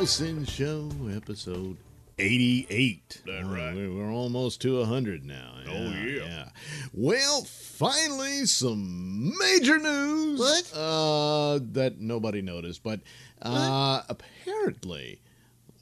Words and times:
Nailsin 0.00 0.48
Show, 0.48 0.88
episode 1.14 1.76
88. 2.18 3.20
That 3.26 3.44
right. 3.44 3.74
We're, 3.74 3.92
we're 3.92 4.10
almost 4.10 4.62
to 4.62 4.78
100 4.78 5.26
now. 5.26 5.56
Oh, 5.68 5.72
yeah. 5.72 6.22
yeah. 6.24 6.48
Well, 6.94 7.42
finally, 7.42 8.46
some 8.46 9.34
major 9.38 9.78
news. 9.78 10.40
What? 10.40 10.72
Uh, 10.74 11.58
that 11.72 12.00
nobody 12.00 12.40
noticed, 12.40 12.82
but 12.82 13.00
uh, 13.42 14.00
apparently, 14.08 15.20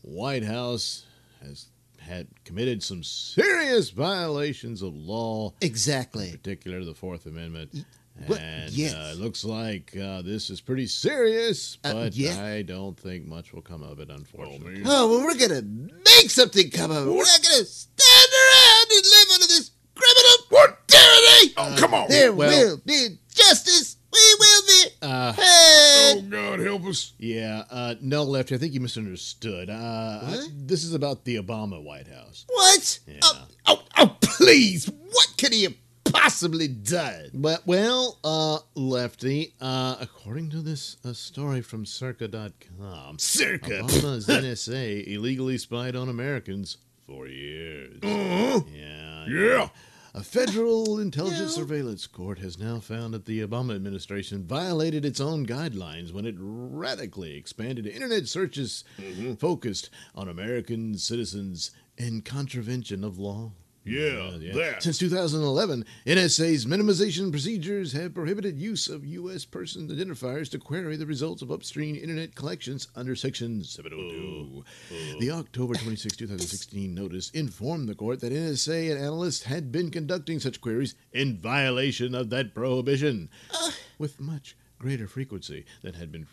White 0.02 0.42
House 0.42 1.04
has 1.40 1.66
had 2.00 2.26
committed 2.44 2.82
some 2.82 3.04
serious 3.04 3.90
violations 3.90 4.82
of 4.82 4.96
law 4.96 5.52
Exactly. 5.60 6.30
In 6.30 6.38
particular 6.38 6.84
the 6.84 6.94
Fourth 6.94 7.24
Amendment. 7.24 7.84
What? 8.26 8.40
And 8.40 8.70
Yes. 8.72 8.94
uh, 8.94 9.12
it 9.14 9.18
looks 9.20 9.44
like 9.44 9.96
uh, 9.96 10.22
this 10.22 10.50
is 10.50 10.60
pretty 10.60 10.86
serious, 10.86 11.78
Uh, 11.84 11.92
but 11.92 12.14
yeah. 12.16 12.42
I 12.44 12.62
don't 12.62 12.98
think 12.98 13.26
much 13.26 13.52
will 13.52 13.62
come 13.62 13.82
of 13.82 14.00
it, 14.00 14.10
unfortunately. 14.10 14.82
Oh, 14.84 15.08
well, 15.08 15.24
we're 15.24 15.34
gonna 15.38 15.62
make 15.62 16.30
something 16.30 16.70
come 16.70 16.90
of 16.90 17.06
it. 17.06 17.10
We're 17.10 17.16
not 17.24 17.42
gonna 17.42 17.64
stand 17.64 18.30
around 18.32 18.86
and 18.90 19.04
live 19.06 19.34
under 19.34 19.46
this 19.46 19.70
criminal 19.94 20.36
What? 20.50 20.88
tyranny. 20.88 21.54
Oh, 21.56 21.74
come 21.78 21.94
on. 21.94 22.08
There 22.08 22.32
well- 22.32 22.50
will 22.50 22.76
be 22.84 23.18
justice. 23.34 23.96
We 24.10 24.36
will 24.40 24.62
be 24.66 24.84
Uh, 25.02 25.34
Oh. 25.38 26.22
God, 26.30 26.60
help 26.60 26.86
us. 26.86 27.12
yeah, 27.18 27.64
uh, 27.70 27.94
no, 28.00 28.24
Lefty, 28.24 28.54
I 28.54 28.58
think 28.58 28.72
you 28.72 28.80
misunderstood. 28.80 29.68
Uh, 29.70 30.20
I- 30.24 30.48
this 30.52 30.82
is 30.82 30.94
about 30.94 31.24
the 31.24 31.36
Obama 31.36 31.80
White 31.82 32.08
House. 32.08 32.44
What? 32.48 32.98
Yeah. 33.06 33.18
Oh, 33.22 33.46
oh, 33.66 33.82
oh, 33.98 34.16
please. 34.20 34.86
What 34.86 35.28
could 35.36 35.52
he 35.52 35.64
have 35.64 35.74
possibly 36.12 36.68
done? 36.68 37.30
But, 37.34 37.66
well, 37.66 38.18
uh, 38.24 38.58
Lefty, 38.74 39.54
uh, 39.60 39.96
according 40.00 40.50
to 40.50 40.60
this 40.60 40.96
uh, 41.04 41.12
story 41.12 41.60
from 41.60 41.84
Circa.com, 41.86 43.18
Circa. 43.18 43.82
Obama's 43.82 44.26
NSA 44.28 45.06
illegally 45.06 45.58
spied 45.58 45.96
on 45.96 46.08
Americans 46.08 46.78
for 47.06 47.26
years. 47.26 47.98
Uh-huh. 48.02 48.60
Yeah. 48.74 49.26
Yeah. 49.28 49.68
A 50.14 50.22
federal 50.22 50.98
intelligence 50.98 51.50
Yeah. 51.56 51.62
surveillance 51.62 52.06
court 52.06 52.38
has 52.40 52.58
now 52.58 52.80
found 52.80 53.14
that 53.14 53.26
the 53.26 53.40
Obama 53.40 53.74
administration 53.74 54.44
violated 54.44 55.04
its 55.04 55.20
own 55.20 55.46
guidelines 55.46 56.12
when 56.12 56.26
it 56.26 56.34
radically 56.38 57.36
expanded 57.36 57.86
internet 57.86 58.26
searches 58.26 58.84
Mm-hmm. 58.98 59.34
focused 59.34 59.90
on 60.14 60.28
American 60.28 60.96
citizens 60.98 61.70
in 61.96 62.22
contravention 62.22 63.04
of 63.04 63.18
law. 63.18 63.52
Yeah, 63.88 64.52
that. 64.54 64.82
Since 64.82 64.98
2011, 64.98 65.84
NSA's 66.06 66.66
minimization 66.66 67.30
procedures 67.30 67.92
have 67.92 68.14
prohibited 68.14 68.58
use 68.58 68.88
of 68.88 69.04
U.S. 69.04 69.44
person 69.44 69.88
identifiers 69.88 70.50
to 70.50 70.58
query 70.58 70.96
the 70.96 71.06
results 71.06 71.42
of 71.42 71.50
upstream 71.50 71.96
internet 71.96 72.34
collections 72.34 72.88
under 72.94 73.16
Section 73.16 73.64
702. 73.64 74.64
Uh, 74.64 74.94
uh. 74.94 75.18
The 75.20 75.30
October 75.30 75.74
26, 75.74 76.16
2016 76.16 76.94
notice 76.94 77.30
informed 77.30 77.88
the 77.88 77.94
court 77.94 78.20
that 78.20 78.32
NSA 78.32 78.90
and 78.90 79.00
analysts 79.00 79.44
had 79.44 79.72
been 79.72 79.90
conducting 79.90 80.38
such 80.40 80.60
queries 80.60 80.94
in 81.12 81.38
violation 81.38 82.14
of 82.14 82.30
that 82.30 82.54
prohibition 82.54 83.30
uh. 83.54 83.70
with 83.98 84.20
much 84.20 84.56
greater 84.78 85.06
frequency 85.08 85.64
than 85.82 85.94
had 85.94 86.12
been 86.12 86.24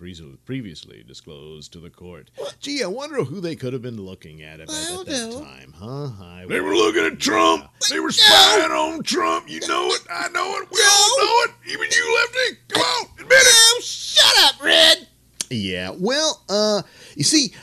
previously 0.45 1.03
disclosed 1.07 1.73
to 1.73 1.79
the 1.79 1.89
court. 1.89 2.29
Gee, 2.59 2.83
I 2.83 2.87
wonder 2.87 3.23
who 3.23 3.39
they 3.41 3.55
could 3.55 3.73
have 3.73 3.81
been 3.81 4.01
looking 4.01 4.41
at 4.41 4.59
at, 4.59 4.69
I 4.69 4.99
at 4.99 5.05
that 5.05 5.29
know. 5.29 5.43
time, 5.43 5.73
huh? 5.75 6.23
I 6.23 6.45
They 6.47 6.59
were 6.61 6.75
looking 6.75 7.05
at 7.05 7.19
Trump. 7.19 7.69
They 7.89 7.99
were 7.99 8.11
spying 8.11 8.71
on 8.71 9.03
Trump. 9.03 9.49
You 9.49 9.61
know 9.67 9.87
it. 9.89 10.01
I 10.09 10.29
know 10.29 10.57
it. 10.61 10.69
We 10.71 10.81
all 10.81 11.17
know 11.17 11.43
it. 11.45 11.51
Even 11.71 11.87
you, 11.91 12.15
Lefty. 12.21 12.61
Come 12.69 12.81
on, 12.81 13.05
admit 13.19 13.31
it. 13.39 13.47
Oh, 13.47 13.81
shut 13.83 14.33
up, 14.53 14.63
Red. 14.63 15.07
Yeah, 15.49 15.91
well, 15.97 16.43
uh, 16.49 16.81
you 17.15 17.23
see, 17.23 17.53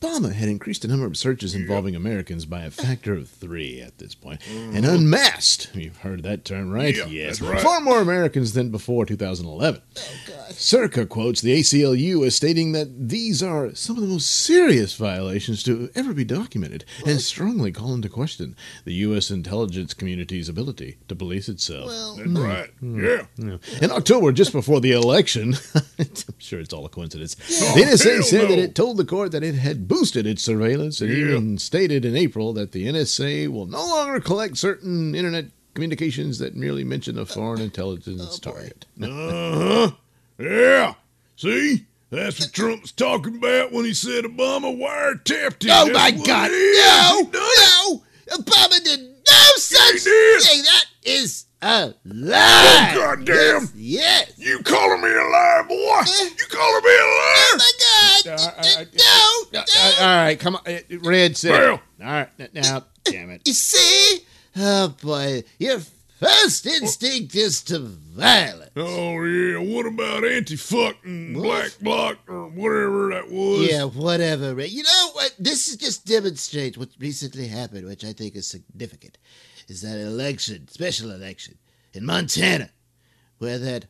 Obama 0.00 0.32
had 0.32 0.48
increased 0.48 0.82
the 0.82 0.88
number 0.88 1.06
of 1.06 1.16
searches 1.16 1.54
involving 1.54 1.94
Americans 1.94 2.46
by 2.46 2.62
a 2.62 2.70
factor 2.70 3.12
of 3.14 3.28
three 3.28 3.80
at 3.80 3.98
this 3.98 4.14
point. 4.14 4.40
point, 4.40 4.76
and 4.76 4.86
unmasked. 4.86 5.70
You've 5.74 5.98
heard 5.98 6.22
that 6.22 6.44
term, 6.44 6.70
right? 6.70 6.96
Yeah, 6.96 7.06
yes, 7.06 7.40
right. 7.40 7.60
far 7.60 7.80
more 7.80 8.00
Americans 8.00 8.52
than 8.52 8.70
before 8.70 9.04
2011. 9.06 9.80
Oh, 9.96 10.02
God. 10.26 10.52
Circa 10.52 11.06
quotes 11.06 11.40
the 11.40 11.58
ACLU 11.58 12.26
as 12.26 12.34
stating 12.34 12.72
that 12.72 13.08
these 13.08 13.42
are 13.42 13.74
some 13.74 13.96
of 13.96 14.02
the 14.02 14.08
most 14.08 14.30
serious 14.30 14.94
violations 14.94 15.62
to 15.64 15.90
ever 15.94 16.12
be 16.12 16.24
documented, 16.24 16.84
and 17.06 17.20
strongly 17.20 17.72
call 17.72 17.94
into 17.94 18.08
question 18.08 18.56
the 18.84 18.94
U.S. 18.94 19.30
intelligence 19.30 19.94
community's 19.94 20.48
ability 20.48 20.98
to 21.08 21.14
police 21.14 21.48
itself. 21.48 21.86
Well, 21.86 22.16
hmm. 22.16 22.34
That's 22.34 22.46
right. 22.46 22.70
Hmm. 22.80 23.04
Yeah. 23.04 23.22
Yeah. 23.36 23.56
In 23.82 23.90
October, 23.90 24.32
just 24.32 24.52
before 24.52 24.80
the 24.80 24.92
election, 24.92 25.54
I'm 25.98 26.06
sure 26.38 26.60
it's 26.60 26.72
all 26.72 26.86
a 26.86 26.88
coincidence, 26.88 27.36
Oh, 27.62 27.74
the 27.74 27.82
NSA 27.82 28.14
hell 28.14 28.22
said 28.22 28.48
that 28.50 28.58
it 28.58 28.74
told 28.74 28.96
the 28.96 29.04
court 29.04 29.32
that 29.32 29.42
it 29.42 29.54
had 29.54 29.88
boosted 29.90 30.26
its 30.26 30.42
surveillance 30.42 31.00
and 31.02 31.10
Yeah. 31.10 31.16
even 31.34 31.58
stated 31.58 32.04
in 32.04 32.16
April 32.16 32.52
that 32.54 32.72
the 32.72 32.86
NSA 32.86 33.48
will 33.48 33.66
no 33.66 33.84
longer 33.86 34.20
collect 34.20 34.56
certain 34.56 35.14
internet 35.14 35.46
communications 35.74 36.38
that 36.38 36.54
merely 36.56 36.84
mention 36.84 37.18
a 37.18 37.26
foreign 37.26 37.60
intelligence 37.60 38.38
boy. 38.38 38.52
target. 38.52 38.86
Uh 39.02 39.58
huh. 39.58 39.90
Yeah. 40.38 40.94
See? 41.36 41.86
That's 42.10 42.40
what 42.40 42.52
Trump 42.52 42.82
was 42.82 42.92
talking 42.92 43.36
about 43.36 43.70
when 43.72 43.84
he 43.84 43.94
said 43.94 44.24
Obama 44.24 44.74
wiretapped 44.76 45.62
him. 45.64 45.70
Oh, 45.72 45.92
That's 45.92 46.18
my 46.18 46.24
God. 46.26 46.50
it 46.50 46.54
is. 46.54 46.78
No, 46.86 47.16
He 47.18 47.24
done 47.30 47.42
no. 47.56 48.02
Obama 48.36 48.84
did 48.84 49.00
no 49.00 49.52
such 49.56 50.04
did. 50.04 50.42
thing. 50.42 50.62
That 50.64 50.84
is 51.04 51.44
a 51.62 51.94
lie. 52.04 52.92
Oh, 52.94 52.98
goddamn. 53.16 53.68
Yes. 53.74 53.74
yes. 53.76 54.32
You 54.38 54.60
calling 54.62 55.00
me 55.02 55.08
a 55.10 55.22
liar, 55.22 55.64
boy? 55.64 55.74
You 55.76 56.46
calling 56.48 56.84
me 56.84 56.90
a 56.90 57.02
Oh, 57.02 57.50
liar? 57.52 57.58
my 57.58 57.72
God. 57.80 58.40
Uh, 58.40 58.52
I- 58.56 58.80
I- 58.80 58.86
no, 58.94 59.60
Uh, 59.60 59.64
no. 59.64 59.80
uh, 59.80 59.92
all 60.00 60.24
right, 60.24 60.40
come 60.40 60.56
on. 60.56 60.62
Uh, 60.66 60.78
Red, 61.02 61.36
sit. 61.36 61.50
Well. 61.52 61.72
All 61.72 62.06
right, 62.06 62.28
n- 62.38 62.48
now, 62.54 62.86
damn 63.04 63.30
it. 63.30 63.42
You 63.44 63.52
see? 63.52 64.20
Oh, 64.56 64.88
boy. 65.02 65.44
Your 65.58 65.80
first 66.18 66.66
instinct 66.66 67.34
is 67.34 67.62
to 67.62 67.78
violence. 67.78 68.70
Oh 68.76 69.22
yeah, 69.24 69.58
what 69.58 69.86
about 69.86 70.24
anti-fuck 70.24 70.96
and 71.04 71.34
black 71.34 71.72
bloc 71.80 72.18
or 72.28 72.48
whatever 72.48 73.10
that 73.10 73.30
was? 73.30 73.68
Yeah, 73.70 73.84
whatever. 73.84 74.54
Ray. 74.54 74.66
You 74.66 74.82
know 74.82 75.10
what? 75.12 75.34
This 75.38 75.68
is 75.68 75.76
just 75.76 76.06
demonstrates 76.06 76.76
what 76.78 76.88
recently 76.98 77.46
happened, 77.48 77.86
which 77.86 78.04
I 78.04 78.12
think 78.12 78.34
is 78.36 78.46
significant. 78.46 79.18
Is 79.70 79.82
that 79.82 80.00
election, 80.00 80.66
special 80.66 81.12
election 81.12 81.56
in 81.94 82.04
Montana, 82.04 82.70
where 83.38 83.56
that 83.56 83.84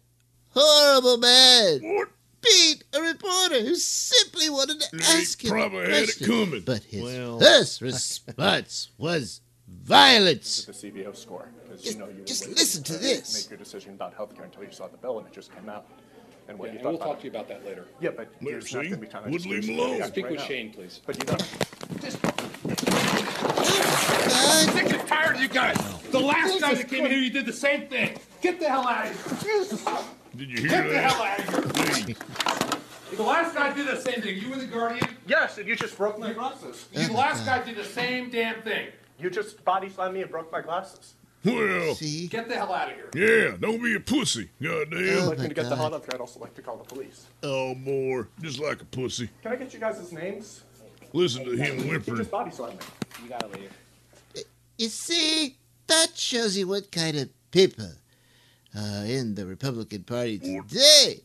horrible 0.50 1.16
man 1.16 1.80
What? 1.82 2.08
beat 2.42 2.84
a 2.92 3.00
reporter 3.00 3.60
who 3.62 3.74
simply 3.76 4.50
wanted 4.50 4.78
to 4.82 4.88
He 4.98 5.02
ask 5.02 5.42
him. 5.42 5.52
a 5.52 5.54
probably 5.54 5.78
had 5.80 5.88
it 5.91 6.04
question. 6.04 6.26
coming. 6.26 6.60
But 6.66 6.82
his 6.84 7.02
Well- 7.02 7.41
first 7.41 7.80
response 7.80 8.91
was 8.98 9.41
violence. 9.66 10.66
the 10.66 10.74
CBO 10.74 11.15
score. 11.15 11.48
Because 11.65 11.80
Just- 11.80 11.94
you 11.97 12.04
know 12.04 12.10
you 12.10 12.24
just 12.26 12.47
listen 12.48 12.83
to 12.83 12.98
this. 12.98 13.33
Make 13.34 13.48
your 13.48 13.59
decision 13.59 13.94
about 13.94 14.15
healthcare 14.18 14.44
until 14.44 14.65
you 14.65 14.72
saw 14.72 14.86
the 14.86 14.98
bill 14.98 15.16
and 15.18 15.26
it 15.28 15.33
just 15.33 15.50
came 15.54 15.71
out. 15.71 15.86
And 16.47 16.59
what 16.59 16.66
Yeah, 16.66 16.72
you 16.72 16.78
and 16.80 16.84
thought 16.84 16.92
we'll 16.92 16.98
talk 17.15 17.16
it. 17.16 17.21
to 17.21 17.24
you 17.24 17.30
about 17.30 17.48
that 17.48 17.65
later. 17.65 17.86
Yeah, 18.03 18.10
but 18.10 18.28
Well, 18.42 18.50
there's 18.53 18.68
see? 18.68 18.74
not 18.74 18.83
going 18.83 18.94
to 18.97 19.00
be 19.00 19.06
time. 19.06 19.22
I 19.24 19.30
Wouldn't 19.30 19.42
just 19.44 19.50
leave 19.50 19.65
him 19.65 19.76
do 19.76 19.76
this 19.76 19.80
alone. 19.86 20.00
right 20.00 20.09
Speak 20.12 20.28
with 20.28 20.41
now. 20.41 20.47
Shane, 20.47 20.72
please. 20.74 21.00
But 21.06 21.16
you 21.16 21.24
know, 21.24 21.38
God, 24.30 24.68
sick 24.72 24.92
and 24.92 25.09
tired 25.09 25.29
of 25.29 25.29
you 25.41 25.48
guys. 25.48 25.77
The 26.10 26.21
last 26.21 26.60
guy 26.60 26.75
that 26.75 26.89
came 26.89 27.04
in 27.04 27.10
here, 27.10 27.21
you 27.21 27.31
did 27.31 27.47
the 27.47 27.53
same 27.53 27.89
thing. 27.89 28.19
Get 28.41 28.59
the 28.60 28.69
hell 28.69 28.87
out 28.87 29.07
of 29.07 29.42
here. 29.42 29.66
Did 30.37 30.51
you 30.51 30.59
hear 30.60 30.69
Get 30.69 30.89
the 30.89 30.98
hell 31.01 31.22
out 31.22 31.39
of 31.39 32.07
here. 32.07 32.16
The 33.16 33.22
last 33.22 33.54
guy 33.54 33.72
did 33.75 33.87
the 33.89 34.01
same 34.01 34.22
thing. 34.22 34.39
You 34.39 34.51
were 34.51 34.57
the 34.57 34.66
guardian. 34.66 35.09
yes, 35.27 35.59
and 35.59 35.66
you 35.69 35.75
just 35.77 35.97
broke 35.97 36.19
my 36.19 36.33
glasses. 36.33 36.87
The 36.92 37.13
last 37.13 37.45
guy 37.45 37.63
did 37.65 37.77
the 37.77 37.84
same 37.84 38.31
damn 38.31 38.63
thing. 38.63 38.89
You 39.19 39.31
just 39.31 39.63
body 39.65 39.89
slammed 39.91 40.15
me 40.15 40.22
and 40.22 40.31
broke 40.31 40.51
my 40.53 40.60
glasses. 40.63 41.15
Well, 41.45 41.95
see? 41.95 42.28
Get 42.28 42.48
the 42.48 42.54
hell 42.54 42.72
out 42.72 42.91
of 42.91 42.95
here. 42.95 43.48
yeah, 43.51 43.57
don't 43.59 43.83
be 43.83 43.95
a 43.97 44.01
pussy. 44.01 44.51
Goddamn. 44.63 45.22
Oh, 45.22 45.28
like 45.28 45.39
my 45.39 45.43
me 45.45 45.48
to 45.48 45.54
get 45.54 45.65
the 45.65 45.71
God. 45.71 45.78
hell 45.78 45.95
up 45.95 46.03
here, 46.04 46.10
I'd 46.15 46.21
also 46.21 46.39
like 46.39 46.54
to 46.54 46.63
call 46.63 46.77
the 46.77 46.84
police. 46.84 47.27
Oh, 47.43 47.75
more. 47.75 48.28
Just 48.43 48.59
like 48.60 48.83
a 48.83 48.84
pussy. 48.84 49.31
Can 49.43 49.53
I 49.53 49.57
get 49.57 49.72
you 49.72 49.81
guys' 49.81 50.13
names? 50.13 50.63
Listen 51.15 51.45
to 51.47 51.53
him 51.53 51.78
He 51.83 51.89
whimpering. 51.91 52.19
just 52.19 52.31
body 52.31 52.51
slammed 52.51 52.78
me. 52.78 52.86
You 53.25 53.28
gotta 53.31 53.47
leave. 53.48 53.72
You 54.80 54.88
see, 54.88 55.59
that 55.88 56.16
shows 56.16 56.56
you 56.56 56.66
what 56.66 56.91
kind 56.91 57.18
of 57.18 57.28
people 57.50 57.92
are 58.74 59.04
in 59.04 59.34
the 59.34 59.44
Republican 59.44 60.04
Party 60.04 60.38
today. 60.38 61.21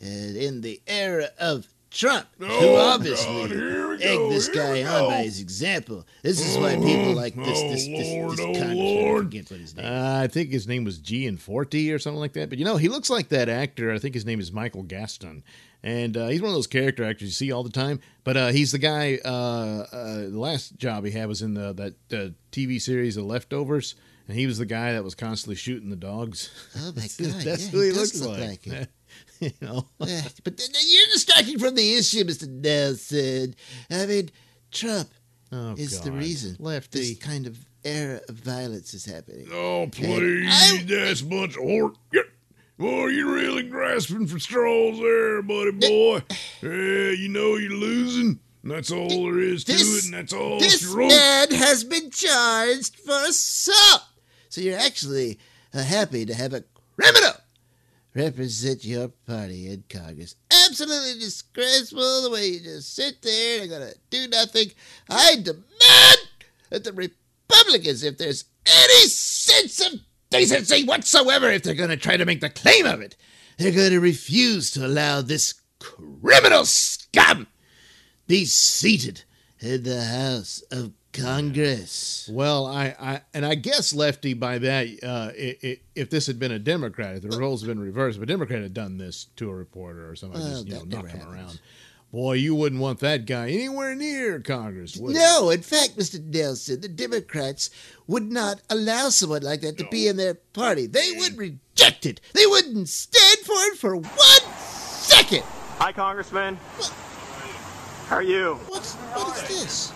And 0.00 0.36
in 0.36 0.60
the 0.60 0.80
era 0.86 1.30
of 1.36 1.66
Trump, 1.90 2.26
who 2.38 2.46
Oh, 2.48 2.76
obviously 2.76 3.48
God, 3.48 3.52
egged 4.00 4.02
go, 4.02 4.30
this 4.30 4.48
guy 4.48 4.84
on 4.84 5.10
by 5.10 5.22
his 5.22 5.40
example. 5.40 6.06
This 6.22 6.40
is 6.40 6.56
why 6.56 6.76
people 6.76 7.14
like 7.14 7.34
this 7.34 7.58
Oh, 7.60 7.68
this 7.68 7.86
this, 7.86 8.08
Lord, 8.12 8.30
this 8.32 8.40
oh, 8.40 8.44
congressman, 8.44 8.70
I 8.70 8.74
Lord. 8.74 9.24
forget 9.24 9.50
what 9.50 9.60
his 9.60 9.76
name. 9.76 9.86
Uh, 9.86 10.20
I 10.22 10.26
think 10.28 10.50
his 10.50 10.68
name 10.68 10.84
was 10.84 10.98
Gianforte 10.98 11.92
or 11.92 11.98
something 11.98 12.20
like 12.20 12.34
that. 12.34 12.48
But 12.48 12.58
you 12.58 12.64
know, 12.64 12.76
he 12.76 12.88
looks 12.88 13.10
like 13.10 13.28
that 13.30 13.48
actor. 13.48 13.92
I 13.92 13.98
think 13.98 14.14
his 14.14 14.24
name 14.24 14.38
is 14.40 14.52
Michael 14.52 14.84
Gaston. 14.84 15.42
And 15.82 16.16
uh, 16.16 16.28
he's 16.28 16.42
one 16.42 16.50
of 16.50 16.54
those 16.54 16.66
character 16.66 17.04
actors 17.04 17.28
you 17.28 17.32
see 17.32 17.50
all 17.52 17.62
the 17.64 17.70
time. 17.70 18.00
But 18.22 18.36
uh, 18.36 18.48
he's 18.48 18.70
the 18.70 18.78
guy. 18.78 19.18
Uh, 19.24 19.86
uh, 19.92 20.14
the 20.30 20.38
last 20.38 20.76
job 20.76 21.04
he 21.04 21.10
had 21.10 21.26
was 21.28 21.42
in 21.42 21.54
the, 21.54 21.72
that 21.72 21.94
uh, 22.16 22.30
TV 22.52 22.80
series, 22.80 23.14
The 23.16 23.22
Leftovers. 23.22 23.94
And 24.28 24.38
he 24.38 24.46
was 24.46 24.58
the 24.58 24.66
guy 24.66 24.92
that 24.92 25.02
was 25.02 25.16
constantly 25.16 25.56
shooting 25.56 25.90
the 25.90 25.96
dogs. 25.96 26.50
Oh 26.78 26.92
my 26.94 27.02
God! 27.18 27.40
that's 27.42 27.64
yeah, 27.64 27.70
who 27.70 27.80
he, 27.80 27.88
does 27.88 27.96
looks 27.98 28.20
look 28.20 28.38
like. 28.38 28.62
him. 28.62 28.86
you 29.46 29.50
know. 29.60 29.86
Yeah, 30.00 30.22
but 30.44 30.60
you're 30.86 31.06
distracting 31.12 31.58
from 31.58 31.74
the 31.74 31.94
issue, 31.94 32.24
Mr. 32.24 32.46
Nailsin. 32.46 33.54
I 33.90 34.06
mean, 34.06 34.30
Trump 34.70 35.08
Oh, 35.52 35.74
is 35.76 36.00
the 36.02 36.12
reason 36.12 36.54
Lefty. 36.60 37.00
this 37.00 37.18
kind 37.18 37.44
of 37.48 37.58
era 37.84 38.20
of 38.28 38.36
violence 38.36 38.94
is 38.94 39.04
happening. 39.04 39.48
Oh, 39.52 39.88
please, 39.90 40.86
that's 40.86 41.22
of 41.22 41.56
hort. 41.56 41.96
Boy, 42.78 43.06
you're 43.08 43.34
really 43.34 43.64
grasping 43.64 44.26
for 44.28 44.38
straws 44.38 44.98
there, 44.98 45.42
buddy 45.42 45.70
eh. 45.70 45.88
boy. 45.88 46.22
Yeah, 46.62 47.10
you 47.10 47.28
know 47.28 47.56
you're 47.56 47.72
losing. 47.72 48.38
That's 48.62 48.90
all 48.92 49.08
there 49.08 49.40
is 49.40 49.64
to 49.64 49.72
This- 49.72 49.98
it, 49.98 50.04
and 50.04 50.14
that's 50.14 50.32
all 50.32 50.60
This 50.60 50.80
she 50.80 50.86
wrote. 50.86 51.08
man 51.08 51.50
has 51.50 51.82
been 51.82 52.10
charged 52.10 52.96
for 53.00 53.12
assault. 53.28 54.02
So 54.50 54.60
you're 54.60 54.78
actually 54.78 55.38
uh, 55.74 55.82
happy 55.82 56.24
to 56.26 56.34
have 56.34 56.52
a 56.54 56.62
criminal 56.96 57.32
represent 58.14 58.84
your 58.84 59.08
party 59.08 59.68
in 59.68 59.84
Congress. 59.88 60.36
Absolutely 60.66 61.20
disgraceful 61.20 62.22
the 62.22 62.30
way 62.30 62.46
you 62.46 62.60
just 62.60 62.94
sit 62.94 63.22
there 63.22 63.62
and 63.62 63.70
are 63.70 63.78
gonna 63.78 63.92
do 64.10 64.28
nothing. 64.28 64.70
I 65.08 65.36
demand 65.36 66.18
that 66.70 66.84
the 66.84 66.92
Republicans, 66.92 68.02
if 68.02 68.18
there's 68.18 68.44
any 68.66 69.06
sense 69.06 69.80
of 69.86 70.00
decency 70.30 70.84
whatsoever, 70.84 71.50
if 71.50 71.62
they're 71.62 71.74
gonna 71.74 71.96
try 71.96 72.16
to 72.16 72.24
make 72.24 72.40
the 72.40 72.50
claim 72.50 72.86
of 72.86 73.00
it, 73.00 73.16
they're 73.58 73.72
gonna 73.72 74.00
refuse 74.00 74.70
to 74.72 74.86
allow 74.86 75.20
this 75.20 75.54
criminal 75.78 76.64
scum 76.64 77.46
be 78.26 78.44
seated 78.44 79.24
in 79.60 79.82
the 79.82 80.02
House 80.04 80.62
of 80.70 80.92
Congress. 81.12 82.28
Well, 82.32 82.66
I, 82.66 82.94
I 83.00 83.20
and 83.34 83.44
I 83.44 83.54
guess 83.56 83.92
Lefty 83.92 84.34
by 84.34 84.58
that, 84.58 84.86
uh, 85.02 85.32
i 85.38 85.56
i 85.62 85.80
if 85.94 86.10
this 86.10 86.26
had 86.26 86.38
been 86.38 86.52
a 86.52 86.58
Democrat, 86.58 87.16
if 87.16 87.22
the 87.22 87.38
roles 87.38 87.62
had 87.62 87.68
been 87.68 87.80
reversed, 87.80 88.16
if 88.16 88.22
a 88.22 88.26
Democrat 88.26 88.62
had 88.62 88.74
done 88.74 88.98
this 88.98 89.26
to 89.36 89.50
a 89.50 89.54
reporter 89.54 90.08
or 90.08 90.16
somebody, 90.16 90.44
Well, 90.44 90.52
just 90.52 90.66
you 90.66 90.74
know, 90.74 90.80
that 90.80 90.88
knocked 90.88 91.10
him 91.10 91.20
happens. 91.20 91.34
around, 91.34 91.60
boy, 92.12 92.32
you 92.34 92.54
wouldn't 92.54 92.80
want 92.80 93.00
that 93.00 93.26
guy 93.26 93.50
anywhere 93.50 93.94
near 93.94 94.40
Congress. 94.40 94.96
Would 94.96 95.14
you? 95.14 95.18
No, 95.18 95.50
in 95.50 95.62
fact, 95.62 95.96
Mr. 95.96 96.18
Nailsin, 96.20 96.80
the 96.80 96.88
Democrats 96.88 97.70
would 98.06 98.30
not 98.30 98.62
allow 98.70 99.08
someone 99.08 99.42
like 99.42 99.60
that 99.62 99.78
to 99.78 99.86
be 99.90 100.06
in 100.06 100.16
their 100.16 100.34
party. 100.34 100.86
They 100.86 101.12
would 101.16 101.36
reject 101.36 102.06
it. 102.06 102.20
They 102.34 102.46
wouldn't 102.46 102.88
stand 102.88 103.38
for 103.40 103.56
it 103.72 103.78
for 103.78 103.96
one 103.96 104.54
second. 104.58 105.42
Hi, 105.78 105.92
Congressman. 105.92 106.56
How 108.06 108.16
are 108.16 108.22
you? 108.22 108.58
What's 108.66 108.70
what 108.70 108.82
is 108.84 108.89
this? 109.50 109.92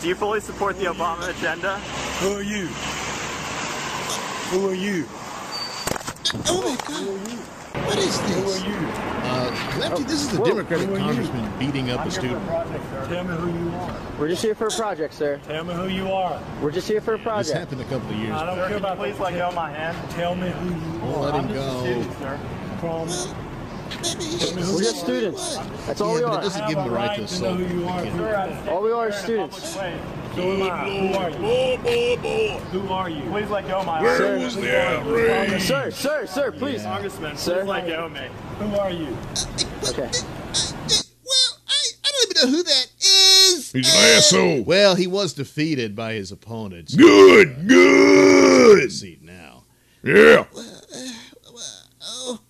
Do 0.00 0.08
you 0.08 0.14
fully 0.14 0.40
support 0.40 0.76
the 0.78 0.86
Obama 0.86 1.28
agenda? 1.28 1.78
Who 2.20 2.34
are 2.34 2.42
you? 2.42 2.66
Who 4.50 4.68
are 4.68 4.74
you? 4.74 5.06
Oh 6.48 6.60
my 6.62 6.76
God! 6.86 7.86
What 7.86 7.98
is 7.98 8.20
this? 8.20 8.62
Who 8.62 8.66
are 8.66 8.70
you? 8.70 8.86
Uh, 9.26 9.78
Lefty, 9.80 10.02
this 10.04 10.22
is 10.22 10.28
the 10.36 10.44
Democratic 10.44 10.88
congressman 10.96 11.58
beating 11.58 11.90
up 11.90 12.04
a 12.06 12.10
student. 12.10 12.44
Tell 12.46 13.24
me 13.24 13.34
who 13.36 13.64
you 13.70 13.74
are. 13.76 13.96
We're 14.18 14.28
just 14.28 14.42
here 14.42 14.54
for 14.54 14.66
a 14.66 14.70
project, 14.70 15.14
sir. 15.14 15.40
Tell 15.46 15.64
me 15.64 15.74
who 15.74 15.88
you 15.88 16.10
are. 16.10 16.40
We're 16.62 16.70
just 16.72 16.88
here 16.88 17.00
for 17.00 17.14
a 17.14 17.18
project. 17.18 17.46
This 17.48 17.54
happened 17.56 17.80
a 17.80 17.84
couple 17.84 18.10
of 18.10 18.16
years 18.16 18.32
I 18.32 18.42
ago. 18.42 18.56
don't 18.56 18.68
care 18.68 18.76
about 18.78 18.98
Please 18.98 19.18
let 19.18 19.34
go 19.34 19.48
of 19.48 19.54
my 19.54 19.70
hand. 19.70 20.10
Tell 20.12 20.34
me 20.34 20.48
who 20.50 20.68
you 20.68 21.00
We'll 21.04 21.24
are. 21.24 21.32
let 21.32 21.44
him 21.44 21.52
go. 21.54 22.02
From 22.80 23.08
Maybe 23.08 23.12
you 23.12 23.16
should 23.16 23.36
We're 23.90 24.82
just 24.82 25.00
students. 25.00 25.56
That's 25.86 26.00
all 26.00 26.08
Yeah, 26.10 26.14
we 26.14 26.22
but 26.22 26.32
it 26.32 26.36
are. 26.38 26.42
doesn't 26.42 26.60
have 26.60 26.68
give 26.70 26.78
him 26.78 26.84
a 26.84 26.88
the 26.88 26.94
right 26.94 27.18
right 27.18 27.28
to 27.28 27.34
to 27.36 27.42
know 27.42 27.48
assault. 27.54 27.60
who 27.60 27.78
you 27.80 27.88
are. 27.88 28.02
the 28.02 28.10
kid. 28.62 28.68
All 28.68 28.82
we 28.82 28.92
are 28.92 29.08
is 29.08 29.16
students. 29.16 29.72
So 29.74 29.80
am 29.80 30.62
I. 30.62 30.90
Who 30.90 31.14
are 31.14 31.30
you? 31.30 33.16
Are? 33.26 33.30
Please 33.40 33.50
let 33.50 33.66
go 33.68 33.76
of 33.78 33.86
my 33.86 34.02
Where 34.02 34.32
arm. 34.32 34.42
was 34.42 34.54
the 34.56 34.88
outrage? 34.88 35.62
Sir, 35.62 35.90
sir, 35.90 36.26
sir, 36.26 36.52
please. 36.52 36.82
Congressman, 36.82 37.36
Sir? 37.36 37.60
please 37.60 37.68
let 37.68 37.86
go 37.86 38.04
of 38.06 38.12
me. 38.12 38.28
Who 38.58 38.74
are 38.76 38.90
you? 38.90 39.16
Okay. 39.88 40.10
Well, 41.24 41.52
I, 41.68 41.90
I 42.04 42.10
don't 42.12 42.30
even 42.30 42.50
know 42.50 42.56
who 42.56 42.62
that 42.64 42.86
is. 43.00 43.72
He's 43.72 43.94
Uh, 43.94 43.98
an 43.98 44.16
asshole. 44.16 44.62
Well, 44.64 44.94
he 44.94 45.06
was 45.06 45.32
defeated 45.32 45.94
by 45.96 46.14
his 46.14 46.30
opponents. 46.32 46.94
Good, 46.94 47.66
good. 47.68 48.92
Seat 48.92 49.22
now. 49.22 49.64
Yeah. 50.02 50.44
Oh 50.54 50.75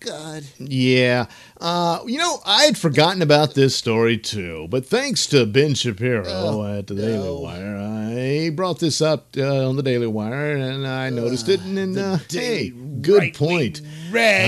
God! 0.07 0.43
Yeah. 0.57 1.25
Uh, 1.59 1.99
you 2.05 2.17
know, 2.17 2.39
I 2.45 2.63
had 2.63 2.77
forgotten 2.77 3.21
about 3.21 3.53
this 3.55 3.75
story 3.75 4.17
too, 4.17 4.67
but 4.69 4.85
thanks 4.85 5.27
to 5.27 5.45
Ben 5.45 5.73
Shapiro 5.73 6.23
Oh, 6.27 6.77
at 6.77 6.87
the 6.87 6.95
Daily 6.95 7.17
no. 7.17 7.39
Wire, 7.39 7.77
I 7.77 8.49
brought 8.51 8.79
this 8.79 9.01
up 9.01 9.35
uh, 9.37 9.67
on 9.67 9.75
the 9.75 9.83
Daily 9.83 10.07
Wire 10.07 10.55
and 10.55 10.87
I 10.87 11.09
noticed 11.09 11.49
it. 11.49 11.61
And, 11.61 11.77
then, 11.77 11.97
uh, 11.97 12.19
hey, 12.29 12.69
good 12.69 13.33
point. 13.33 13.81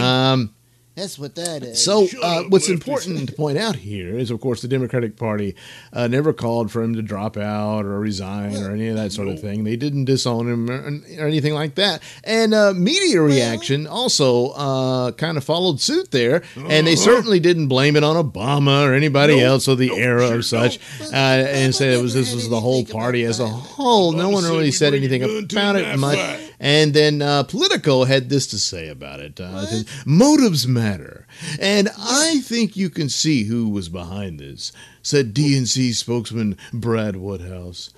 Um, 0.01 0.53
That's 0.99 1.17
what 1.17 1.35
that 1.35 1.63
is. 1.63 1.83
so, 1.83 2.07
uh, 2.21 2.43
what's 2.49 2.67
important 2.69 3.29
to 3.29 3.35
point 3.35 3.57
out 3.57 3.75
here 3.77 4.17
is, 4.17 4.31
of 4.31 4.39
course, 4.41 4.61
the 4.61 4.67
Democratic 4.67 5.15
Party 5.15 5.55
uh, 5.93 6.07
never 6.07 6.33
called 6.33 6.71
for 6.71 6.83
him 6.83 6.93
to 6.95 7.01
drop 7.01 7.37
out 7.37 7.85
or 7.85 7.99
resign 7.99 8.57
or 8.57 8.71
any 8.71 8.87
of 8.89 8.95
that 8.97 9.11
sort 9.11 9.27
of 9.29 9.39
thing. 9.39 9.63
They 9.63 9.75
didn't 9.77 10.05
disown 10.05 10.47
him 10.47 10.69
or, 10.69 11.23
or 11.23 11.27
anything 11.27 11.53
like 11.53 11.75
that. 11.75 12.01
And 12.23 12.53
uh, 12.53 12.73
media 12.73 13.21
reaction 13.21 13.87
also 13.87 14.49
uh, 14.51 15.11
kind 15.13 15.37
of 15.37 15.43
followed 15.43 15.79
suit 15.79 16.11
there, 16.11 16.43
and 16.55 16.85
they 16.85 16.95
certainly 16.95 17.39
didn't 17.39 17.67
blame 17.67 17.95
it 17.95 18.03
on 18.03 18.15
Obama 18.15 18.85
or 18.87 18.93
anybody 18.93 19.35
Uh-huh. 19.35 19.45
Else 19.53 19.67
or 19.67 19.75
the 19.75 19.87
Nope, 19.87 19.97
era 19.99 20.27
sure 20.27 20.35
of 20.37 20.45
such, 20.45 20.79
uh, 21.01 21.15
and 21.15 21.73
said 21.73 21.93
it 21.93 22.01
was 22.01 22.13
this 22.13 22.33
was 22.33 22.49
the 22.49 22.59
whole 22.59 22.83
party 22.85 23.23
as 23.23 23.39
a 23.39 23.47
whole. 23.47 24.11
No 24.11 24.29
one 24.29 24.43
really 24.43 24.71
said 24.71 24.93
anything 24.93 25.23
a 25.23 25.27
gun 25.27 25.47
to 25.47 25.55
about 25.55 25.75
it 25.77 25.97
much. 25.97 26.17
fight. 26.17 26.48
And 26.59 26.93
then 26.93 27.21
uh, 27.21 27.43
Politico 27.43 28.03
had 28.03 28.29
this 28.29 28.45
to 28.47 28.59
say 28.59 28.89
about 28.89 29.21
it. 29.21 29.39
Uh, 29.39 29.65
Motives 30.05 30.67
matter. 30.67 31.25
And 31.59 31.89
I 31.97 32.41
think 32.41 32.75
you 32.75 32.89
can 32.89 33.07
see 33.09 33.43
who 33.45 33.69
was 33.69 33.87
behind 33.87 34.39
this, 34.39 34.73
said 35.01 35.33
DNC 35.33 35.93
spokesman 35.93 36.57
Brad 36.73 37.15
Woodhouse. 37.15 37.91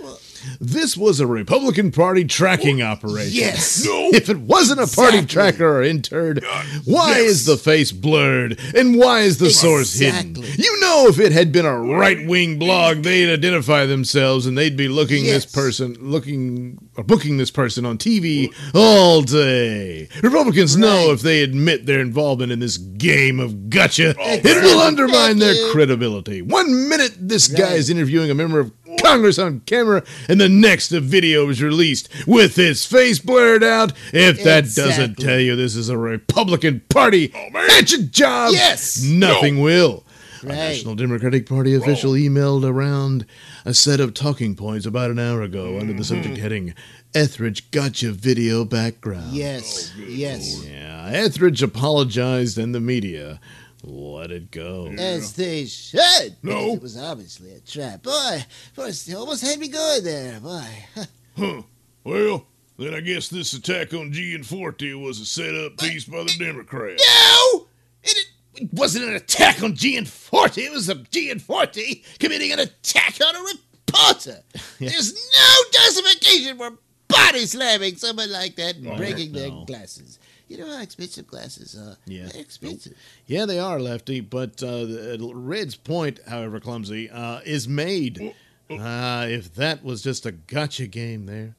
This 0.60 0.96
was 0.98 1.20
a 1.20 1.28
Republican 1.28 1.92
Party 1.92 2.26
tracking 2.26 2.82
operation. 2.82 3.32
Yes. 3.34 3.86
No. 3.92 4.10
If 4.14 4.30
it 4.30 4.38
wasn't 4.38 4.80
a 4.80 4.88
party 4.88 5.18
Exactly. 5.20 5.28
tracker 5.58 5.78
or 5.78 5.84
intern, 5.84 6.40
why 6.86 7.10
yes. 7.20 7.30
is 7.30 7.46
the 7.46 7.58
face 7.58 7.92
blurred 7.92 8.60
and 8.76 8.98
why 8.98 9.22
is 9.22 9.38
the 9.38 9.50
source 9.50 9.98
hidden? 9.98 10.36
You 10.36 10.80
know, 10.82 11.08
if 11.08 11.20
it 11.20 11.32
had 11.32 11.52
been 11.52 11.66
a 11.66 11.80
right 11.80 12.26
wing 12.28 12.60
blog, 12.60 13.04
they'd 13.04 13.32
identify 13.32 13.86
themselves 13.86 14.46
and 14.46 14.58
they'd 14.58 14.78
be 14.78 14.88
looking 14.88 15.26
Yes. 15.26 15.46
this 15.46 15.52
person, 15.54 15.96
looking 16.00 16.78
or 16.96 17.04
booking 17.04 17.38
this 17.38 17.52
person 17.52 17.86
on 17.86 17.98
TV 17.98 18.54
all 18.76 19.22
day. 19.22 20.08
Republicans 20.22 20.78
know 20.78 21.12
if 21.12 21.22
they 21.22 21.42
admit 21.44 21.86
their 21.86 22.00
involvement 22.00 22.52
in 22.52 22.60
this 22.60 22.78
game 22.78 23.40
of 23.40 23.70
gotcha, 23.70 24.10
it 24.12 24.18
Exactly. 24.46 24.62
will 24.62 24.80
undermine 24.80 25.40
their 25.40 25.56
credibility. 25.72 26.42
One 26.42 26.88
minute, 26.90 27.14
this 27.18 27.48
guy 27.48 27.74
is 27.74 27.90
interviewing 27.90 28.30
a 28.30 28.36
member 28.36 28.60
of 28.60 28.72
Congress 29.02 29.40
on 29.40 29.62
camera, 29.62 30.04
and 30.30 30.40
the 30.40 30.50
next, 30.50 30.92
a 30.92 31.00
video 31.00 31.48
is 31.50 31.62
released 31.62 32.10
with 32.28 32.56
his 32.56 32.86
face 32.86 33.20
blurred 33.20 33.64
out. 33.64 33.94
If 34.14 34.44
that 34.44 34.66
doesn't 34.74 35.16
tell 35.16 35.40
you 35.40 35.56
this 35.56 35.76
is 35.76 35.90
a 35.90 35.98
Republican 35.98 36.82
Party 36.90 37.34
at 37.80 37.92
your 37.92 38.02
job, 38.04 38.52
Yes. 38.54 39.02
nothing 39.04 39.60
will. 39.60 40.04
A 40.44 40.48
National 40.48 40.96
Democratic 40.96 41.48
Party 41.48 41.76
official 41.76 42.14
emailed 42.14 42.68
around 42.68 43.28
a 43.64 43.76
set 43.76 44.00
of 44.00 44.16
talking 44.16 44.56
points 44.56 44.88
about 44.88 45.12
an 45.12 45.20
hour 45.20 45.44
ago 45.44 45.78
under 45.80 45.94
the 45.94 46.04
subject 46.04 46.38
heading 46.38 46.74
Etheridge 47.14 47.70
Gotcha 47.70 48.12
Video 48.12 48.66
Background. 48.66 49.34
Yes. 49.34 49.94
yes. 50.00 50.66
Yeah, 50.66 51.10
Etheridge 51.14 51.62
apologized 51.62 52.58
and 52.58 52.74
the 52.74 52.80
media 52.80 53.40
let 53.84 54.32
it 54.32 54.52
go. 54.52 54.88
As 54.98 55.34
they 55.34 55.66
should. 55.66 56.36
No. 56.44 56.74
It 56.74 56.82
was 56.82 56.98
obviously 56.98 57.54
a 57.54 57.60
trap. 57.60 58.04
Boy, 58.04 58.46
boy, 58.76 58.92
they 58.92 59.14
almost 59.16 59.44
had 59.44 59.60
me 59.60 59.68
going 59.68 60.04
there. 60.04 60.40
Boy. 60.40 60.66
Huh. 61.38 61.62
Well, 62.04 62.46
then 62.78 62.94
I 62.94 63.00
guess 63.00 63.30
this 63.30 63.54
attack 63.54 63.94
on 63.94 64.12
Gianforte 64.12 64.94
was 64.96 65.20
a 65.22 65.26
set-up 65.26 65.78
piece 65.78 66.04
by 66.04 66.24
the 66.24 66.36
Democrats. 66.38 67.02
No! 67.08 67.68
It, 68.04 68.18
it 68.56 68.74
wasn't 68.74 69.06
an 69.06 69.16
attack 69.16 69.64
on 69.64 69.74
Gianforte. 69.76 70.58
It 70.58 70.74
was 70.74 70.90
a 70.90 70.96
Gianforte 70.96 72.04
committing 72.20 72.52
an 72.52 72.60
attack 72.60 73.16
on 73.26 73.36
a 73.36 73.40
reporter. 73.40 74.44
There's 74.80 75.14
no 75.14 75.56
justification 75.72 76.58
for 76.58 76.78
body 77.08 77.46
slamming 77.46 77.96
someone 77.96 78.30
like 78.32 78.56
that 78.58 78.76
and 78.76 78.88
Oh, 78.88 78.98
breaking 78.98 79.32
their 79.32 79.52
glasses. 79.66 80.20
You 80.52 80.58
know 80.58 80.68
how 80.76 80.82
expensive 80.82 81.28
glasses 81.28 81.78
are? 81.80 81.96
Yeah. 82.06 82.28
They're 82.28 82.42
expensive. 82.42 82.92
Yeah, 83.26 83.46
they 83.46 83.58
are, 83.58 83.80
Lefty. 83.80 84.20
But 84.20 84.62
uh, 84.62 84.86
Red's 85.34 85.78
point, 85.78 86.20
however 86.28 86.60
clumsy, 86.60 87.10
uh, 87.10 87.40
is 87.46 87.70
made. 87.70 88.34
Uh, 88.70 89.28
if 89.30 89.56
that 89.56 89.82
was 89.82 90.02
just 90.02 90.26
a 90.26 90.34
gotcha 90.34 90.88
game 90.88 91.26
there, 91.26 91.56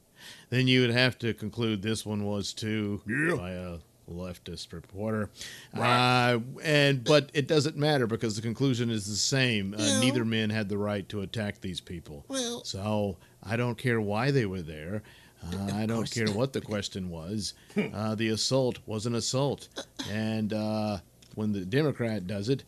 then 0.51 0.69
you 0.69 0.83
would 0.83 0.91
have 0.91 1.19
to 1.21 1.33
conclude 1.33 1.81
this 1.81 2.05
one 2.05 2.25
was 2.27 2.53
too 2.53 3.01
Yeah. 3.09 3.35
by 3.35 3.53
a 3.53 3.79
leftist 4.11 4.75
reporter. 4.75 5.31
Uh, 5.73 6.41
and 6.63 7.03
but 7.03 7.31
it 7.33 7.47
doesn't 7.49 7.79
matter 7.79 8.07
because 8.07 8.37
the 8.37 8.43
conclusion 8.43 8.91
is 8.91 9.07
the 9.07 9.17
same. 9.17 9.73
Uh, 9.73 9.79
No. 9.79 10.01
neither 10.03 10.25
men 10.27 10.51
had 10.51 10.69
the 10.69 10.77
right 10.77 11.09
to 11.09 11.23
attack 11.23 11.63
these 11.63 11.81
people. 11.81 12.27
Well- 12.29 12.63
so 12.65 13.17
I 13.43 13.57
don't 13.57 13.79
care 13.79 14.03
why 14.03 14.31
they 14.33 14.45
were 14.45 14.61
there. 14.63 15.03
Uh, 15.45 15.71
I 15.75 15.87
don't 15.87 16.11
care 16.11 16.27
not. 16.27 16.37
what 16.37 16.53
the 16.53 16.61
question 16.61 17.11
was. 17.11 17.55
Uh, 17.95 18.15
the 18.15 18.29
assault 18.29 18.79
was 18.87 19.07
an 19.07 19.15
assault, 19.15 19.69
and 20.11 20.53
uh, 20.53 20.99
when 21.35 21.53
the 21.53 21.65
Democrat 21.65 22.27
does 22.27 22.49
it, 22.51 22.65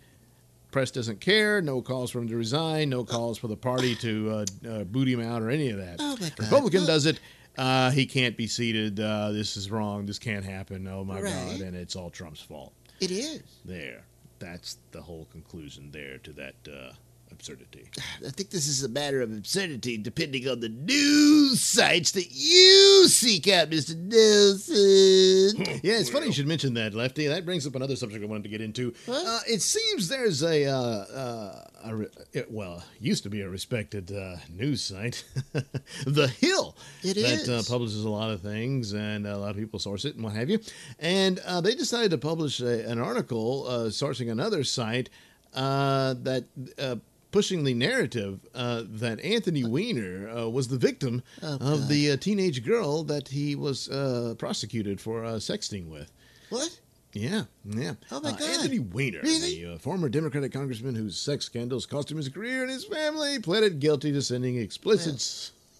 press 0.70 0.90
doesn't 0.90 1.20
care. 1.20 1.60
No 1.60 1.82
calls 1.82 2.10
for 2.10 2.18
him 2.20 2.28
to 2.28 2.36
resign. 2.36 2.88
No 2.90 3.04
calls 3.04 3.36
for 3.38 3.48
the 3.48 3.56
party 3.56 3.94
to 3.96 4.30
uh, 4.30 4.68
uh, 4.68 4.84
boot 4.84 5.06
him 5.08 5.20
out 5.20 5.42
or 5.42 5.50
any 5.50 5.68
of 5.70 5.76
that. 5.78 5.96
Oh. 6.00 6.16
Republican 6.38 6.82
Oh. 6.84 6.86
does 6.86 7.04
it. 7.06 7.20
Uh, 7.58 7.90
he 7.90 8.06
can't 8.06 8.36
be 8.36 8.46
seated. 8.46 8.98
Uh, 8.98 9.30
this 9.30 9.56
is 9.56 9.70
wrong. 9.70 10.06
This 10.06 10.18
can't 10.18 10.44
happen. 10.44 10.88
Oh 10.88 11.04
my 11.04 11.20
Right. 11.20 11.32
God! 11.58 11.60
And 11.60 11.76
it's 11.76 11.94
all 11.96 12.10
Trump's 12.10 12.40
fault. 12.40 12.72
It 13.00 13.10
is. 13.10 13.42
There. 13.64 14.04
That's 14.38 14.78
the 14.90 15.02
whole 15.02 15.26
conclusion 15.30 15.90
there 15.92 16.18
to 16.18 16.32
that 16.32 16.54
uh, 16.66 16.92
absurdity. 17.34 17.88
I 18.26 18.30
think 18.30 18.50
this 18.50 18.66
is 18.68 18.82
a 18.82 18.88
matter 18.88 19.20
of 19.20 19.32
absurdity 19.32 19.98
depending 19.98 20.48
on 20.48 20.60
the 20.60 20.68
news 20.68 21.60
sites 21.60 22.12
that 22.12 22.28
you 22.30 23.06
seek 23.08 23.48
out, 23.48 23.70
Mr. 23.70 23.94
Nailsin. 23.94 25.80
Yeah, 25.82 25.94
it's 25.94 26.10
funny 26.10 26.26
you 26.26 26.32
should 26.32 26.46
mention 26.46 26.74
that, 26.74 26.94
Lefty. 26.94 27.26
That 27.26 27.44
brings 27.44 27.66
up 27.66 27.74
another 27.74 27.96
subject 27.96 28.22
I 28.24 28.26
wanted 28.26 28.44
to 28.44 28.48
get 28.48 28.60
into. 28.60 28.94
Uh, 29.08 29.40
it 29.46 29.60
seems 29.62 30.08
there's 30.08 30.42
a, 30.42 30.66
uh, 30.66 30.76
uh, 30.78 31.64
a 31.84 31.96
re- 31.96 32.08
it, 32.32 32.50
well, 32.50 32.82
used 33.00 33.22
to 33.24 33.30
be 33.30 33.40
a 33.42 33.48
respected 33.48 34.12
uh, 34.12 34.36
news 34.48 34.82
site, 34.82 35.24
The 36.06 36.28
Hill, 36.28 36.76
It 37.02 37.14
that 37.46 37.52
uh, 37.52 37.62
publishes 37.68 38.04
a 38.04 38.10
lot 38.10 38.30
of 38.30 38.40
things, 38.40 38.92
and 38.92 39.26
a 39.26 39.36
lot 39.36 39.50
of 39.50 39.56
people 39.56 39.78
source 39.78 40.04
it 40.04 40.14
and 40.14 40.24
what 40.24 40.34
have 40.34 40.48
you. 40.48 40.60
And 40.98 41.38
uh, 41.40 41.60
they 41.60 41.74
decided 41.74 42.10
to 42.12 42.18
publish 42.18 42.60
a, 42.60 42.88
an 42.88 43.00
article 43.00 43.66
uh, 43.66 43.78
sourcing 43.88 44.30
another 44.30 44.64
site 44.64 45.10
uh, 45.54 46.14
that. 46.22 46.44
Uh, 46.78 46.96
Pushing 47.34 47.64
the 47.64 47.74
narrative 47.74 48.38
uh, 48.54 48.84
that 48.86 49.18
Anthony 49.24 49.64
Weiner 49.64 50.28
uh, 50.28 50.48
was 50.48 50.68
the 50.68 50.76
victim 50.78 51.20
Oh, 51.42 51.58
of 51.72 51.88
the 51.88 52.12
uh, 52.12 52.16
teenage 52.16 52.64
girl 52.64 53.02
that 53.02 53.26
he 53.26 53.56
was 53.56 53.88
uh, 53.88 54.36
prosecuted 54.38 55.00
for 55.00 55.24
uh, 55.24 55.30
sexting 55.32 55.88
with. 55.88 56.12
What? 56.50 56.78
Yeah, 57.12 57.42
yeah. 57.64 57.94
Oh, 58.12 58.20
my 58.20 58.28
Uh, 58.28 58.32
God. 58.36 58.42
Anthony 58.50 58.78
Weiner, 58.78 59.18
Really? 59.24 59.64
the 59.64 59.72
uh, 59.74 59.78
former 59.78 60.08
Democratic 60.08 60.52
congressman 60.52 60.94
whose 60.94 61.16
sex 61.18 61.44
scandals 61.46 61.86
cost 61.86 62.08
him 62.08 62.18
his 62.18 62.28
career 62.28 62.62
and 62.62 62.70
his 62.70 62.84
family, 62.84 63.40
pleaded 63.40 63.80
guilty 63.80 64.12
to 64.12 64.22
sending 64.22 64.56
explicit 64.56 65.20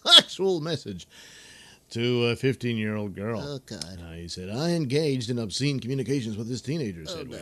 sexual 0.03 0.59
message 0.59 1.07
to 1.91 2.25
a 2.25 2.35
15-year-old 2.35 3.15
girl. 3.15 3.39
Oh, 3.41 3.59
God. 3.65 4.01
Uh, 4.05 4.11
he 4.11 4.27
said, 4.27 4.49
"I 4.49 4.71
engaged 4.71 5.29
in 5.29 5.39
obscene 5.39 5.79
communications 5.79 6.35
with 6.35 6.49
this 6.49 6.59
teenager." 6.59 7.03
Oh, 7.07 7.15
Said 7.15 7.29
no. 7.29 7.37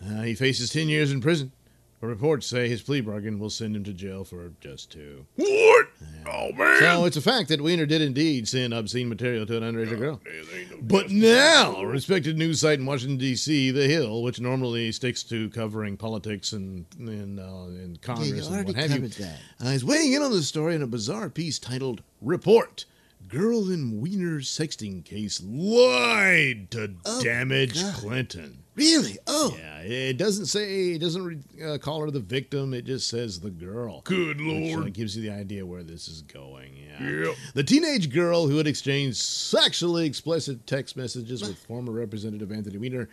Weiner. 0.00 0.18
Uh, 0.20 0.22
he 0.24 0.34
faces 0.34 0.70
10 0.70 0.88
years 0.88 1.12
in 1.12 1.20
prison. 1.20 1.52
But 2.00 2.06
reports 2.06 2.46
say 2.46 2.68
his 2.68 2.80
plea 2.80 3.00
bargain 3.00 3.40
will 3.40 3.50
send 3.50 3.74
him 3.74 3.82
to 3.84 3.92
jail 3.92 4.22
for 4.22 4.52
just 4.60 4.92
two. 4.92 5.26
What? 5.34 5.86
Oh 6.28 6.52
man. 6.52 6.78
So 6.78 7.04
it's 7.06 7.16
a 7.16 7.20
fact 7.20 7.48
that 7.48 7.60
Weiner 7.60 7.86
did 7.86 8.00
indeed 8.00 8.46
send 8.46 8.72
obscene 8.72 9.08
material 9.08 9.46
to 9.46 9.56
an 9.56 9.62
underage 9.64 9.98
girl. 9.98 10.20
There 10.22 10.34
no 10.70 10.76
But 10.80 11.10
now, 11.10 11.76
a 11.76 11.86
respected 11.86 12.38
news 12.38 12.60
site 12.60 12.78
in 12.78 12.86
Washington 12.86 13.16
D.C., 13.18 13.72
The 13.72 13.88
Hill, 13.88 14.22
which 14.22 14.40
normally 14.40 14.92
sticks 14.92 15.24
to 15.24 15.50
covering 15.50 15.96
politics 15.96 16.52
and 16.52 16.86
and, 17.00 17.40
uh, 17.40 17.42
and 17.66 17.94
Yeah, 17.96 18.00
Congress 18.00 18.28
you 18.28 18.36
and 18.36 18.44
already 18.46 18.72
what 18.72 18.76
have 18.76 19.02
you, 19.02 19.08
that. 19.08 19.38
uh, 19.64 19.68
is 19.70 19.84
weighing 19.84 20.12
in 20.12 20.22
on 20.22 20.30
the 20.30 20.42
story 20.42 20.76
in 20.76 20.82
a 20.82 20.86
bizarre 20.86 21.28
piece 21.28 21.58
titled 21.58 22.02
"Report: 22.22 22.84
Girl 23.26 23.70
in 23.70 24.00
Weiner 24.00 24.40
Sexting 24.40 25.04
Case 25.04 25.42
Lied 25.44 26.70
to 26.70 26.94
Oh, 27.04 27.22
Damage 27.22 27.74
God. 27.82 27.94
Clinton." 27.94 28.58
Really? 28.74 29.18
Oh. 29.26 29.56
Yeah, 29.58 29.80
it 29.80 30.18
doesn't 30.18 30.46
say, 30.46 30.90
it 30.92 31.00
doesn't 31.00 31.24
re- 31.24 31.64
uh, 31.66 31.78
call 31.78 32.00
her 32.02 32.12
the 32.12 32.20
victim. 32.20 32.72
It 32.72 32.84
just 32.84 33.08
says 33.08 33.40
the 33.40 33.50
girl. 33.50 34.02
Good 34.04 34.40
Which, 34.40 34.72
uh, 34.76 34.80
gives 34.92 35.16
you 35.16 35.22
the 35.22 35.30
idea 35.36 35.66
where 35.66 35.82
this 35.82 36.06
is 36.06 36.22
going. 36.22 36.76
Yeah. 36.76 37.24
Yep. 37.26 37.34
The 37.54 37.64
teenage 37.64 38.08
girl 38.12 38.46
who 38.46 38.56
had 38.56 38.68
exchanged 38.68 39.16
sexually 39.16 40.06
explicit 40.06 40.64
text 40.68 40.96
messages 40.96 41.42
with 41.42 41.58
former 41.58 41.90
Representative 41.90 42.52
Anthony 42.52 42.78
Weiner 42.78 43.08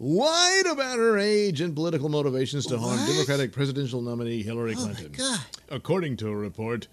lied 0.00 0.66
about 0.66 0.98
her 0.98 1.16
age 1.16 1.60
and 1.60 1.76
political 1.76 2.08
motivations 2.08 2.66
to 2.66 2.76
harm 2.76 2.98
Democratic 3.06 3.52
presidential 3.52 4.02
nominee 4.02 4.42
Hillary 4.42 4.74
Oh, 4.76 4.86
my 4.88 4.94
Clinton. 4.94 5.12
God. 5.12 5.40
According 5.70 6.16
to 6.18 6.28
a 6.28 6.34
report 6.36 6.88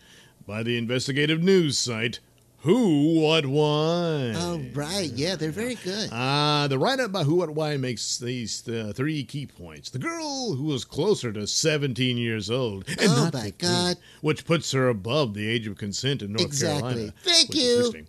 by 0.46 0.62
the 0.62 0.78
investigative 0.78 1.42
news 1.42 1.80
site 1.80 2.20
Who 2.62 3.20
What 3.20 3.46
Why. 3.48 4.34
Oh, 4.36 4.62
right. 4.74 5.10
Yeah, 5.16 5.36
they're 5.36 5.50
very 5.52 5.76
good. 5.76 6.10
Uh, 6.12 6.68
the 6.68 6.78
write 6.78 7.00
up 7.00 7.12
by 7.12 7.24
Who 7.24 7.36
What 7.36 7.50
Why 7.52 7.78
makes 7.78 8.20
these 8.20 8.68
uh, 8.68 8.94
three 8.96 9.24
key 9.24 9.48
points. 9.48 9.90
The 9.90 9.98
girl 10.00 10.54
who 10.54 10.66
was 10.66 10.86
closer 10.86 11.34
to 11.34 11.48
17 11.48 12.18
years 12.18 12.52
old, 12.52 12.86
and 12.88 13.00
Oh, 13.10 13.16
not 13.26 13.34
my 13.34 13.42
15, 13.46 13.70
God. 13.70 13.98
which 14.22 14.46
puts 14.46 14.72
her 14.74 14.90
above 14.90 15.34
the 15.34 15.48
age 15.50 15.66
of 15.66 15.78
consent 15.78 16.22
in 16.22 16.34
North 16.34 16.46
Exactly. 16.46 16.82
Carolina. 16.82 17.14
Thank 17.24 17.56
you. 17.56 18.06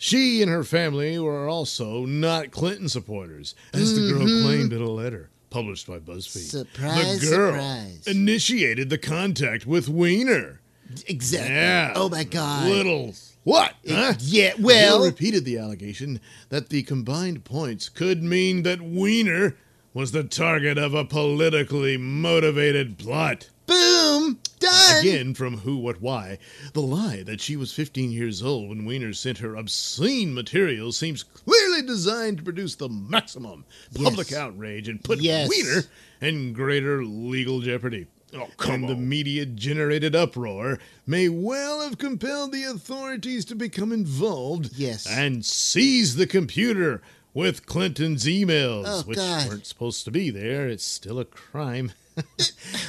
She 0.00 0.42
and 0.42 0.50
her 0.50 0.62
family 0.62 1.18
were 1.18 1.48
also 1.48 2.06
not 2.06 2.52
Clinton 2.52 2.88
supporters, 2.88 3.56
as 3.72 3.96
the 3.96 4.12
girl 4.12 4.20
claimed 4.44 4.72
in 4.72 4.80
a 4.80 4.88
letter 4.88 5.28
published 5.50 5.88
by 5.88 5.98
BuzzFeed. 5.98 6.54
Mm-hmm. 6.54 6.58
Surprise, 6.58 7.20
the 7.20 7.26
girl 7.34 7.52
surprise. 7.52 8.06
initiated 8.06 8.90
the 8.90 8.98
contact 8.98 9.66
with 9.66 9.88
Weiner. 9.88 10.60
Exactly. 11.06 11.54
Yeah. 11.54 11.92
Oh, 11.94 12.08
my 12.08 12.24
God. 12.24 12.68
Little 12.68 13.14
what? 13.44 13.74
Huh? 13.88 14.14
Yeah, 14.20 14.52
well. 14.58 15.02
repeated 15.04 15.44
the 15.46 15.56
allegation 15.58 16.20
that 16.50 16.68
the 16.68 16.82
combined 16.82 17.44
points 17.44 17.88
could 17.88 18.22
mean 18.22 18.62
that 18.64 18.82
Weiner 18.82 19.56
was 19.94 20.12
the 20.12 20.22
target 20.24 20.76
of 20.76 20.92
a 20.92 21.04
politically 21.04 21.96
motivated 21.96 22.98
plot. 22.98 23.48
Boom. 23.66 24.38
Done. 24.60 25.00
Again, 25.00 25.34
from 25.34 25.58
Who, 25.58 25.78
What, 25.78 26.02
Why, 26.02 26.38
the 26.72 26.82
lie 26.82 27.22
that 27.22 27.40
she 27.40 27.56
was 27.56 27.72
15 27.72 28.10
years 28.10 28.42
old 28.42 28.68
when 28.68 28.84
Weiner 28.84 29.12
sent 29.12 29.38
her 29.38 29.54
obscene 29.56 30.34
material 30.34 30.92
seems 30.92 31.22
clearly 31.22 31.82
designed 31.82 32.38
to 32.38 32.42
produce 32.44 32.74
the 32.74 32.88
maximum 32.88 33.64
public 33.94 34.30
Yes. 34.30 34.38
outrage 34.40 34.88
and 34.88 35.02
put 35.02 35.20
Yes. 35.20 35.48
Weiner 35.48 35.84
in 36.20 36.52
greater 36.52 37.04
legal 37.04 37.60
jeopardy. 37.60 38.06
Oh, 38.34 38.48
come 38.58 38.82
and 38.84 38.88
the 38.88 38.94
media 38.96 39.46
generated 39.46 40.14
uproar 40.14 40.78
may 41.06 41.28
well 41.30 41.80
have 41.80 41.96
compelled 41.98 42.52
the 42.52 42.64
authorities 42.64 43.44
to 43.46 43.54
become 43.54 43.90
involved 43.92 44.72
Yes. 44.76 45.06
and 45.06 45.44
seize 45.44 46.16
the 46.16 46.26
computer 46.26 47.00
with 47.32 47.64
Clinton's 47.66 48.26
emails, 48.26 48.84
Oh, 48.86 49.02
which 49.06 49.16
God. 49.16 49.48
weren't 49.48 49.66
supposed 49.66 50.04
to 50.04 50.10
be 50.10 50.28
there. 50.30 50.68
It's 50.68 50.84
still 50.84 51.18
a 51.18 51.24
crime. 51.24 51.92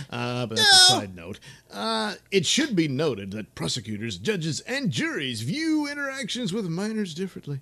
uh, 0.09 0.45
but 0.47 0.57
that's 0.57 0.59
a 0.61 0.87
side 0.87 1.15
note. 1.15 1.39
Uh, 1.71 2.15
it 2.31 2.45
should 2.45 2.75
be 2.75 2.87
noted 2.87 3.31
that 3.31 3.53
prosecutors, 3.55 4.17
judges, 4.17 4.59
and 4.61 4.89
juries 4.91 5.41
view 5.41 5.87
interactions 5.87 6.51
with 6.51 6.65
minors 6.67 7.13
differently. 7.13 7.61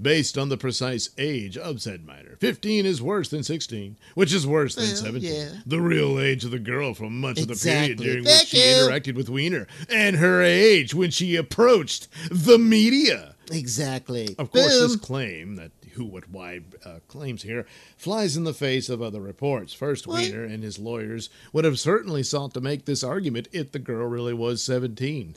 Based 0.00 0.36
on 0.38 0.48
the 0.48 0.56
precise 0.56 1.10
age 1.18 1.56
of 1.56 1.80
said 1.82 2.06
minor. 2.06 2.36
15 2.40 2.86
is 2.86 3.00
worse 3.02 3.28
than 3.28 3.42
16, 3.42 3.96
which 4.14 4.32
is 4.32 4.46
worse 4.46 4.74
than 4.74 4.86
17. 4.86 5.22
yeah. 5.32 5.48
The 5.66 5.80
real 5.80 6.18
age 6.20 6.44
of 6.44 6.50
the 6.50 6.58
girl 6.58 6.94
from 6.94 7.20
much 7.20 7.40
of 7.40 7.48
the 7.48 7.54
period 7.54 7.98
during 7.98 8.24
Thank 8.24 8.40
which 8.40 8.48
she 8.48 8.58
you. 8.58 8.76
interacted 8.76 9.14
with 9.14 9.28
Weiner, 9.28 9.66
and 9.88 10.16
her 10.16 10.42
age 10.42 10.94
when 10.94 11.10
she 11.10 11.36
approached 11.36 12.08
the 12.30 12.58
media. 12.58 13.34
Exactly. 13.50 14.34
Of 14.38 14.50
course, 14.50 14.78
this 14.78 14.96
claim 14.96 15.56
that 15.56 15.70
Who 15.94 16.04
What 16.04 16.28
Why 16.28 16.60
uh, 16.84 16.98
claims 17.08 17.42
here 17.42 17.66
flies 17.96 18.36
in 18.36 18.44
the 18.44 18.52
face 18.52 18.88
of 18.90 19.00
other 19.00 19.20
reports. 19.20 19.72
First, 19.72 20.06
What? 20.06 20.20
Weiner 20.20 20.44
and 20.44 20.62
his 20.62 20.78
lawyers 20.78 21.30
would 21.52 21.64
have 21.64 21.78
certainly 21.78 22.22
sought 22.22 22.52
to 22.54 22.60
make 22.60 22.84
this 22.84 23.02
argument 23.02 23.48
if 23.52 23.72
the 23.72 23.78
girl 23.78 24.06
really 24.06 24.34
was 24.34 24.62
17. 24.62 25.34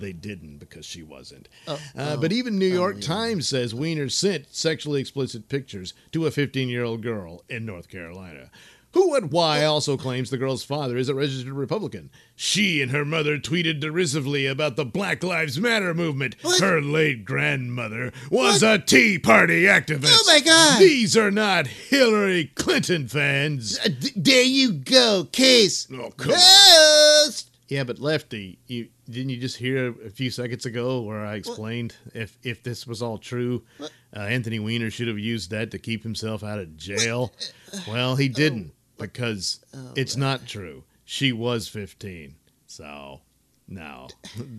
They 0.00 0.12
didn't 0.12 0.58
because 0.58 0.84
she 0.84 1.02
wasn't. 1.02 1.48
Oh, 1.66 1.78
uh, 1.96 2.16
but 2.16 2.32
even 2.32 2.58
New 2.58 2.66
York 2.66 3.00
Times 3.00 3.48
says 3.48 3.74
Weiner 3.74 4.08
sent 4.08 4.54
sexually 4.54 5.00
explicit 5.00 5.48
pictures 5.48 5.94
to 6.12 6.26
a 6.26 6.30
15 6.30 6.68
year 6.68 6.84
old 6.84 7.02
girl 7.02 7.42
in 7.48 7.64
North 7.64 7.88
Carolina. 7.88 8.50
Who 8.92 9.14
and 9.14 9.30
Why 9.30 9.62
also 9.62 9.98
claims 9.98 10.30
the 10.30 10.38
girl's 10.38 10.64
father 10.64 10.96
is 10.96 11.10
a 11.10 11.14
registered 11.14 11.52
Republican. 11.52 12.08
She 12.34 12.80
and 12.80 12.92
her 12.92 13.04
mother 13.04 13.36
tweeted 13.36 13.78
derisively 13.78 14.46
about 14.46 14.76
the 14.76 14.86
Black 14.86 15.22
Lives 15.22 15.60
Matter 15.60 15.92
movement. 15.92 16.34
What? 16.40 16.62
Her 16.62 16.80
late 16.80 17.26
grandmother 17.26 18.10
was 18.30 18.62
a 18.62 18.78
Tea 18.78 19.18
Party 19.18 19.64
activist. 19.64 20.14
Oh, 20.14 20.24
my 20.26 20.40
God. 20.40 20.78
These 20.80 21.14
are 21.14 21.30
not 21.30 21.66
Hillary 21.66 22.52
Clinton 22.54 23.06
fans. 23.06 23.78
Uh, 23.84 23.88
d- 23.88 24.12
there 24.16 24.42
you 24.44 24.72
go. 24.72 25.28
Case. 25.30 25.86
Oh, 25.92 26.08
come 26.16 26.32
on. 26.32 26.38
closed. 26.38 27.50
Yeah, 27.68 27.84
but 27.84 27.98
Lefty, 27.98 28.58
you 28.66 28.88
didn't 29.08 29.30
you 29.30 29.36
just 29.38 29.56
hear 29.56 29.94
a 30.04 30.10
few 30.10 30.30
seconds 30.30 30.66
ago 30.66 31.00
where 31.02 31.24
I 31.24 31.34
explained 31.36 31.96
if 32.14 32.36
if 32.42 32.62
this 32.62 32.86
was 32.86 33.02
all 33.02 33.18
true, 33.18 33.62
uh, 33.80 33.86
Anthony 34.20 34.58
Weiner 34.58 34.90
should 34.90 35.08
have 35.08 35.18
used 35.18 35.50
that 35.50 35.70
to 35.70 35.78
keep 35.78 36.02
himself 36.02 36.42
out 36.42 36.58
of 36.58 36.76
jail. 36.76 37.32
Well, 37.88 38.16
he 38.16 38.28
didn't 38.28 38.72
because 38.98 39.60
it's 39.96 40.16
not 40.16 40.46
true. 40.46 40.84
She 41.04 41.32
was 41.32 41.68
15. 41.68 42.34
So, 42.66 43.20
no. 43.68 44.08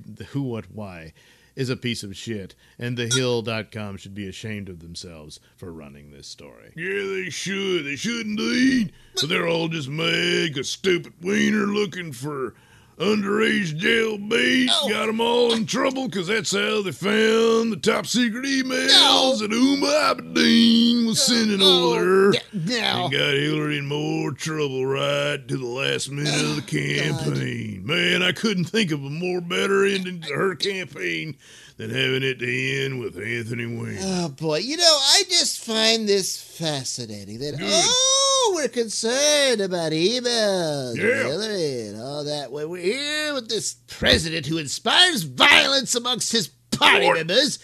the 0.05 0.23
who, 0.31 0.43
what, 0.43 0.65
why 0.71 1.13
is 1.55 1.69
a 1.71 1.75
piece 1.75 2.03
of 2.03 2.15
shit, 2.15 2.53
and 2.77 2.97
thehill.com 2.97 3.97
should 3.97 4.13
be 4.13 4.27
ashamed 4.27 4.69
of 4.69 4.79
themselves 4.79 5.39
for 5.55 5.71
running 5.73 6.11
this 6.11 6.27
story. 6.27 6.71
Yeah, 6.75 7.23
they 7.23 7.29
should. 7.31 7.85
They 7.85 7.95
should 7.95 8.27
indeed. 8.27 8.91
But 9.15 9.29
they're 9.29 9.47
all 9.47 9.67
just 9.67 9.89
mad 9.89 10.53
'cause 10.53 10.69
stupid 10.69 11.13
wiener 11.21 11.65
looking 11.65 12.11
for 12.13 12.53
underage 12.99 13.77
jail 13.77 14.17
bait 14.17 14.67
got 14.89 15.05
them 15.05 15.21
all 15.21 15.53
in 15.53 15.67
trouble 15.67 16.09
'cause 16.09 16.27
that's 16.27 16.51
how 16.51 16.81
they 16.81 16.91
found 16.91 17.71
the 17.71 17.79
top 17.79 18.07
secret 18.07 18.43
emails 18.43 19.39
that 19.39 19.51
Huma 19.51 20.15
Abedin 20.15 21.05
was 21.05 21.21
sending 21.21 21.61
oh, 21.61 21.93
over 21.93 22.31
there. 22.31 22.41
No. 22.53 23.03
And 23.03 23.11
got 23.11 23.33
Hillary 23.33 23.77
in 23.77 23.85
more 23.85 24.31
trouble 24.31 24.85
right 24.85 25.47
to 25.47 25.57
the 25.57 25.65
last 25.65 26.09
minute 26.09 26.33
of 26.33 26.55
the 26.55 26.63
oh, 26.63 27.21
campaign. 27.21 27.85
Man, 27.85 28.23
I 28.23 28.31
couldn't 28.31 28.65
think 28.65 28.91
of 28.91 29.03
a 29.03 29.09
more 29.09 29.41
better 29.41 29.85
ending 29.85 30.21
to 30.21 30.33
her 30.33 30.55
campaign 30.55 31.35
than 31.77 31.91
having 31.91 32.23
it 32.23 32.39
to 32.39 32.83
end 32.83 32.99
with 32.99 33.17
Anthony 33.17 33.67
Wayne. 33.67 33.99
Oh 34.01 34.29
boy, 34.29 34.57
you 34.59 34.77
know, 34.77 34.83
I 34.83 35.23
just 35.29 35.63
find 35.63 36.09
this 36.09 36.41
fascinating 36.41 37.37
that 37.39 37.59
oh, 37.61 38.16
we're 38.57 38.67
concerned 38.67 39.61
about 39.61 39.91
emails, 39.91 40.91
and 40.91 40.97
Yeah. 40.97 41.23
Hillary, 41.27 41.81
and 41.89 42.01
all 42.01 42.23
that. 42.23 42.51
When 42.51 42.69
we're 42.69 42.81
here 42.81 43.33
with 43.35 43.49
this 43.49 43.75
president 43.85 44.47
who 44.47 44.57
inspires 44.57 45.23
violence 45.23 45.93
amongst 45.93 46.31
his 46.31 46.47
party 46.71 47.05
Lord. 47.05 47.17
members 47.17 47.59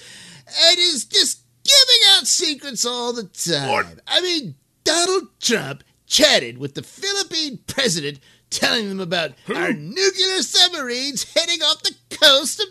and 0.46 0.78
is 0.78 1.06
just 1.06 1.40
giving 1.64 2.02
out 2.12 2.28
secrets 2.28 2.86
all 2.86 3.12
the 3.12 3.24
time. 3.24 3.68
Lord. 3.70 4.02
I 4.08 4.22
mean, 4.22 4.56
Donald 4.84 5.30
Trump 5.40 5.84
chatted 6.06 6.60
with 6.60 6.76
the 6.76 6.84
Philippine 6.84 7.60
president, 7.66 8.20
telling 8.52 8.88
them 8.90 9.00
about 9.00 9.32
our 9.54 9.74
nuclear 9.74 10.44
submarines 10.44 11.24
heading 11.34 11.64
off 11.64 11.82
the 11.82 11.96
coast 12.12 12.60
of 12.60 12.68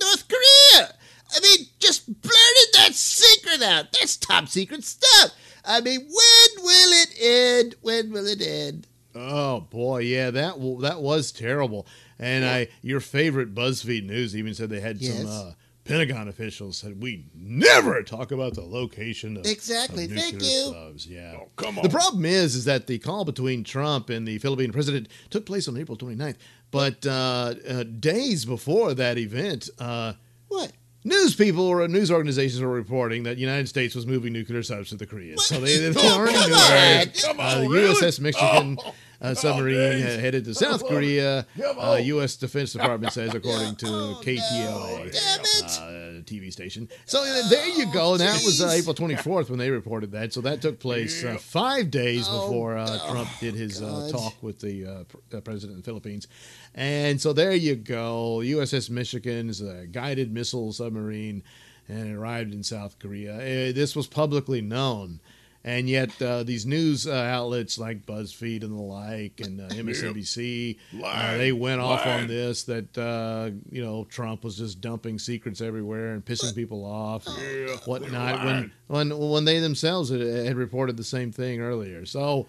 North 0.00 0.28
Korea. 0.28 0.94
I 1.34 1.40
mean, 1.40 1.66
just 1.80 2.06
blurted 2.06 2.68
that 2.74 2.94
secret 2.94 3.60
out. 3.60 3.86
That's 3.92 4.16
top 4.16 4.46
secret 4.46 4.84
stuff. 4.84 5.32
I 5.66 5.80
mean, 5.80 6.00
when 6.00 6.64
will 6.64 6.92
it 6.92 7.14
end? 7.20 7.74
When 7.82 8.12
will 8.12 8.26
it 8.26 8.40
end? 8.40 8.86
Oh 9.14 9.60
boy, 9.60 9.98
yeah, 10.00 10.30
that 10.30 10.54
w- 10.54 10.80
that 10.82 11.00
was 11.00 11.32
terrible. 11.32 11.86
And 12.18 12.44
I, 12.44 12.68
your 12.82 13.00
favorite 13.00 13.54
BuzzFeed 13.54 14.04
News 14.06 14.36
even 14.36 14.54
said 14.54 14.70
they 14.70 14.80
had 14.80 15.00
Yes. 15.00 15.16
some 15.16 15.26
uh, 15.26 15.52
Pentagon 15.84 16.28
officials 16.28 16.78
said 16.78 17.00
we 17.02 17.26
never 17.34 18.02
talk 18.02 18.32
about 18.32 18.54
the 18.54 18.62
location 18.62 19.36
of 19.36 19.46
Exactly, 19.46 20.04
of 20.04 20.10
thank 20.12 20.34
you. 20.34 20.40
subs. 20.72 21.06
Yeah, 21.06 21.36
Oh, 21.40 21.48
come 21.56 21.78
on. 21.78 21.82
The 21.84 21.88
problem 21.88 22.24
is, 22.24 22.54
is 22.54 22.64
that 22.66 22.86
the 22.88 22.98
call 22.98 23.24
between 23.24 23.64
Trump 23.64 24.10
and 24.10 24.26
the 24.26 24.38
Philippine 24.38 24.72
president 24.72 25.08
took 25.30 25.46
place 25.46 25.68
on 25.68 25.76
April 25.76 25.96
29th. 25.96 26.36
But 26.70 27.06
uh, 27.06 27.54
uh, 27.68 27.82
days 27.84 28.44
before 28.44 28.94
that 28.94 29.16
event, 29.18 29.70
uh, 29.78 30.14
What? 30.48 30.72
News 31.06 31.34
people 31.34 31.64
or 31.66 31.86
news 31.88 32.10
organizations 32.10 32.60
were 32.60 32.68
reporting 32.68 33.22
that 33.22 33.34
the 33.36 33.40
United 33.40 33.68
States 33.68 33.94
was 33.94 34.06
moving 34.06 34.32
nuclear 34.32 34.62
subs 34.62 34.90
to 34.90 34.96
the 34.96 35.06
Koreans. 35.06 35.44
So 35.46 35.60
they, 35.60 35.78
they 35.78 35.98
Oh, 36.00 36.18
already 36.18 36.36
come 36.36 36.50
knew 36.50 36.54
on. 36.56 36.60
that. 36.70 37.22
Come 37.22 37.40
Uh, 37.40 37.60
the 37.60 37.68
really? 37.68 37.94
USS 37.94 38.20
Michigan 38.20 38.78
Oh, 38.84 38.94
uh, 39.22 39.34
submarine 39.34 40.02
uh, 40.02 40.18
headed 40.18 40.44
to 40.44 40.54
South. 40.54 40.84
Korea. 40.86 41.46
Uh. 41.58 41.94
U.S. 42.02 42.36
Defense 42.36 42.72
Department 42.74 43.12
says, 43.12 43.34
according 43.34 43.76
to 43.82 43.86
Oh, 43.88 44.20
KTLA. 44.22 45.12
no. 45.14 45.95
TV 46.26 46.52
station. 46.52 46.88
So 47.04 47.20
uh, 47.22 47.48
there 47.48 47.66
you 47.68 47.90
go. 47.92 48.12
And 48.12 48.20
that 48.20 48.42
was 48.44 48.60
uh. 48.60 48.68
April 48.68 48.94
24th 48.94 49.48
when 49.48 49.58
they 49.58 49.70
reported 49.70 50.12
that. 50.12 50.32
So 50.32 50.40
that 50.42 50.60
took 50.60 50.78
place 50.78 51.24
uh, 51.24 51.38
five 51.38 51.90
days 51.90 52.26
Oh, 52.28 52.48
before 52.48 52.76
uh, 52.76 52.98
oh, 53.02 53.12
Trump 53.12 53.28
did 53.40 53.54
his 53.54 53.80
uh, 53.82 54.08
talk 54.12 54.34
with 54.42 54.60
the 54.60 54.86
uh, 54.86 55.04
pr- 55.04 55.38
president 55.38 55.78
of 55.78 55.84
the 55.84 55.88
Philippines. 55.88 56.28
And 56.74 57.20
so 57.20 57.32
there 57.32 57.54
you 57.54 57.76
go. 57.76 58.40
USS 58.42 58.90
Michigan 58.90 59.48
is 59.48 59.60
a 59.60 59.86
guided 59.86 60.32
missile 60.32 60.72
submarine 60.72 61.42
and 61.88 62.08
it 62.10 62.14
arrived 62.14 62.52
in 62.52 62.62
South 62.62 62.98
Korea. 62.98 63.34
Uh, 63.36 63.72
this 63.72 63.94
was 63.94 64.06
publicly 64.06 64.60
known. 64.60 65.20
And 65.66 65.88
yet, 65.88 66.22
uh, 66.22 66.44
these 66.44 66.64
news 66.64 67.08
uh, 67.08 67.12
outlets 67.12 67.76
like 67.76 68.06
BuzzFeed 68.06 68.62
and 68.62 68.70
the 68.70 68.80
like, 68.80 69.40
and 69.40 69.60
uh, 69.60 69.66
MSNBC, 69.66 70.78
uh, 71.04 71.36
they 71.36 71.50
went 71.50 71.80
off 71.80 72.06
on 72.06 72.28
this 72.28 72.62
that 72.64 72.96
uh, 72.96 73.50
you 73.72 73.84
know 73.84 74.04
Trump 74.04 74.44
was 74.44 74.56
just 74.56 74.80
dumping 74.80 75.18
secrets 75.18 75.60
everywhere 75.60 76.12
and 76.12 76.24
pissing 76.24 76.54
people 76.54 76.84
off, 76.84 77.26
and 77.26 77.70
whatnot. 77.84 78.44
When 78.44 78.72
when 78.86 79.18
when 79.18 79.44
they 79.44 79.58
themselves 79.58 80.08
had, 80.08 80.20
had 80.20 80.56
reported 80.56 80.96
the 80.96 81.04
same 81.04 81.32
thing 81.32 81.60
earlier. 81.60 82.06
So, 82.06 82.46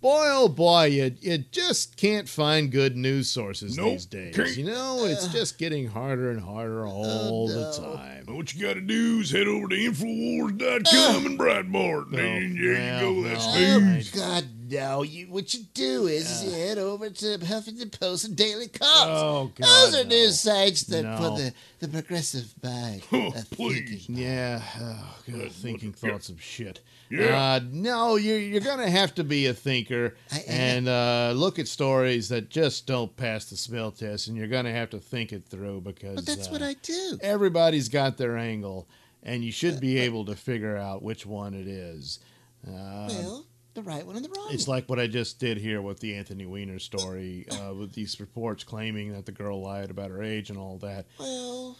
boy 0.00 0.24
oh 0.28 0.48
boy, 0.48 0.84
you 0.86 1.12
you 1.20 1.38
just 1.50 1.96
can't 1.96 2.28
find 2.28 2.70
good 2.70 2.96
news 2.96 3.28
sources 3.28 3.76
Nope, 3.76 3.90
these 3.92 4.06
days. 4.06 4.34
can't. 4.36 4.56
You 4.56 4.64
know, 4.64 5.04
it's 5.04 5.28
just 5.28 5.58
getting 5.58 5.86
harder 5.88 6.30
and 6.30 6.40
harder 6.40 6.86
oh, 6.86 6.90
all 6.90 7.48
the 7.48 7.54
no. 7.78 7.94
time. 7.96 8.24
What 8.26 8.54
you 8.54 8.62
got 8.66 8.74
to 8.74 8.80
do 8.80 9.20
is 9.20 9.30
head 9.30 9.46
over 9.46 9.68
to 9.68 9.74
Infowars.com 9.76 11.26
and 11.26 11.38
Breitbart. 11.38 12.10
No, 12.10 12.18
And 12.18 12.58
there 12.58 12.74
well, 12.74 13.12
you 13.12 13.22
go. 13.22 13.28
That's 13.28 13.46
no. 13.46 13.78
news. 13.80 14.12
Oh, 14.14 14.18
God, 14.18 14.44
no. 14.70 15.02
You, 15.02 15.26
what 15.26 15.52
you 15.54 15.60
do 15.74 16.06
is 16.06 16.44
you 16.44 16.50
head 16.52 16.78
over 16.78 17.10
to 17.10 17.38
Huffington 17.38 17.98
Post 17.98 18.24
and 18.26 18.36
Daily 18.36 18.68
Kos. 18.68 18.80
Oh, 18.88 19.50
God, 19.54 19.66
Those 19.66 19.94
are 19.96 20.04
no. 20.04 20.10
news 20.10 20.40
sites 20.40 20.82
that 20.84 21.02
No. 21.02 21.16
put 21.18 21.36
the, 21.36 21.52
the 21.80 21.88
progressive 21.88 22.52
mind 22.62 23.02
Oh, 23.12 23.28
of 23.28 23.50
please. 23.50 23.88
thinking. 24.06 24.16
Yeah, 24.16 24.62
oh, 24.80 25.18
God, 25.26 25.34
Good, 25.34 25.52
thinking 25.52 25.94
yeah. 26.02 26.10
thoughts 26.10 26.28
of 26.28 26.40
shit. 26.42 26.80
Yeah. 27.10 27.54
Uh, 27.54 27.60
no, 27.72 28.14
you're 28.14 28.38
you're 28.38 28.60
gonna 28.60 28.88
have 28.88 29.16
to 29.16 29.24
be 29.24 29.46
a 29.46 29.52
thinker 29.52 30.14
I 30.32 30.36
am. 30.38 30.44
and 30.48 30.88
uh, 30.88 31.32
look 31.34 31.58
at 31.58 31.66
stories 31.66 32.28
that 32.28 32.50
just 32.50 32.86
don't 32.86 33.16
pass 33.16 33.46
the 33.46 33.56
smell 33.56 33.90
test, 33.90 34.28
and 34.28 34.36
you're 34.36 34.46
gonna 34.46 34.70
have 34.70 34.90
to 34.90 34.98
think 35.00 35.32
it 35.32 35.44
through 35.44 35.80
because 35.80 36.14
But 36.14 36.26
that's 36.26 36.46
uh, 36.46 36.52
what 36.52 36.62
I 36.62 36.74
do. 36.74 37.18
everybody's 37.20 37.88
got 37.88 38.16
their 38.16 38.36
angle, 38.36 38.86
and 39.24 39.42
you 39.42 39.50
should 39.50 39.80
be 39.80 39.98
able 39.98 40.24
to 40.26 40.36
figure 40.36 40.76
out 40.76 41.02
which 41.02 41.26
one 41.26 41.52
it 41.52 41.66
is. 41.66 42.20
Uh, 42.64 42.70
well, 43.08 43.46
the 43.74 43.82
right 43.82 44.04
one 44.06 44.16
and 44.16 44.24
the 44.24 44.28
wrong 44.30 44.48
it's 44.50 44.66
like 44.68 44.88
what 44.88 44.98
I 44.98 45.06
just 45.06 45.38
did 45.38 45.56
here 45.58 45.80
with 45.80 46.00
the 46.00 46.14
Anthony 46.14 46.44
Weiner 46.46 46.78
story, 46.78 47.46
uh, 47.50 47.72
with 47.74 47.92
these 47.92 48.18
reports 48.20 48.64
claiming 48.64 49.12
that 49.12 49.26
the 49.26 49.32
girl 49.32 49.62
lied 49.62 49.90
about 49.90 50.10
her 50.10 50.22
age 50.22 50.50
and 50.50 50.58
all 50.58 50.78
that. 50.78 51.06
Well, 51.18 51.76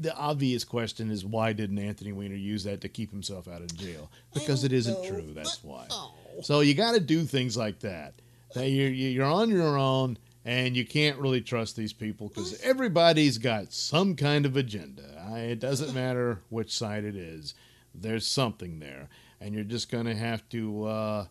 The 0.00 0.14
obvious 0.16 0.64
question 0.64 1.10
is 1.10 1.24
why 1.24 1.52
didn't 1.52 1.78
Anthony 1.78 2.12
Weiner 2.12 2.34
use 2.36 2.64
that 2.64 2.80
to 2.82 2.88
keep 2.88 3.10
himself 3.10 3.48
out 3.48 3.62
of 3.62 3.74
jail? 3.76 4.10
Because 4.32 4.64
it 4.64 4.72
isn't 4.72 5.02
know, 5.02 5.08
true. 5.08 5.32
That's 5.34 5.56
but- 5.56 5.68
why. 5.70 5.86
oh. 5.90 6.14
So 6.42 6.60
you 6.60 6.74
got 6.74 6.92
to 6.94 7.00
do 7.00 7.24
things 7.24 7.56
like 7.56 7.80
that. 7.80 8.14
That 8.54 8.68
you're 8.68 8.90
you're 8.90 9.24
on 9.26 9.50
your 9.50 9.76
own, 9.76 10.16
and 10.44 10.76
you 10.76 10.84
can't 10.86 11.18
really 11.18 11.40
trust 11.40 11.74
these 11.76 11.92
people 11.92 12.28
because 12.28 12.60
everybody's 12.62 13.38
got 13.38 13.72
some 13.72 14.14
kind 14.14 14.46
of 14.46 14.56
agenda. 14.56 15.02
It 15.36 15.58
doesn't 15.58 15.92
matter 15.94 16.40
which 16.50 16.72
side 16.76 17.04
it 17.04 17.16
is. 17.16 17.54
There's 17.94 18.26
something 18.26 18.78
there, 18.78 19.08
and 19.44 19.54
you're 19.54 19.62
just 19.64 19.90
gonna 19.90 20.14
have 20.14 20.48
to, 20.48 20.84
uh, 20.84 21.26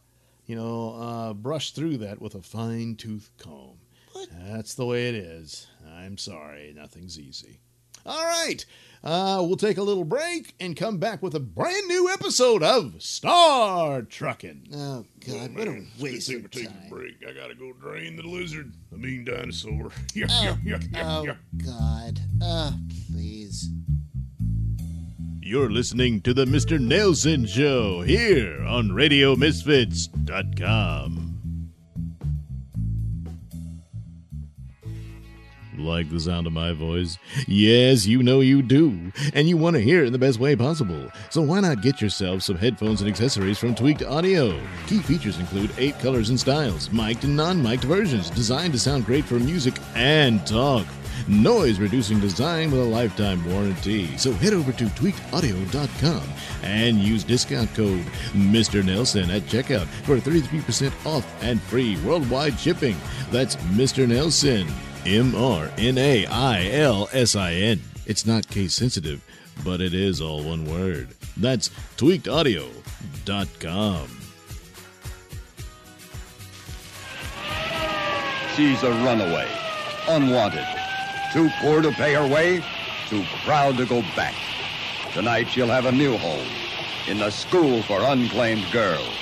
you 0.46 0.56
know, 0.56 0.94
uh, 0.94 1.34
brush 1.34 1.72
through 1.72 1.98
that 1.98 2.22
with 2.22 2.36
a 2.36 2.42
fine 2.42 2.96
tooth 2.96 3.32
comb. 3.40 3.78
What? 4.12 4.30
That's 4.46 4.76
the 4.76 4.86
way 4.86 5.10
it 5.10 5.16
is. 5.16 5.66
I'm 5.96 6.18
sorry, 6.18 6.74
nothing's 6.76 7.20
easy. 7.20 7.60
All 8.06 8.22
right, 8.24 8.64
uh, 9.04 9.42
we'll 9.48 9.56
take 9.56 9.78
a 9.78 9.82
little 9.84 10.04
break 10.04 10.54
and 10.60 10.76
come 10.76 10.98
back 10.98 11.24
with 11.24 11.34
a 11.36 11.40
brand 11.40 11.88
new 11.88 12.10
episode 12.12 12.62
of 12.62 13.02
Star 13.02 14.02
Trucking. 14.02 14.68
Oh, 14.76 15.06
God, 15.26 15.52
Oh, 15.56 15.58
what 15.58 15.68
a 15.68 15.72
man, 15.72 15.88
it's 15.94 16.02
waste 16.04 16.30
gonna 16.32 16.44
of 16.44 16.52
take 16.52 16.68
a 16.68 16.90
break. 16.90 17.16
I 17.28 17.32
gotta 17.32 17.56
go 17.56 17.72
drain 17.74 18.18
the 18.18 18.24
lizard. 18.24 18.74
I 18.92 18.98
mean 18.98 19.24
dinosaur. 19.26 19.92
Yeah, 20.14 20.28
Oh, 20.30 20.44
yeah, 20.44 20.56
yeah, 20.66 20.80
yeah, 20.92 21.18
oh 21.18 21.24
yeah. 21.24 21.36
God. 21.66 22.20
Oh, 22.42 22.74
please. 23.10 23.70
You're 25.46 25.70
listening 25.70 26.22
to 26.22 26.34
the 26.34 26.46
Mr. 26.46 26.80
Nailsin 26.80 27.46
Show 27.46 28.00
here 28.00 28.64
on 28.64 28.92
RadioMisfits.com. 28.92 31.72
Like 35.78 36.10
the 36.10 36.22
sound 36.22 36.48
of 36.48 36.54
my 36.54 36.72
voice? 36.72 37.18
Yes, 37.46 38.06
you 38.06 38.24
know 38.24 38.40
you 38.40 38.62
do. 38.62 39.12
And 39.34 39.50
you 39.50 39.58
want 39.58 39.76
to 39.76 39.82
hear 39.82 40.04
it 40.04 40.08
in 40.08 40.14
the 40.14 40.20
best 40.20 40.40
way 40.40 40.56
possible. 40.56 41.12
So 41.30 41.42
why 41.42 41.60
not 41.60 41.82
get 41.82 42.00
yourself 42.00 42.44
some 42.44 42.56
headphones 42.56 43.02
and 43.02 43.10
accessories 43.10 43.58
from 43.58 43.76
Tweaked 43.76 44.04
Audio? 44.04 44.58
Key 44.88 45.00
features 45.00 45.40
include 45.40 45.72
eight 45.78 46.00
colors 46.00 46.30
and 46.30 46.40
styles, 46.40 46.90
mic'd 46.90 47.26
and 47.26 47.36
non 47.36 47.62
mic'd 47.62 47.84
versions, 47.84 48.30
designed 48.30 48.72
to 48.72 48.80
sound 48.80 49.06
great 49.06 49.26
for 49.26 49.40
music 49.40 49.76
and 49.94 50.48
talk. 50.48 50.86
Noise 51.28 51.80
reducing 51.80 52.20
design 52.20 52.72
with 52.72 52.82
a 52.82 52.84
lifetime 52.84 53.44
warranty. 53.52 54.16
So 54.18 54.32
head 54.34 54.54
over 54.54 54.72
to 54.74 54.84
tweakedaudio.com 54.86 56.24
and 56.64 56.98
use 56.98 57.24
discount 57.24 57.74
code 57.74 58.04
Mr. 58.34 58.84
Nailsin 58.84 59.30
at 59.36 59.44
checkout 59.44 59.88
for 60.06 60.18
33% 60.18 60.92
off 61.06 61.26
and 61.44 61.62
free 61.62 61.98
worldwide 62.06 62.60
shipping. 62.60 62.96
That's 63.32 63.56
Mr. 63.56 64.06
Nailsin 64.08 64.70
M 65.06 65.36
R 65.36 65.70
N 65.78 65.98
A 65.98 66.26
I 66.26 66.70
L 66.72 67.10
S 67.14 67.36
I 67.36 67.54
N. 67.54 67.82
It's 68.06 68.26
not 68.26 68.48
case 68.48 68.74
sensitive, 68.74 69.22
but 69.64 69.82
it 69.82 69.94
is 69.94 70.20
all 70.22 70.44
one 70.44 70.66
word. 70.66 71.10
That's 71.38 71.70
tweakedaudio.com. 71.98 74.08
She's 78.56 78.84
a 78.84 78.92
runaway, 78.92 79.50
unwanted, 80.08 80.68
too 81.34 81.50
poor 81.62 81.82
to 81.82 81.92
pay 81.94 82.14
her 82.14 82.28
way, 82.28 82.62
too 83.10 83.24
proud 83.44 83.76
to 83.76 83.88
go 83.88 84.04
back. 84.16 84.36
Tonight 85.14 85.46
she'll 85.46 85.66
have 85.68 85.88
a 85.88 85.92
new 85.92 86.16
home 86.16 86.48
in 87.08 87.18
the 87.18 87.32
School 87.32 87.82
for 87.82 88.00
Unclaimed 88.02 88.72
Girls. 88.72 89.18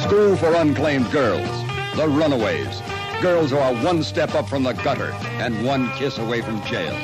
School 0.00 0.36
for 0.36 0.54
Unclaimed 0.54 1.10
Girls, 1.10 1.50
the 1.96 2.06
runaways, 2.08 2.80
girls 3.20 3.50
who 3.50 3.58
are 3.58 3.74
one 3.84 4.04
step 4.04 4.32
up 4.36 4.48
from 4.48 4.62
the 4.62 4.74
gutter 4.74 5.10
and 5.40 5.66
one 5.66 5.90
kiss 5.96 6.18
away 6.18 6.40
from 6.40 6.64
jail. 6.64 6.96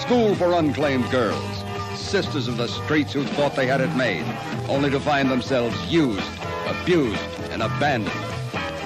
School 0.00 0.34
for 0.34 0.54
Unclaimed 0.54 1.10
Girls, 1.10 1.62
sisters 1.94 2.48
of 2.48 2.56
the 2.56 2.68
streets 2.68 3.12
who 3.12 3.22
thought 3.22 3.54
they 3.54 3.66
had 3.66 3.82
it 3.82 3.94
made, 3.94 4.24
only 4.70 4.88
to 4.88 4.98
find 4.98 5.30
themselves 5.30 5.76
used, 5.92 6.24
abused, 6.66 7.20
and 7.50 7.62
abandoned. 7.62 8.27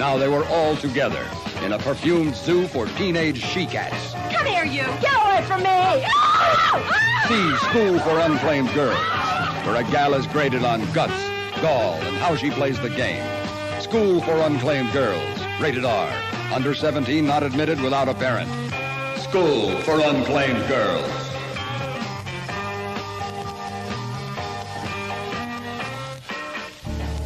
Now 0.03 0.19
they 0.19 0.27
were 0.27 0.45
all 0.47 0.75
together 0.75 1.25
in 1.63 1.75
a 1.75 1.79
perfumed 1.79 2.35
zoo 2.35 2.67
for 2.67 2.87
teenage 2.99 3.41
she-cats. 3.41 4.15
Come 4.35 4.47
here, 4.47 4.65
you! 4.65 4.83
Get 5.01 5.15
away 5.15 5.45
from 5.47 5.61
me! 5.63 5.69
Ah! 5.71 7.25
See 7.29 7.69
School 7.69 8.01
for 8.01 8.19
Unclaimed 8.19 8.75
Girls, 8.75 8.99
where 9.65 9.77
a 9.77 9.85
gal 9.93 10.15
is 10.15 10.27
graded 10.27 10.65
on 10.65 10.81
guts, 10.93 11.15
gall, 11.63 11.95
and 12.03 12.17
how 12.17 12.35
she 12.35 12.51
plays 12.51 12.81
the 12.81 12.91
game. 12.91 13.25
School 13.81 14.21
for 14.23 14.33
Unclaimed 14.39 14.93
Girls, 14.93 15.41
rated 15.61 15.85
R. 15.85 16.13
Under 16.53 16.75
17, 16.75 17.25
not 17.25 17.45
admitted 17.45 17.81
without 17.81 18.09
a 18.09 18.15
parent. 18.15 18.51
School 19.21 19.71
for 19.83 20.01
Unclaimed 20.01 20.67
Girls. 20.67 21.13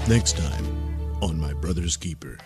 Next 0.07 0.37
time 0.37 0.67
on 1.23 1.41
My 1.41 1.55
Brother's 1.55 1.97
Keeper. 1.97 2.37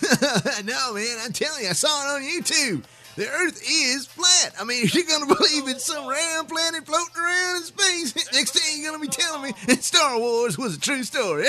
no, 0.64 0.94
man, 0.94 1.18
I'm 1.22 1.32
telling 1.32 1.64
you, 1.64 1.70
I 1.70 1.72
saw 1.72 1.88
it 1.88 2.16
on 2.16 2.22
YouTube. 2.22 2.84
The 3.16 3.28
Earth 3.28 3.62
is 3.62 4.06
flat. 4.06 4.54
I 4.58 4.64
mean, 4.64 4.84
if 4.84 4.94
you're 4.94 5.04
gonna 5.04 5.26
believe 5.26 5.68
it's 5.68 5.84
some 5.84 6.06
round 6.06 6.48
planet 6.48 6.86
floating 6.86 7.22
around 7.22 7.56
in 7.56 7.62
space. 7.62 8.14
Next 8.32 8.52
thing 8.52 8.80
you're 8.80 8.90
gonna 8.90 9.02
be 9.02 9.08
telling 9.08 9.42
me 9.42 9.52
that 9.66 9.84
Star 9.84 10.18
Wars 10.18 10.56
was 10.56 10.76
a 10.76 10.80
true 10.80 11.02
story. 11.02 11.44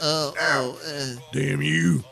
oh, 0.00 0.34
oh, 0.40 0.78
uh, 0.86 1.20
Damn 1.32 1.62
you. 1.62 2.04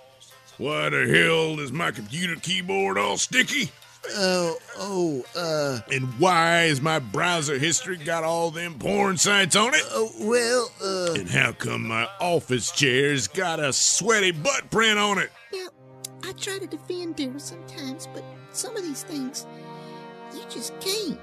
Why 0.59 0.88
the 0.90 1.07
hell 1.07 1.61
is 1.61 1.72
my 1.72 1.90
computer 1.90 2.37
keyboard 2.37 2.98
all 2.98 3.16
sticky? 3.16 3.70
Oh, 4.11 4.59
oh, 4.79 5.25
uh, 5.37 5.81
And 5.93 6.07
why 6.19 6.65
is 6.65 6.81
my 6.81 6.99
browser 6.99 7.59
history 7.59 7.97
got 7.97 8.25
all 8.25 8.51
them 8.51 8.79
porn 8.79 9.17
sites 9.17 9.57
on 9.57 9.75
it? 9.75 9.83
oh, 9.91 10.11
well, 10.21 10.71
uh, 10.83 11.15
And 11.21 11.29
how 11.31 11.53
come 11.53 11.87
my 11.88 12.09
office 12.21 12.71
chair's 12.73 13.29
got 13.29 13.61
a 13.61 13.73
sweaty 13.73 14.33
butt 14.33 14.71
print 14.71 14.99
on 14.99 15.19
it? 15.19 15.31
Yeah, 15.53 15.69
I 16.25 16.33
try 16.33 16.59
to 16.59 16.67
defend 16.67 17.17
Daryl 17.17 17.41
sometimes, 17.41 18.09
but 18.12 18.25
some 18.53 18.77
of 18.77 18.83
these 18.83 19.03
things, 19.05 19.47
you 20.35 20.43
just 20.51 20.79
can't. 20.81 21.19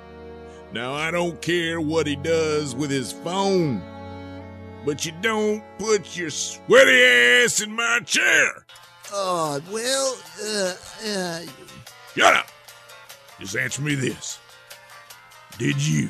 Now, 0.72 0.94
I 0.94 1.10
don't 1.12 1.42
care 1.42 1.82
what 1.82 2.06
he 2.06 2.16
does 2.16 2.76
with 2.76 2.92
his 2.92 3.12
phone, 3.12 3.82
but 4.86 5.06
you 5.06 5.12
don't 5.22 5.64
put 5.80 6.16
your 6.16 6.30
sweaty 6.30 7.02
ass 7.04 7.60
in 7.62 7.72
my 7.74 8.00
chair. 8.06 8.66
oh, 9.12 9.60
well, 9.72 10.18
uh, 10.44 10.74
uh, 11.08 11.42
Shut 12.16 12.34
up. 12.36 12.48
Just 13.40 13.56
answer 13.56 13.82
me 13.82 13.96
this. 13.96 14.38
Did 15.58 15.86
you 15.86 16.10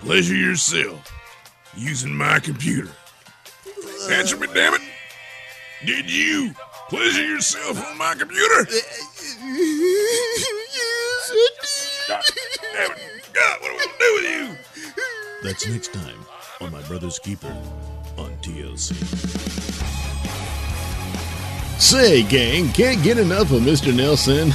pleasure 0.00 0.34
yourself 0.34 1.10
using 1.74 2.14
my 2.14 2.38
computer? 2.40 2.90
Answer 4.10 4.36
me, 4.36 4.48
damn 4.52 4.74
it. 4.74 4.82
Did 5.86 6.10
you 6.10 6.54
pleasure 6.88 7.24
yourself 7.24 7.84
on 7.86 7.96
my 7.96 8.14
computer? 8.14 8.64
God 12.08 12.22
damn 12.72 12.92
it. 12.92 13.30
God, 13.32 13.60
what 13.60 13.70
am 13.70 13.76
I 13.76 13.86
going 13.86 13.88
to 13.88 13.98
do 13.98 14.14
with 14.14 14.24
you? 14.24 14.56
That's 15.42 15.66
next 15.66 15.92
time 15.92 16.24
on 16.60 16.70
My 16.72 16.82
Brother's 16.82 17.18
Keeper 17.18 17.56
on 18.18 18.30
TLC. 18.42 18.92
Say, 21.80 22.22
gang, 22.22 22.68
can't 22.68 23.02
get 23.02 23.18
enough 23.18 23.50
of 23.50 23.62
Mr. 23.62 23.92
Nailsin? 23.92 24.52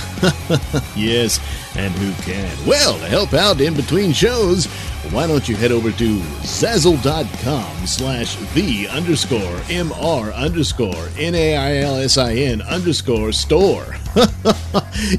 yes, 0.95 1.39
and 1.77 1.93
who 1.93 2.11
can? 2.23 2.51
Well, 2.65 2.97
to 2.99 3.05
help 3.05 3.33
out 3.33 3.61
in 3.61 3.75
between 3.75 4.11
shows, 4.11 4.65
why 5.11 5.25
don't 5.27 5.47
you 5.47 5.55
head 5.55 5.71
over 5.71 5.91
to 5.91 6.17
zazzle.com 6.41 7.87
slash 7.87 8.35
the 8.53 8.87
underscore 8.89 9.39
mr 9.69 10.33
underscore 10.33 11.07
n-a-i-l-s-i-n 11.17 12.61
underscore 12.63 13.31
store. 13.31 13.95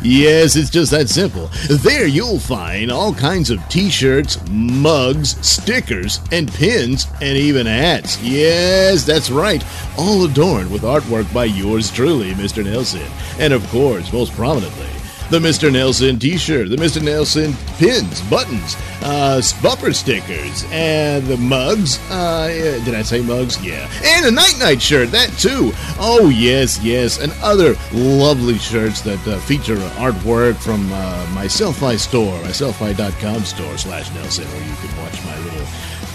yes, 0.03 0.57
it's 0.57 0.71
just 0.71 0.91
that 0.91 1.09
simple. 1.09 1.49
There 1.71 2.07
you'll 2.07 2.41
find 2.41 2.91
all 2.91 3.15
kinds 3.15 3.51
of 3.51 3.67
t-shirts, 3.69 4.39
mugs, 4.51 5.37
stickers, 5.47 6.21
and 6.33 6.53
pins, 6.53 7.07
and 7.23 7.39
even 7.39 7.67
hats. 7.67 8.21
Yes, 8.21 9.05
that's 9.05 9.31
right. 9.31 9.65
All 9.97 10.25
adorned 10.25 10.71
with 10.71 10.83
artwork 10.83 11.33
by 11.33 11.45
yours 11.45 11.91
truly, 11.91 12.33
Mr. 12.33 12.65
Nailsin. 12.65 13.09
And 13.39 13.53
of 13.53 13.67
course, 13.69 14.13
most 14.13 14.33
prominently, 14.33 14.89
the 15.31 15.39
Mr. 15.39 15.71
Nailsin 15.71 16.19
t-shirt, 16.19 16.71
the 16.71 16.77
Mr. 16.77 17.01
Nailsin 17.03 17.55
pins, 17.79 18.23
buttons, 18.31 18.77
uh, 19.03 19.41
bumper 19.63 19.93
stickers, 19.93 20.65
and 20.71 21.27
the 21.27 21.37
mugs. 21.37 21.99
Uh, 22.11 22.49
did 22.85 22.95
I 22.95 23.03
say 23.03 23.21
mugs? 23.21 23.63
Yeah. 23.65 23.91
And 24.05 24.27
a 24.27 24.31
night-night 24.31 24.81
shirt, 24.81 25.11
that 25.11 25.31
too. 25.39 25.73
Oh, 25.99 26.31
yes, 26.35 26.83
yes. 26.83 27.21
And 27.21 27.33
other 27.43 27.75
lovely 27.93 28.59
shirts 28.59 29.03
that 29.03 29.27
uh, 29.29 29.39
feature 29.41 29.77
artwork 29.97 30.57
from 30.57 30.91
uh, 30.93 31.27
my 31.35 31.45
Selfie 31.45 31.99
store, 31.99 32.41
my 32.43 32.49
Selfie.com 32.49 33.45
store 33.45 33.77
slash 33.77 34.09
Nailsin, 34.11 34.47
where 34.47 34.69
you 34.69 34.77
can 34.77 34.97
watch 35.03 35.25
my 35.25 35.39
little 35.45 35.58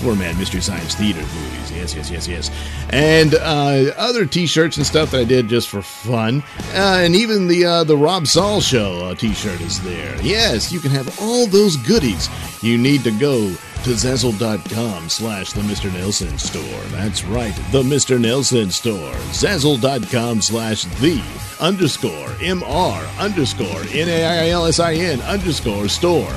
four-man 0.03 0.37
Mystery 0.37 0.61
Science 0.61 0.95
Theater 0.95 1.21
movies. 1.21 1.71
Yes, 1.71 1.95
yes, 1.95 2.11
yes, 2.11 2.27
yes. 2.27 2.51
And 2.89 3.35
uh, 3.35 3.93
other 3.97 4.25
T-shirts 4.25 4.77
and 4.77 4.85
stuff 4.85 5.11
that 5.11 5.21
I 5.21 5.23
did 5.23 5.47
just 5.47 5.69
for 5.69 5.81
fun. 5.81 6.43
Uh, 6.73 6.99
and 6.99 7.15
even 7.15 7.47
the 7.47 7.65
uh, 7.65 7.83
the 7.83 7.95
Rob 7.95 8.27
Saul 8.27 8.59
Show 8.61 9.05
uh, 9.05 9.15
T-shirt 9.15 9.61
is 9.61 9.81
there. 9.81 10.21
Yes, 10.21 10.71
you 10.71 10.79
can 10.79 10.91
have 10.91 11.19
all 11.21 11.47
those 11.47 11.77
goodies. 11.77 12.29
You 12.61 12.77
need 12.77 13.03
to 13.05 13.11
go 13.11 13.49
to 13.83 13.89
Zazzle.com 13.89 15.09
slash 15.09 15.51
the 15.51 15.61
Mr. 15.61 15.89
Nailsin 15.89 16.39
store. 16.39 16.83
That's 16.97 17.25
right, 17.25 17.53
the 17.71 17.83
Mr. 17.83 18.17
Nailsin 18.17 18.71
store. 18.71 19.13
Zazzle.com 19.31 20.41
slash 20.41 20.83
the 21.01 21.21
underscore 21.59 22.29
MR 22.39 23.19
underscore 23.19 23.81
N-A-I-L-S-I-N 23.91 25.21
underscore 25.21 25.89
store. 25.89 26.31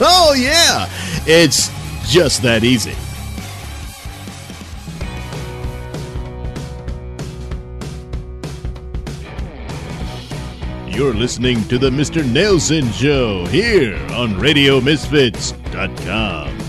oh 0.00 0.34
yeah, 0.38 0.88
it's 1.26 1.70
just 2.08 2.42
that 2.42 2.64
easy. 2.64 2.96
You're 10.90 11.14
listening 11.14 11.62
to 11.68 11.78
the 11.78 11.90
Mr. 11.90 12.24
Nailsin 12.24 12.92
Show 12.92 13.46
here 13.46 13.94
on 14.12 14.34
RadioMisfits.com. 14.34 16.67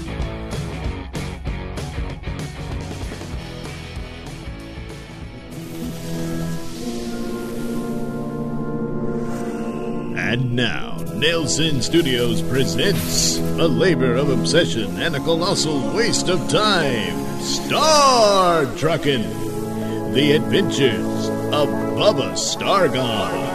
Nailsin 11.20 11.84
Studios 11.84 12.42
presents 12.42 13.40
a 13.40 13.68
labor 13.68 14.16
of 14.16 14.30
obsession 14.30 15.02
and 15.02 15.18
a 15.18 15.20
colossal 15.20 15.94
waste 15.94 16.30
of 16.30 16.40
time 16.48 17.42
Star 17.42 18.64
Truckin' 18.78 20.14
The 20.14 20.32
Adventures 20.32 21.28
of 21.52 21.68
Bubba 21.98 22.38
Stargone. 22.38 23.50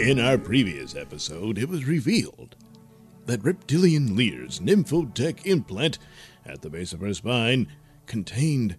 In 0.00 0.18
our 0.18 0.38
previous 0.38 0.96
episode, 0.96 1.58
it 1.58 1.68
was 1.68 1.84
revealed 1.84 2.56
that 3.26 3.44
reptilian 3.44 4.16
Lear's 4.16 4.60
Nymphotech 4.60 5.44
implant 5.44 5.98
at 6.46 6.62
the 6.62 6.70
base 6.70 6.94
of 6.94 7.00
her 7.00 7.12
spine 7.12 7.68
contained 8.06 8.78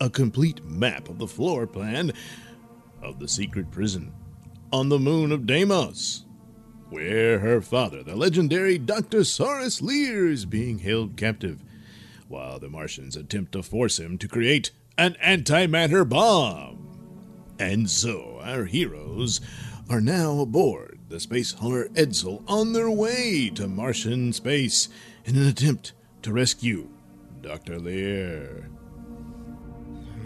a 0.00 0.10
complete 0.10 0.64
map 0.64 1.08
of 1.08 1.18
the 1.18 1.26
floor 1.26 1.66
plan 1.66 2.12
of 3.02 3.18
the 3.18 3.28
secret 3.28 3.70
prison 3.70 4.12
on 4.72 4.88
the 4.88 4.98
moon 4.98 5.32
of 5.32 5.46
Deimos. 5.46 6.24
where 6.90 7.38
her 7.38 7.60
father, 7.62 8.02
the 8.02 8.14
legendary 8.14 8.76
Dr. 8.78 9.20
Saurus 9.20 9.80
Lear, 9.80 10.28
is 10.28 10.44
being 10.44 10.78
held 10.80 11.16
captive, 11.16 11.62
while 12.28 12.58
the 12.58 12.68
Martians 12.68 13.16
attempt 13.16 13.52
to 13.52 13.62
force 13.62 13.98
him 13.98 14.18
to 14.18 14.28
create 14.28 14.70
an 14.98 15.16
antimatter 15.24 16.06
bomb. 16.06 17.54
And 17.58 17.88
so 17.88 18.40
our 18.42 18.66
heroes 18.66 19.40
are 19.88 20.00
now 20.02 20.40
aboard 20.40 20.98
the 21.08 21.20
space 21.20 21.52
hauler 21.52 21.88
Edsel 21.90 22.42
on 22.46 22.72
their 22.72 22.90
way 22.90 23.50
to 23.54 23.68
Martian 23.68 24.32
space 24.32 24.88
in 25.24 25.36
an 25.36 25.46
attempt 25.46 25.92
to 26.22 26.32
rescue 26.32 26.88
Dr. 27.40 27.78
Lear. 27.78 28.68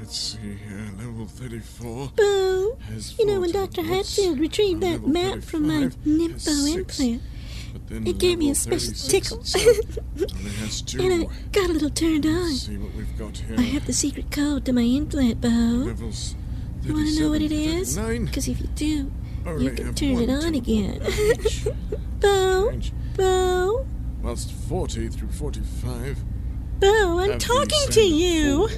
Let's 0.07 0.19
see 0.19 0.55
here, 0.55 0.88
level 0.99 1.27
34. 1.27 2.12
Boo! 2.14 2.77
You 3.19 3.27
know, 3.27 3.40
when 3.40 3.51
Dr. 3.51 3.83
Hatfield 3.83 4.38
retrieved 4.38 4.81
that 4.83 5.05
map 5.05 5.42
from 5.42 5.66
my 5.66 5.88
35 5.88 6.05
nympho 6.07 6.75
implant, 6.77 7.23
it 8.07 8.19
gave 8.19 8.38
me 8.38 8.51
a 8.51 8.55
special 8.55 8.92
tickle. 8.92 9.40
itself 9.40 9.66
only 10.16 10.51
has 10.61 10.81
two. 10.87 11.03
and 11.03 11.25
I 11.25 11.27
got 11.51 11.71
a 11.71 11.73
little 11.73 11.90
turned 11.90 12.25
on. 12.25 12.45
Let's 12.45 12.66
see 12.66 12.77
what 12.77 12.95
we've 12.95 13.19
got 13.19 13.37
here. 13.37 13.57
I 13.59 13.62
have 13.62 13.85
the 13.87 13.92
secret 13.92 14.31
code 14.31 14.64
to 14.66 14.73
my 14.73 14.83
implant, 14.83 15.40
Bo. 15.40 15.49
You 15.49 16.95
want 16.95 17.09
to 17.09 17.21
know 17.21 17.31
what 17.31 17.42
it 17.42 17.51
is? 17.51 17.97
37, 17.97 17.97
is? 17.97 17.97
39. 17.97 18.25
Because 18.27 18.47
if 18.47 18.61
you 18.61 18.66
do, 18.77 19.12
you 19.59 19.71
can 19.73 19.92
turn 19.92 20.19
it 20.19 20.31
on 20.31 20.55
again. 20.55 21.01
Bo. 22.21 22.79
Bo, 23.16 23.87
Whilst 24.23 24.53
40 24.53 25.09
through 25.09 25.33
45. 25.33 26.25
Bo, 26.79 27.19
I'm 27.19 27.40
talking 27.40 27.90
to 27.90 28.03
you. 28.03 28.69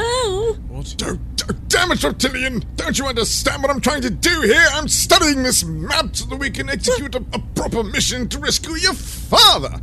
Four. 0.00 0.46
Yes. 0.46 0.56
Bo, 0.56 0.74
what? 0.74 0.94
Don't, 0.98 1.36
don't- 1.36 1.68
damn 1.68 1.92
it, 1.92 2.02
Reptilian! 2.02 2.64
Don't 2.76 2.98
you 2.98 3.06
understand 3.06 3.62
what 3.62 3.70
I'm 3.70 3.80
trying 3.80 4.02
to 4.02 4.10
do 4.10 4.40
here? 4.42 4.64
I'm 4.72 4.88
studying 4.88 5.42
this 5.42 5.64
map 5.64 6.14
so 6.16 6.26
that 6.26 6.36
we 6.36 6.50
can 6.50 6.68
execute 6.68 7.14
a, 7.14 7.24
a 7.32 7.38
proper 7.54 7.82
mission 7.84 8.28
to 8.30 8.38
rescue 8.38 8.74
your 8.76 8.94
father. 8.94 9.80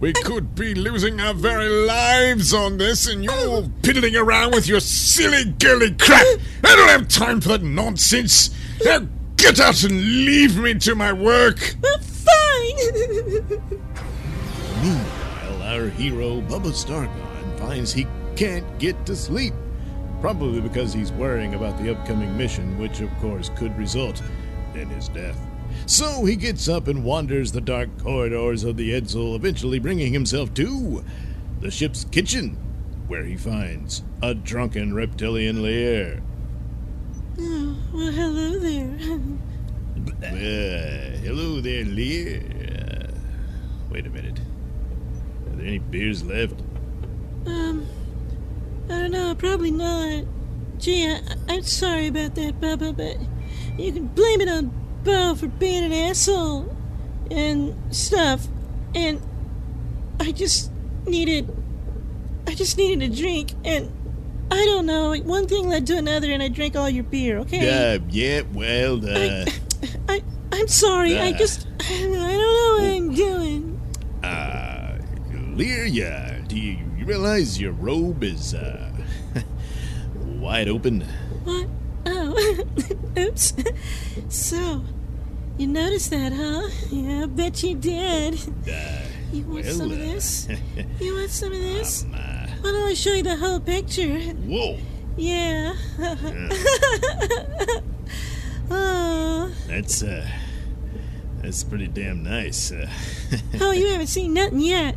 We 0.00 0.12
could 0.12 0.54
be 0.54 0.74
losing 0.74 1.20
our 1.20 1.34
very 1.34 1.68
lives 1.68 2.52
on 2.54 2.78
this, 2.78 3.06
and 3.06 3.22
you're 3.24 3.68
piddling 3.82 4.16
around 4.16 4.52
with 4.54 4.66
your 4.68 4.80
silly 4.80 5.44
girly 5.58 5.92
crap. 5.94 6.24
I 6.64 6.76
don't 6.76 6.88
have 6.88 7.08
time 7.08 7.40
for 7.40 7.48
that 7.50 7.62
nonsense. 7.62 8.50
Now 8.84 9.06
get 9.36 9.58
out 9.60 9.82
and 9.84 10.00
leave 10.24 10.58
me 10.58 10.74
to 10.74 10.94
my 10.94 11.12
work. 11.12 11.76
well, 11.82 11.98
fine. 11.98 12.76
Meanwhile, 14.82 15.62
our 15.62 15.88
hero, 15.88 16.40
Bubba 16.42 16.72
Stargon, 16.72 17.58
finds 17.58 17.92
he 17.92 18.06
can't 18.36 18.78
get 18.78 19.06
to 19.06 19.16
sleep. 19.16 19.54
Probably 20.20 20.60
because 20.60 20.92
he's 20.92 21.12
worrying 21.12 21.54
about 21.54 21.78
the 21.82 21.90
upcoming 21.94 22.36
mission, 22.36 22.78
which 22.78 23.00
of 23.00 23.10
course 23.18 23.50
could 23.56 23.76
result 23.76 24.22
in 24.74 24.88
his 24.88 25.08
death. 25.08 25.38
So 25.86 26.24
he 26.24 26.36
gets 26.36 26.68
up 26.68 26.88
and 26.88 27.04
wanders 27.04 27.52
the 27.52 27.60
dark 27.60 27.88
corridors 28.02 28.64
of 28.64 28.76
the 28.76 28.90
Edsel, 28.90 29.36
eventually 29.36 29.78
bringing 29.78 30.12
himself 30.12 30.54
to 30.54 31.04
the 31.60 31.70
ship's 31.70 32.04
kitchen, 32.04 32.56
where 33.08 33.24
he 33.24 33.36
finds 33.36 34.02
a 34.22 34.34
drunken 34.34 34.94
reptilian 34.94 35.62
Lear. 35.62 36.22
oh, 37.38 37.76
well, 37.92 38.12
hello 38.12 38.58
there. 38.58 39.20
Uh, 40.22 41.16
hello 41.22 41.60
there, 41.60 41.84
Lear. 41.84 42.40
Uh, 42.40 43.10
wait 43.90 44.06
a 44.06 44.10
minute. 44.10 44.38
Are 44.38 45.56
there 45.56 45.66
any 45.66 45.78
beers 45.78 46.22
left? 46.24 46.60
Um, 47.46 47.86
I 48.88 49.00
don't 49.02 49.10
know, 49.10 49.34
probably 49.34 49.70
not. 49.70 50.24
Gee, 50.78 51.06
I, 51.08 51.20
I'm 51.48 51.62
sorry 51.62 52.08
about 52.08 52.34
that, 52.34 52.60
Bubba, 52.60 52.96
but 52.96 53.16
you 53.78 53.92
can 53.92 54.06
blame 54.08 54.40
it 54.40 54.48
on 54.48 54.72
Bo 55.04 55.34
for 55.34 55.48
being 55.48 55.84
an 55.84 55.92
asshole 55.92 56.74
and 57.30 57.74
stuff. 57.94 58.46
And 58.94 59.20
I 60.20 60.32
just 60.32 60.70
needed, 61.06 61.50
I 62.46 62.54
just 62.54 62.76
needed 62.78 63.10
a 63.10 63.14
drink, 63.14 63.52
and 63.64 63.90
I 64.50 64.64
don't 64.64 64.86
know, 64.86 65.14
one 65.16 65.46
thing 65.46 65.68
led 65.68 65.86
to 65.88 65.96
another, 65.96 66.30
and 66.30 66.42
I 66.42 66.48
drank 66.48 66.76
all 66.76 66.88
your 66.88 67.04
beer. 67.04 67.38
Okay. 67.38 67.94
Uh, 67.94 67.98
yeah, 68.10 68.42
well, 68.52 69.04
uh, 69.04 69.44
I, 70.08 70.22
I'm 70.52 70.68
sorry. 70.68 71.18
I 71.18 71.30
Uh. 71.30 71.38
just, 71.38 71.66
I 71.80 71.98
don't 72.00 72.12
know 72.12 72.76
what 72.78 72.84
I'm 72.84 73.14
doing. 73.14 73.80
uh, 74.22 74.98
Lear, 75.54 76.42
do 76.48 76.58
you, 76.58 76.78
you 77.06 77.12
realize 77.12 77.60
your 77.60 77.72
robe 77.72 78.24
is, 78.24 78.52
uh, 78.54 78.90
wide 80.40 80.68
open? 80.68 81.02
What? 81.44 81.68
Oh, 82.06 82.64
oops. 83.18 83.54
So, 84.28 84.82
you 85.58 85.66
noticed 85.68 86.10
that, 86.10 86.32
huh? 86.32 86.68
Yeah, 86.90 87.22
I 87.24 87.26
bet 87.26 87.62
you 87.62 87.76
did. 87.76 88.34
Uh, 88.68 89.02
You 89.32 89.42
want 89.44 89.64
well, 89.64 89.74
some 89.74 89.90
of 89.92 89.98
uh, 89.98 90.02
this? 90.02 90.48
You 91.00 91.14
want 91.14 91.30
some 91.30 91.52
of 91.52 91.58
this? 91.60 92.02
um, 92.04 92.14
uh, 92.14 92.46
Why 92.60 92.72
don't 92.72 92.88
I 92.88 92.94
show 92.94 93.12
you 93.14 93.22
the 93.22 93.36
whole 93.36 93.60
picture? 93.60 94.18
whoa, 94.18 94.78
Yeah. 95.16 95.74
oh. 98.70 99.52
that's, 99.68 100.02
uh, 100.02 100.26
that's 101.42 101.62
pretty 101.64 101.86
damn 101.88 102.22
nice. 102.24 102.72
Uh, 102.72 102.88
oh, 103.60 103.70
you 103.72 103.86
haven't 103.88 104.08
seen 104.08 104.34
nothing 104.34 104.60
yet. 104.60 104.96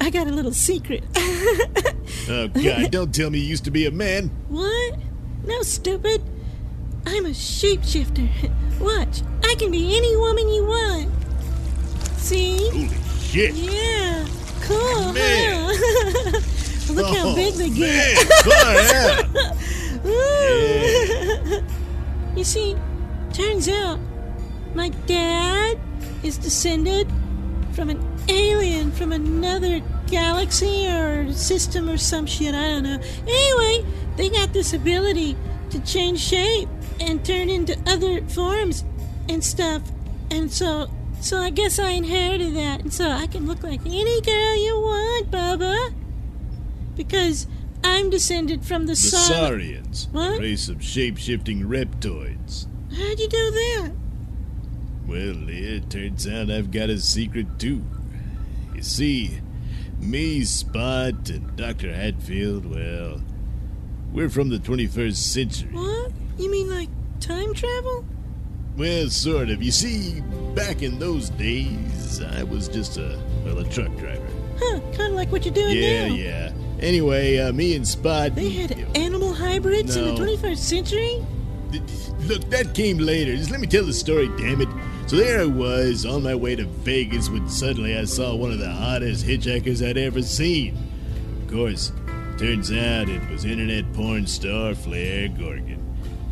I 0.00 0.10
got 0.10 0.26
a 0.26 0.30
little 0.30 0.52
secret. 0.52 1.04
oh, 2.28 2.48
God, 2.48 2.90
don't 2.90 3.14
tell 3.14 3.30
me 3.30 3.38
you 3.38 3.46
used 3.46 3.64
to 3.64 3.70
be 3.70 3.86
a 3.86 3.90
man. 3.90 4.30
What? 4.48 4.98
No, 5.44 5.62
stupid. 5.62 6.22
I'm 7.06 7.26
a 7.26 7.30
shapeshifter. 7.30 8.28
Watch, 8.80 9.22
I 9.44 9.54
can 9.58 9.70
be 9.70 9.96
any 9.96 10.16
woman 10.16 10.48
you 10.48 10.64
want. 10.66 11.10
See? 12.18 12.56
Holy 12.70 12.88
shit. 13.20 13.54
Yeah. 13.54 14.26
Cool, 14.62 15.12
Man. 15.12 15.74
huh? 15.74 16.40
Look 16.94 17.06
how 17.16 17.28
Oh, 17.30 17.34
big 17.34 17.54
they 17.54 17.70
Man, 17.70 18.14
get. 18.14 18.28
far 18.44 18.76
out. 21.54 22.36
you 22.36 22.44
see, 22.44 22.76
turns 23.32 23.68
out 23.68 23.98
my 24.74 24.88
dad 25.06 25.78
is 26.22 26.36
descended 26.38 27.10
from 27.72 27.90
an 27.90 28.13
alien 28.28 28.92
from 28.92 29.12
another 29.12 29.80
galaxy 30.06 30.86
or 30.86 31.32
system 31.32 31.88
or 31.88 31.96
some 31.98 32.26
shit. 32.26 32.54
I 32.54 32.68
don't 32.68 32.82
know. 32.84 33.00
Anyway, 33.26 33.84
they 34.16 34.28
got 34.28 34.52
this 34.52 34.72
ability 34.72 35.36
to 35.70 35.80
change 35.80 36.20
shape 36.20 36.68
and 37.00 37.24
turn 37.24 37.50
into 37.50 37.76
other 37.86 38.22
forms 38.28 38.84
and 39.28 39.42
stuff. 39.42 39.82
And 40.30 40.50
so, 40.52 40.88
so 41.20 41.38
I 41.38 41.50
guess 41.50 41.78
I 41.78 41.90
inherited 41.90 42.54
that, 42.56 42.80
and 42.80 42.92
so 42.92 43.08
I 43.10 43.26
can 43.26 43.46
look 43.46 43.62
like 43.62 43.80
any 43.86 44.20
girl 44.20 44.56
you 44.56 44.74
want, 44.80 45.30
Bubba. 45.30 45.94
Because 46.96 47.46
I'm 47.82 48.10
descended 48.10 48.64
from 48.64 48.86
the, 48.86 48.92
The. 48.92 48.96
Saurians, 48.96 50.08
What? 50.12 50.38
a 50.38 50.40
race 50.40 50.68
of 50.68 50.82
shape-shifting 50.82 51.62
reptoids. 51.62 52.66
How'd 52.90 53.18
you 53.18 53.28
do 53.28 53.50
that? 53.50 53.92
Well, 55.06 55.48
it 55.48 55.90
turns 55.90 56.26
out 56.26 56.50
I've 56.50 56.70
got 56.70 56.88
a 56.90 56.98
secret 56.98 57.58
too. 57.58 57.84
You 58.84 58.90
see, 58.90 59.40
me, 59.98 60.44
Spot, 60.44 61.30
and 61.30 61.56
Dr. 61.56 61.90
Hatfield, 61.94 62.66
well, 62.66 63.18
we're 64.12 64.28
from 64.28 64.50
the 64.50 64.58
21st 64.58 65.16
century. 65.16 65.70
What? 65.72 66.12
You 66.36 66.50
mean 66.50 66.68
like 66.68 66.90
time 67.18 67.54
travel? 67.54 68.04
Well, 68.76 69.08
sort 69.08 69.48
of. 69.48 69.62
You 69.62 69.72
see, 69.72 70.20
back 70.54 70.82
in 70.82 70.98
those 70.98 71.30
days, 71.30 72.20
I 72.20 72.42
was 72.42 72.68
just 72.68 72.98
a, 72.98 73.18
well, 73.46 73.58
a 73.60 73.64
truck 73.70 73.96
driver. 73.96 74.28
Huh, 74.58 74.80
kind 74.92 75.08
of 75.08 75.14
like 75.14 75.32
what 75.32 75.46
you're 75.46 75.54
doing 75.54 75.78
Yeah, 75.78 76.08
now. 76.08 76.14
yeah. 76.14 76.52
yeah. 76.52 76.52
Anyway, 76.80 77.38
uh, 77.38 77.54
me 77.54 77.74
and 77.76 77.88
Spot. 77.88 78.34
They 78.34 78.50
had 78.50 78.72
animal 78.94 79.32
hybrids 79.32 79.96
in 79.96 80.14
the 80.14 80.20
21st 80.20 80.58
century? 80.58 81.24
Look, 82.26 82.50
that 82.50 82.74
came 82.74 82.98
later. 82.98 83.34
Just 83.34 83.50
let 83.50 83.60
me 83.60 83.66
tell 83.66 83.86
the 83.86 83.94
story, 83.94 84.28
damn 84.36 84.60
it. 84.60 84.68
So 85.06 85.16
there 85.16 85.42
I 85.42 85.44
was, 85.44 86.06
on 86.06 86.22
my 86.22 86.34
way 86.34 86.56
to 86.56 86.64
Vegas, 86.64 87.28
when 87.28 87.48
suddenly 87.48 87.96
I 87.96 88.04
saw 88.04 88.34
one 88.34 88.52
of 88.52 88.58
the 88.58 88.70
hottest 88.70 89.26
hitchhikers 89.26 89.86
I'd 89.86 89.98
ever 89.98 90.22
seen. 90.22 90.78
Of 91.42 91.52
course, 91.52 91.92
turns 92.38 92.72
out 92.72 93.10
it 93.10 93.30
was 93.30 93.44
internet 93.44 93.92
porn 93.92 94.26
star 94.26 94.74
Flair 94.74 95.28
Gorgon. 95.28 95.80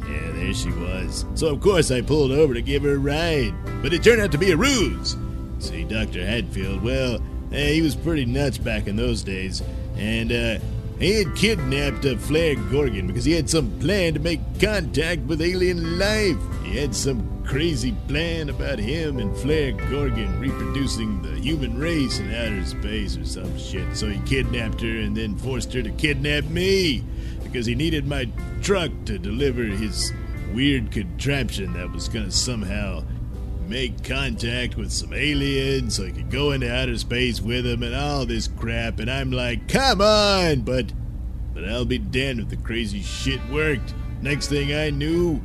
Yeah, 0.01 0.33
there 0.33 0.55
she 0.55 0.71
was. 0.71 1.27
So 1.35 1.49
of 1.49 1.61
course 1.61 1.91
I 1.91 2.01
pulled 2.01 2.33
over 2.33 2.55
to 2.55 2.63
give 2.63 2.83
her 2.85 2.95
a 2.95 2.99
ride. 2.99 3.55
But 3.83 3.93
it 3.93 4.03
turned 4.03 4.23
out 4.23 4.33
to 4.33 4.39
be 4.39 4.53
a 4.53 4.57
ruse. 4.57 5.17
See, 5.59 5.85
Dr. 5.85 6.27
Hatfield, 6.27 6.83
well, 6.83 7.21
eh, 7.53 7.75
he 7.75 7.83
was 7.83 7.95
pretty 7.95 8.25
nuts 8.25 8.57
back 8.57 8.87
in 8.87 8.97
those 8.97 9.23
days. 9.23 9.63
And, 9.97 10.33
uh, 10.33 10.59
he 10.99 11.15
had 11.15 11.35
kidnapped 11.35 12.07
Flair 12.21 12.55
Gorgon 12.55 13.07
because 13.07 13.25
he 13.25 13.33
had 13.33 13.51
some 13.51 13.79
plan 13.81 14.15
to 14.15 14.21
make 14.21 14.41
contact 14.61 15.23
with 15.23 15.43
alien 15.43 15.99
life. 15.99 16.37
He 16.65 16.77
had 16.77 16.95
some 16.95 17.32
crazy 17.45 17.95
plan 18.09 18.49
about 18.49 18.79
him 18.79 19.19
and 19.19 19.37
Flair 19.37 19.73
Gorgon 19.73 20.41
reproducing 20.41 21.23
the 21.23 21.39
human 21.41 21.79
race 21.79 22.19
in 22.19 22.33
outer 22.35 22.65
space 22.65 23.17
or 23.17 23.25
some 23.25 23.59
shit. 23.59 23.97
So 23.97 24.09
he 24.09 24.19
kidnapped 24.21 24.81
her 24.81 24.97
and 25.01 25.17
then 25.17 25.37
forced 25.37 25.73
her 25.75 25.83
to 25.83 25.91
kidnap 25.91 26.45
me 26.45 27.05
because 27.43 27.67
he 27.67 27.75
needed 27.75 28.07
my 28.07 28.29
truck 28.63 28.91
to 29.07 29.19
deliver 29.19 29.65
his 29.65 30.13
weird 30.55 30.91
contraption 30.91 31.73
that 31.75 31.91
was 31.91 32.09
gonna 32.09 32.31
somehow 32.31 33.03
make 33.69 34.05
contact 34.05 34.77
with 34.77 34.93
some 34.93 35.13
aliens 35.13 35.97
so 35.97 36.05
I 36.07 36.11
could 36.11 36.31
go 36.31 36.53
into 36.53 36.73
outer 36.73 36.99
space 36.99 37.41
with 37.41 37.65
them 37.65 37.83
and 37.83 37.95
all 37.95 38.27
this 38.27 38.49
crap. 38.49 39.01
And 39.01 39.11
I'm 39.11 39.31
like, 39.31 39.69
come 39.69 40.01
on! 40.01 40.61
But, 40.61 40.93
but 41.55 41.65
I'll 41.65 41.85
be 41.85 41.99
damned 41.99 42.41
if 42.41 42.49
the 42.49 42.57
crazy 42.57 43.03
shit 43.03 43.41
worked. 43.49 43.95
Next 44.21 44.49
thing 44.49 44.75
I 44.75 44.91
knew, 44.91 45.43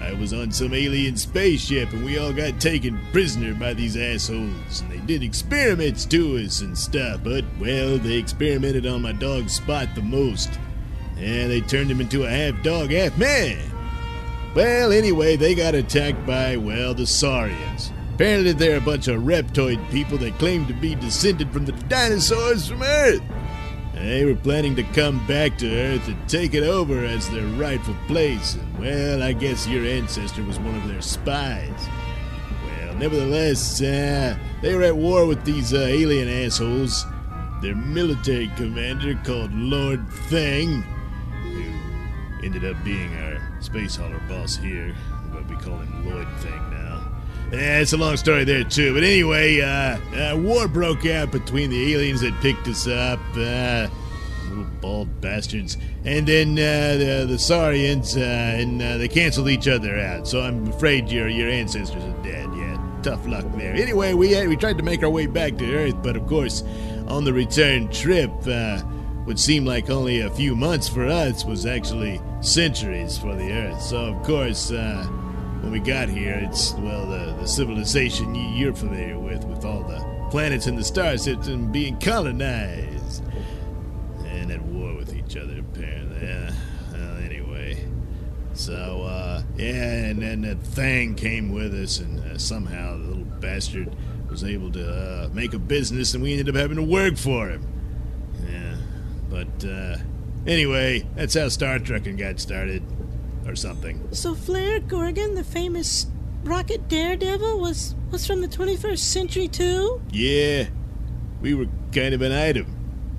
I 0.00 0.12
was 0.14 0.32
on 0.32 0.52
some 0.52 0.74
alien 0.74 1.16
spaceship 1.16 1.92
and 1.92 2.04
we 2.04 2.18
all 2.18 2.32
got 2.32 2.60
taken 2.60 3.00
prisoner 3.12 3.54
by 3.54 3.74
these 3.74 3.96
assholes. 3.96 4.80
And 4.80 4.90
they 4.90 4.98
did 4.98 5.22
experiments 5.22 6.04
to 6.06 6.38
us 6.38 6.60
and 6.60 6.76
stuff, 6.76 7.20
but, 7.24 7.44
well, 7.58 7.98
they 7.98 8.14
experimented 8.14 8.86
on 8.86 9.02
my 9.02 9.12
dog 9.12 9.48
Spot 9.48 9.88
the 9.94 10.02
most. 10.02 10.50
And 11.16 11.50
they 11.50 11.62
turned 11.62 11.90
him 11.90 12.00
into 12.00 12.24
a 12.24 12.30
half 12.30 12.62
dog, 12.62 12.90
half 12.90 13.16
man. 13.16 13.58
Well, 14.54 14.92
anyway, 14.92 15.36
they 15.36 15.54
got 15.54 15.74
attacked 15.74 16.26
by, 16.26 16.56
well, 16.56 16.94
the 16.94 17.06
Saurians. 17.06 17.92
Apparently, 18.14 18.52
they're 18.52 18.78
a 18.78 18.80
bunch 18.80 19.08
of 19.08 19.22
reptoid 19.22 19.90
people 19.90 20.16
that 20.18 20.38
claim 20.38 20.66
to 20.66 20.72
be 20.72 20.94
descended 20.94 21.52
from 21.52 21.66
the 21.66 21.72
dinosaurs 21.72 22.66
from 22.66 22.82
Earth. 22.82 23.20
They 23.96 24.26
were 24.26 24.36
planning 24.36 24.76
to 24.76 24.82
come 24.82 25.26
back 25.26 25.56
to 25.58 25.74
Earth 25.74 26.06
and 26.06 26.28
take 26.28 26.52
it 26.52 26.62
over 26.62 27.02
as 27.04 27.28
their 27.30 27.46
rightful 27.46 27.96
place, 28.06 28.54
and 28.54 28.78
well, 28.78 29.22
I 29.22 29.32
guess 29.32 29.66
your 29.66 29.86
ancestor 29.86 30.44
was 30.44 30.58
one 30.58 30.74
of 30.74 30.86
their 30.86 31.00
spies. 31.00 31.88
Well, 32.66 32.94
nevertheless, 32.96 33.80
uh, 33.80 34.36
they 34.60 34.74
were 34.74 34.82
at 34.82 34.96
war 34.96 35.26
with 35.26 35.44
these 35.46 35.72
uh, 35.72 35.78
alien 35.78 36.28
assholes. 36.28 37.06
Their 37.62 37.74
military 37.74 38.48
commander, 38.56 39.18
called 39.24 39.52
Lord 39.54 40.06
Thang, 40.28 40.82
who 41.42 42.44
ended 42.44 42.66
up 42.66 42.76
being 42.84 43.16
our 43.16 43.40
space 43.62 43.96
hauler 43.96 44.22
boss 44.28 44.56
here, 44.56 44.94
but 45.32 45.48
we 45.48 45.56
call 45.56 45.78
him 45.78 46.06
Lloyd 46.06 46.28
Thang 46.40 46.70
now. 46.70 46.95
Yeah, 47.52 47.78
it's 47.78 47.92
a 47.92 47.96
long 47.96 48.16
story 48.16 48.44
there 48.44 48.64
too. 48.64 48.92
But 48.92 49.04
anyway, 49.04 49.60
uh, 49.60 49.98
uh, 50.16 50.36
war 50.36 50.66
broke 50.66 51.06
out 51.06 51.30
between 51.30 51.70
the 51.70 51.94
aliens 51.94 52.20
that 52.22 52.34
picked 52.40 52.66
us 52.66 52.88
up, 52.88 53.20
uh, 53.36 53.88
little 54.48 54.64
bald 54.80 55.20
bastards, 55.20 55.76
and 56.04 56.26
then 56.26 56.52
uh, 56.52 56.96
the, 56.98 57.26
the 57.28 57.38
Saurians, 57.38 58.16
uh, 58.16 58.20
and 58.20 58.82
uh, 58.82 58.98
they 58.98 59.06
canceled 59.06 59.48
each 59.48 59.68
other 59.68 59.96
out. 59.96 60.26
So 60.26 60.42
I'm 60.42 60.66
afraid 60.66 61.08
your 61.08 61.28
your 61.28 61.48
ancestors 61.48 62.02
are 62.02 62.22
dead. 62.24 62.50
Yeah, 62.56 63.00
tough 63.04 63.24
luck 63.28 63.46
there. 63.54 63.74
Anyway, 63.74 64.12
we 64.14 64.32
had, 64.32 64.48
we 64.48 64.56
tried 64.56 64.78
to 64.78 64.84
make 64.84 65.04
our 65.04 65.10
way 65.10 65.26
back 65.26 65.56
to 65.58 65.72
Earth, 65.72 66.02
but 66.02 66.16
of 66.16 66.26
course, 66.26 66.64
on 67.06 67.24
the 67.24 67.32
return 67.32 67.88
trip, 67.90 68.32
uh, 68.48 68.82
would 69.24 69.38
seem 69.38 69.64
like 69.64 69.88
only 69.88 70.20
a 70.20 70.30
few 70.30 70.56
months 70.56 70.88
for 70.88 71.06
us 71.06 71.44
was 71.44 71.64
actually 71.64 72.20
centuries 72.40 73.16
for 73.16 73.36
the 73.36 73.52
Earth. 73.52 73.80
So 73.80 73.98
of 73.98 74.22
course. 74.24 74.72
Uh, 74.72 75.06
when 75.66 75.72
we 75.72 75.80
got 75.80 76.08
here, 76.08 76.40
it's, 76.48 76.74
well, 76.74 77.06
the, 77.06 77.34
the 77.40 77.46
civilization 77.48 78.32
you're 78.54 78.72
familiar 78.72 79.18
with, 79.18 79.44
with 79.46 79.64
all 79.64 79.82
the 79.82 79.98
planets 80.30 80.68
in 80.68 80.76
the 80.76 80.84
star 80.84 81.18
system 81.18 81.72
being 81.72 81.98
colonized. 81.98 83.24
And 84.26 84.52
at 84.52 84.62
war 84.62 84.94
with 84.94 85.12
each 85.12 85.36
other, 85.36 85.58
apparently. 85.58 86.24
Well, 86.92 87.16
anyway. 87.16 87.84
So, 88.54 89.02
uh, 89.02 89.42
yeah, 89.56 90.04
and 90.04 90.22
then 90.22 90.42
that 90.42 90.60
thing 90.60 91.16
came 91.16 91.52
with 91.52 91.74
us, 91.74 91.98
and 91.98 92.20
uh, 92.20 92.38
somehow 92.38 92.96
the 92.98 93.02
little 93.02 93.24
bastard 93.24 93.92
was 94.30 94.44
able 94.44 94.70
to 94.70 94.88
uh, 94.88 95.28
make 95.32 95.52
a 95.52 95.58
business, 95.58 96.14
and 96.14 96.22
we 96.22 96.30
ended 96.30 96.48
up 96.48 96.54
having 96.54 96.76
to 96.76 96.84
work 96.84 97.16
for 97.16 97.48
him. 97.48 97.66
Yeah. 98.48 98.76
But, 99.28 99.64
uh, 99.68 99.96
anyway, 100.46 101.08
that's 101.16 101.34
how 101.34 101.48
Star 101.48 101.80
Truckin' 101.80 102.16
got 102.16 102.38
started 102.38 102.84
or 103.46 103.56
something. 103.56 104.08
So 104.12 104.34
Flair 104.34 104.80
Gorgon, 104.80 105.34
the 105.34 105.44
famous 105.44 106.06
rocket 106.44 106.88
daredevil, 106.88 107.58
was 107.60 107.94
was 108.10 108.26
from 108.26 108.40
the 108.40 108.48
21st 108.48 108.98
century 108.98 109.48
too? 109.48 110.00
Yeah, 110.10 110.66
we 111.40 111.54
were 111.54 111.66
kind 111.92 112.14
of 112.14 112.22
an 112.22 112.32
item 112.32 112.66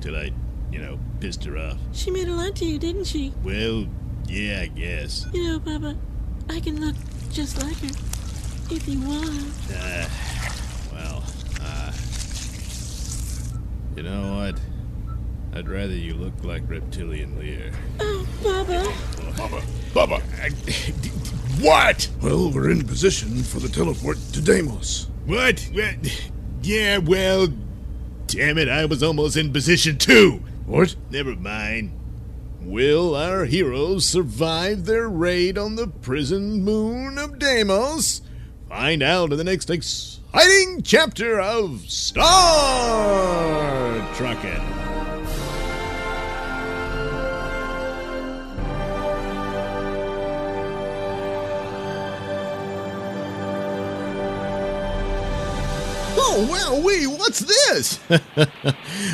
till 0.01 0.15
I, 0.15 0.31
you 0.71 0.79
know, 0.79 0.99
pissed 1.19 1.43
her 1.45 1.57
off. 1.57 1.77
She 1.93 2.11
made 2.11 2.27
a 2.27 2.33
lot 2.33 2.55
to 2.57 2.65
you, 2.65 2.79
didn't 2.79 3.05
she? 3.05 3.33
Well, 3.43 3.87
yeah, 4.27 4.61
I 4.61 4.67
guess. 4.67 5.25
You 5.33 5.43
know, 5.47 5.59
Papa, 5.59 5.95
I 6.49 6.59
can 6.59 6.79
look 6.79 6.95
just 7.31 7.61
like 7.61 7.77
her 7.77 7.95
if 8.69 8.87
you 8.87 8.99
want. 9.01 9.53
Uh, 9.73 10.07
well, 10.93 11.23
uh, 11.61 11.91
you 13.95 14.03
know 14.03 14.35
what? 14.35 14.59
I'd 15.53 15.67
rather 15.69 15.93
you 15.93 16.13
look 16.13 16.43
like 16.43 16.69
Reptilian 16.69 17.39
Lear. 17.39 17.71
Oh, 17.99 18.27
Baba. 18.43 18.93
Baba, 19.37 19.63
Baba. 19.97 20.21
What? 21.59 22.07
Well, 22.21 22.51
we're 22.51 22.69
in 22.69 22.85
position 22.85 23.41
for 23.41 23.57
the 23.59 23.67
teleport 23.67 24.19
to 24.33 24.41
Deimos. 24.41 25.07
What? 25.25 25.59
What? 25.73 25.95
Yeah, 26.61 26.99
well, 26.99 27.47
damn 28.27 28.59
it, 28.59 28.69
I 28.69 28.85
was 28.85 29.01
almost 29.01 29.37
in 29.37 29.51
position 29.51 29.97
too. 29.97 30.43
What? 30.67 30.95
Never 31.09 31.35
mind. 31.35 31.93
Will 32.61 33.15
our 33.15 33.45
heroes 33.45 34.05
survive 34.05 34.85
their 34.85 35.09
raid 35.09 35.57
on 35.57 35.77
the 35.77 35.87
prison 35.87 36.63
moon 36.63 37.17
of 37.17 37.39
Deimos? 37.39 38.21
Find 38.69 39.01
out 39.01 39.31
in 39.31 39.39
the 39.39 39.43
next 39.43 39.71
exciting 39.71 40.83
chapter 40.83 41.39
of 41.39 41.89
Star 41.89 42.27
Truckin'. 44.13 44.76
Oh, 56.39 56.45
wow, 56.45 56.85
wee, 56.85 57.07
what's 57.07 57.39
this? 57.39 57.99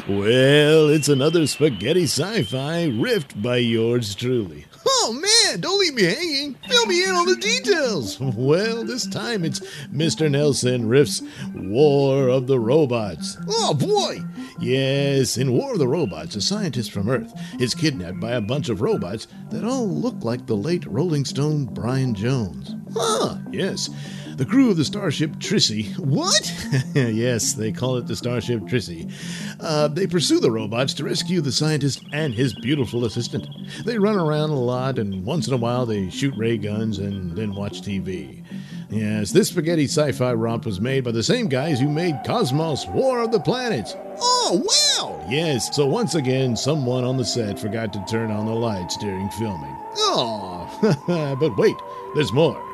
well, 0.09 0.89
it's 0.89 1.07
another 1.07 1.47
spaghetti 1.47 2.03
sci 2.03 2.43
fi 2.43 2.89
riffed 2.89 3.41
by 3.41 3.55
yours 3.57 4.13
truly. 4.13 4.65
Oh, 4.85 5.13
man, 5.13 5.61
don't 5.61 5.79
leave 5.79 5.93
me 5.93 6.03
hanging. 6.03 6.55
Fill 6.67 6.85
me 6.85 7.01
in 7.05 7.11
on 7.11 7.25
the 7.27 7.37
details. 7.37 8.19
Well, 8.35 8.83
this 8.83 9.07
time 9.07 9.45
it's 9.45 9.61
Mr. 9.87 10.29
Nailsin 10.29 10.83
riffs 10.83 11.21
War 11.55 12.27
of 12.27 12.47
the 12.47 12.59
Robots. 12.59 13.37
Oh, 13.47 13.73
boy. 13.73 14.17
Yes, 14.59 15.37
in 15.37 15.53
War 15.53 15.71
of 15.71 15.79
the 15.79 15.87
Robots, 15.87 16.35
a 16.35 16.41
scientist 16.41 16.91
from 16.91 17.07
Earth 17.07 17.33
is 17.57 17.73
kidnapped 17.73 18.19
by 18.19 18.31
a 18.31 18.41
bunch 18.41 18.67
of 18.67 18.81
robots 18.81 19.27
that 19.49 19.63
all 19.63 19.87
look 19.87 20.25
like 20.25 20.45
the 20.45 20.57
late 20.57 20.85
Rolling 20.87 21.23
Stone 21.23 21.67
Brian 21.67 22.13
Jones. 22.15 22.75
Huh. 22.93 23.37
Yes. 23.49 23.89
The 24.35 24.45
crew 24.45 24.71
of 24.71 24.77
the 24.77 24.85
starship 24.85 25.31
Trissy. 25.33 25.95
What? 25.99 26.51
yes, 26.95 27.53
they 27.53 27.71
call 27.71 27.97
it 27.97 28.07
the 28.07 28.15
starship 28.15 28.61
Trissy. 28.61 29.11
Uh, 29.59 29.87
they 29.87 30.07
pursue 30.07 30.39
the 30.39 30.49
robots 30.49 30.95
to 30.95 31.03
rescue 31.03 31.39
the 31.39 31.51
scientist 31.51 32.03
and 32.11 32.33
his 32.33 32.55
beautiful 32.55 33.05
assistant. 33.05 33.47
They 33.85 33.99
run 33.99 34.17
around 34.17 34.49
a 34.49 34.59
lot, 34.59 34.97
and 34.97 35.23
once 35.23 35.47
in 35.47 35.53
a 35.53 35.57
while 35.57 35.85
they 35.85 36.09
shoot 36.09 36.33
ray 36.35 36.57
guns 36.57 36.97
and 36.97 37.35
then 37.37 37.53
watch 37.53 37.81
TV. 37.81 38.43
Yes, 38.89 39.31
this 39.31 39.49
spaghetti 39.49 39.85
sci 39.85 40.11
fi 40.13 40.33
romp 40.33 40.65
was 40.65 40.81
made 40.81 41.03
by 41.03 41.11
the 41.11 41.23
same 41.23 41.47
guys 41.47 41.79
who 41.79 41.89
made 41.89 42.19
Cosmos 42.25 42.87
War 42.87 43.21
of 43.21 43.31
the 43.31 43.39
Planets. 43.39 43.95
Oh, 44.19 44.63
wow! 44.99 45.25
Yes, 45.29 45.75
so 45.75 45.85
once 45.85 46.15
again, 46.15 46.55
someone 46.55 47.03
on 47.03 47.17
the 47.17 47.25
set 47.25 47.59
forgot 47.59 47.93
to 47.93 48.05
turn 48.09 48.31
on 48.31 48.45
the 48.45 48.53
lights 48.53 48.97
during 48.97 49.29
filming. 49.29 49.75
Oh, 49.97 51.35
but 51.39 51.57
wait, 51.57 51.75
there's 52.15 52.33
more. 52.33 52.72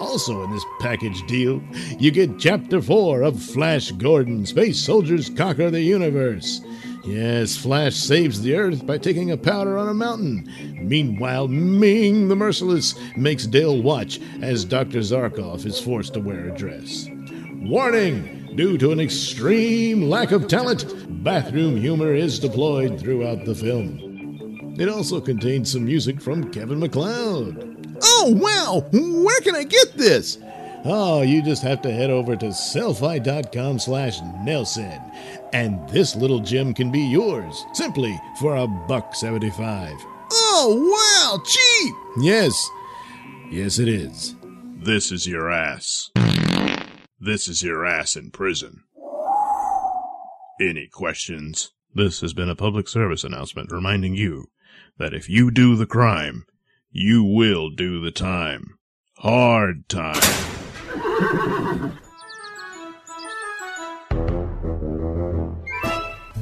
Also, 0.00 0.42
in 0.44 0.50
this 0.50 0.64
package 0.80 1.26
deal, 1.26 1.62
you 1.98 2.10
get 2.10 2.38
Chapter 2.38 2.80
4 2.80 3.22
of 3.22 3.42
Flash 3.42 3.90
Gordon 3.92 4.46
Space 4.46 4.78
Soldiers 4.78 5.30
Conquer 5.30 5.70
the 5.70 5.82
Universe. 5.82 6.60
Yes, 7.04 7.56
Flash 7.56 7.96
saves 7.96 8.42
the 8.42 8.54
Earth 8.54 8.86
by 8.86 8.98
taking 8.98 9.30
a 9.30 9.36
powder 9.36 9.78
on 9.78 9.88
a 9.88 9.94
mountain. 9.94 10.48
Meanwhile, 10.80 11.48
Ming 11.48 12.28
the 12.28 12.36
Merciless 12.36 12.94
makes 13.16 13.46
Dale 13.46 13.82
watch 13.82 14.20
as 14.42 14.64
Dr. 14.64 14.98
Zarkov 14.98 15.64
is 15.64 15.80
forced 15.80 16.14
to 16.14 16.20
wear 16.20 16.48
a 16.48 16.56
dress. 16.56 17.08
Warning! 17.54 18.36
Due 18.54 18.76
to 18.78 18.90
an 18.90 19.00
extreme 19.00 20.02
lack 20.02 20.32
of 20.32 20.48
talent, 20.48 21.22
bathroom 21.22 21.76
humor 21.76 22.12
is 22.14 22.38
deployed 22.38 22.98
throughout 22.98 23.44
the 23.44 23.54
film. 23.54 24.74
It 24.78 24.88
also 24.88 25.20
contains 25.20 25.72
some 25.72 25.84
music 25.84 26.20
from 26.20 26.50
Kevin 26.50 26.80
MacLeod. 26.80 27.79
Oh, 28.02 28.34
wow! 28.36 28.86
Where 28.92 29.40
can 29.40 29.54
I 29.54 29.64
get 29.64 29.94
this? 29.96 30.38
Oh, 30.84 31.22
you 31.22 31.42
just 31.42 31.62
have 31.62 31.82
to 31.82 31.92
head 31.92 32.10
over 32.10 32.36
to 32.36 32.46
sellfy.com 32.46 33.78
slash 33.78 34.20
Nailsin. 34.20 35.14
And 35.52 35.88
this 35.90 36.16
little 36.16 36.40
gem 36.40 36.72
can 36.72 36.90
be 36.90 37.00
yours, 37.00 37.66
simply 37.74 38.18
for 38.38 38.56
a 38.56 38.66
buck 38.66 39.14
seventy-five. 39.14 39.96
Oh, 40.32 40.88
wow! 40.90 41.42
Cheap! 41.44 41.94
Yes. 42.24 42.70
Yes, 43.50 43.78
it 43.78 43.88
is. 43.88 44.36
This 44.76 45.12
is 45.12 45.26
your 45.26 45.50
ass. 45.50 46.10
This 47.18 47.48
is 47.48 47.62
your 47.62 47.84
ass 47.84 48.16
in 48.16 48.30
prison. 48.30 48.84
Any 50.60 50.86
questions? 50.86 51.72
This 51.94 52.20
has 52.20 52.32
been 52.32 52.48
a 52.48 52.54
public 52.54 52.88
service 52.88 53.24
announcement 53.24 53.72
reminding 53.72 54.14
you 54.14 54.46
that 54.98 55.12
if 55.12 55.28
you 55.28 55.50
do 55.50 55.74
the 55.76 55.86
crime, 55.86 56.46
you 56.90 57.22
will 57.24 57.70
do 57.70 58.00
the 58.00 58.10
time. 58.10 58.78
Hard 59.18 59.88
time. 59.88 60.20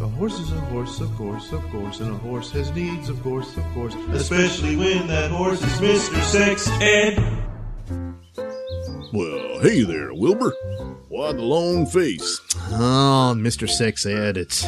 A 0.01 0.07
horse 0.07 0.39
is 0.41 0.53
a 0.53 0.61
horse, 0.61 1.01
of 1.01 1.15
course, 1.17 1.53
of 1.53 1.63
course, 1.71 2.01
and 2.01 2.11
a 2.11 2.19
horse 2.19 2.51
has 2.53 2.71
needs, 2.73 3.09
of 3.09 3.23
course, 3.23 3.57
of 3.57 3.65
course. 3.75 3.95
Especially 4.13 4.77
when 4.77 5.07
that 5.09 5.31
horse 5.31 5.61
is 5.63 5.81
Mr. 5.81 6.23
Sex 6.23 6.69
Ed. 6.81 7.19
Well, 9.13 9.61
hey 9.61 9.83
there, 9.83 10.15
Wilbur. 10.15 10.53
Why 11.09 11.33
the 11.33 11.43
long 11.43 11.87
face? 11.87 12.41
Oh, 12.71 13.35
Mr. 13.37 13.69
Sex 13.69 14.07
Ed, 14.07 14.37
it's. 14.37 14.67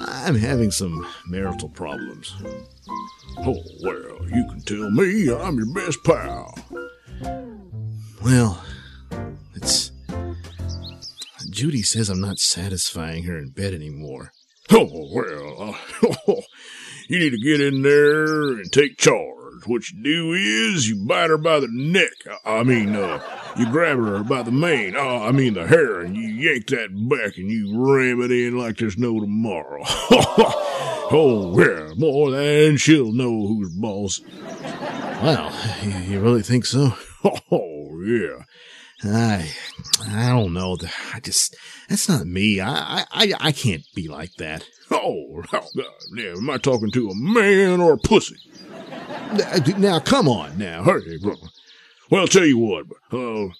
I'm 0.00 0.34
having 0.34 0.70
some 0.70 1.06
marital 1.26 1.68
problems. 1.68 2.34
Oh, 3.38 3.62
well, 3.82 4.28
you 4.30 4.46
can 4.48 4.60
tell 4.64 4.90
me 4.90 5.32
I'm 5.32 5.56
your 5.56 5.74
best 5.74 6.02
pal. 6.04 6.54
Well, 8.22 8.64
it's. 9.54 9.92
Judy 11.50 11.82
says 11.82 12.08
I'm 12.08 12.20
not 12.20 12.38
satisfying 12.38 13.24
her 13.24 13.36
in 13.38 13.50
bed 13.50 13.74
anymore. 13.74 14.32
Oh, 14.70 15.08
well, 15.12 15.76
uh, 16.28 16.34
you 17.08 17.18
need 17.18 17.30
to 17.30 17.38
get 17.38 17.60
in 17.60 17.82
there 17.82 18.52
and 18.52 18.72
take 18.72 18.96
charge. 18.96 19.66
What 19.66 19.90
you 19.90 20.02
do 20.02 20.32
is 20.32 20.88
you 20.88 21.06
bite 21.06 21.30
her 21.30 21.38
by 21.38 21.60
the 21.60 21.68
neck. 21.70 22.10
I 22.44 22.62
mean, 22.64 22.96
uh, 22.96 23.20
you 23.58 23.70
grab 23.70 23.98
her 23.98 24.22
by 24.22 24.42
the 24.42 24.50
mane. 24.50 24.96
Uh, 24.96 25.20
I 25.20 25.32
mean 25.32 25.54
the 25.54 25.66
hair, 25.66 26.00
and 26.00 26.16
you 26.16 26.28
yank 26.28 26.66
that 26.68 26.88
back 27.08 27.36
and 27.38 27.50
you 27.50 27.72
ram 27.78 28.20
it 28.22 28.30
in 28.30 28.58
like 28.58 28.78
there's 28.78 28.98
no 28.98 29.20
tomorrow. 29.20 29.82
oh, 31.10 31.58
yeah, 31.58 31.92
more 31.96 32.30
than 32.30 32.76
she'll 32.76 33.12
know 33.12 33.46
who's 33.46 33.74
boss. 33.74 34.20
Wow, 35.22 35.52
you, 35.82 36.20
really 36.20 36.42
think 36.42 36.66
so? 36.66 36.94
Oh, 37.50 38.02
yeah. 38.04 38.44
I, 39.02 39.50
I 40.10 40.28
don't 40.28 40.52
know. 40.52 40.76
I 41.14 41.20
just 41.20 41.56
that's 41.88 42.06
not 42.06 42.26
me. 42.26 42.60
I, 42.60 43.06
I, 43.10 43.32
I 43.40 43.52
can't 43.52 43.82
be 43.94 44.08
like 44.08 44.34
that. 44.34 44.66
Oh, 44.90 45.42
God, 45.50 45.64
now, 46.12 46.32
am 46.36 46.50
I 46.50 46.58
talking 46.58 46.90
to 46.90 47.08
a 47.08 47.14
man 47.14 47.80
or 47.80 47.94
a 47.94 47.98
pussy? 47.98 48.36
Now, 49.78 50.00
come 50.00 50.28
on, 50.28 50.58
now. 50.58 50.82
hurry, 50.82 51.18
bro. 51.18 51.34
Well, 52.10 52.22
I'll 52.22 52.26
tell 52.26 52.44
you 52.44 52.58
what. 52.58 52.86
Uh, 53.10 53.52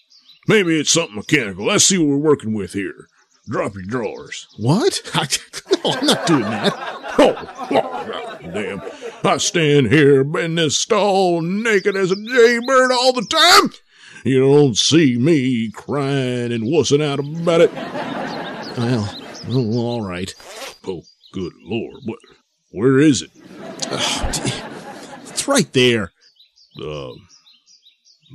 maybe 0.47 0.79
it's 0.79 0.91
something 0.91 1.17
mechanical. 1.17 1.67
Let's 1.67 1.85
see 1.85 1.99
what 1.99 2.09
we're 2.09 2.17
working 2.19 2.55
with 2.55 2.75
here. 2.75 3.09
Drop 3.49 3.75
your 3.75 3.83
drawers. 3.85 4.49
What? 4.57 5.03
I, 5.15 5.29
no, 5.85 5.93
I'm 5.93 6.07
not 6.07 6.27
doing 6.27 6.43
that. 6.43 7.01
Oh, 7.17 7.33
oh 7.39 7.69
God 7.71 8.41
damn. 8.53 8.83
I 9.23 9.37
stand 9.37 9.87
here 9.87 10.23
in 10.37 10.57
this 10.57 10.77
stall 10.77 11.41
naked 11.43 11.95
as 11.95 12.11
a 12.11 12.17
jaybird 12.17 12.91
all 12.91 13.13
the 13.13 13.25
time. 13.25 13.71
You 14.25 14.41
don't 14.41 14.77
see 14.77 15.17
me 15.17 15.71
crying 15.71 16.51
and 16.51 16.65
wussing 16.65 17.01
out 17.01 17.21
about 17.21 17.61
it. 17.61 17.73
Well, 18.77 19.15
oh, 19.49 19.79
all 19.79 20.03
right. 20.03 20.35
Oh, 20.85 21.03
good 21.33 21.53
lord. 21.63 22.01
What? 22.05 22.19
Where 22.73 22.99
is 22.99 23.23
it? 23.23 23.31
It's 25.29 25.47
right 25.47 25.73
there. 25.73 26.11
Uh, 26.83 27.13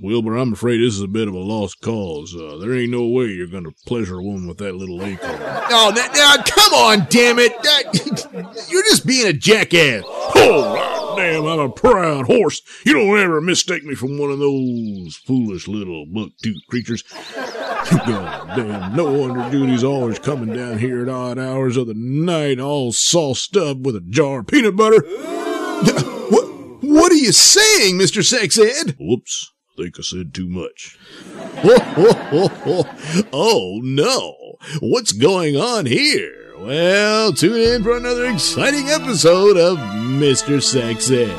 Wilbur, 0.02 0.36
I'm 0.36 0.54
afraid 0.54 0.78
this 0.78 0.96
is 0.96 1.02
a 1.02 1.08
bit 1.08 1.28
of 1.28 1.34
a 1.34 1.40
lost 1.40 1.82
cause. 1.82 2.36
Uh, 2.36 2.58
there 2.58 2.74
ain't 2.74 2.92
no 2.92 3.08
way 3.08 3.26
you're 3.26 3.48
going 3.48 3.66
to 3.66 3.74
pleasure 3.86 4.20
a 4.20 4.24
woman 4.24 4.48
with 4.48 4.58
that 4.60 4.76
little 4.76 5.04
acorn. 5.04 5.38
Oh, 5.72 5.92
now, 5.96 6.08
now, 6.14 6.44
come 6.44 6.74
on, 6.74 7.08
damn 7.10 7.40
it! 7.40 7.52
That, 7.64 8.68
you're 8.70 8.84
just 8.84 9.06
being 9.06 9.28
a 9.28 9.34
jackass. 9.34 10.04
Oh, 10.08 10.76
God 10.76 11.18
damn! 11.18 11.46
I'm 11.46 11.60
a 11.60 11.70
proud 11.70 12.28
horse. 12.28 12.62
You 12.86 12.94
don't 12.94 13.20
ever 13.20 13.42
mistake 13.42 13.84
me 13.84 13.96
for 13.96 14.08
one 14.08 14.32
of 14.32 14.40
those 14.40 15.16
foolish 15.16 15.68
little 15.68 16.06
buck-toothed 16.06 16.68
creatures. 16.70 17.04
God 17.90 18.56
damn! 18.56 18.96
No 18.96 19.12
wonder 19.12 19.50
Judy's 19.50 19.84
always 19.84 20.20
coming 20.20 20.56
down 20.56 20.80
here 20.80 21.02
at 21.02 21.10
odd 21.10 21.40
hours 21.40 21.78
of 21.78 21.88
the 21.88 21.94
night, 21.96 22.60
all 22.60 22.92
sauced 22.92 23.58
up 23.58 23.80
with 23.80 23.96
a 23.96 24.02
jar 24.02 24.40
of 24.40 24.48
peanut 24.48 24.76
butter. 24.76 25.02
What? 26.30 26.46
What 26.84 27.12
are 27.12 27.16
you 27.16 27.32
saying, 27.32 27.98
Mister 27.98 28.24
Sex 28.24 28.58
Ed? 28.58 28.96
Whoops! 29.00 29.52
Think 29.80 29.98
I 29.98 30.02
said 30.02 30.34
too 30.34 30.50
much. 30.50 31.00
oh 33.32 33.80
no! 33.82 34.58
What's 34.82 35.14
going 35.14 35.56
on 35.56 35.86
here? 35.86 36.54
Well, 36.58 37.32
tune 37.32 37.62
in 37.62 37.84
for 37.84 37.96
another 37.96 38.26
exciting 38.26 38.90
episode 38.90 39.56
of 39.56 39.78
Mr. 39.78 40.62
Sex 40.62 41.10
Ed. 41.10 41.34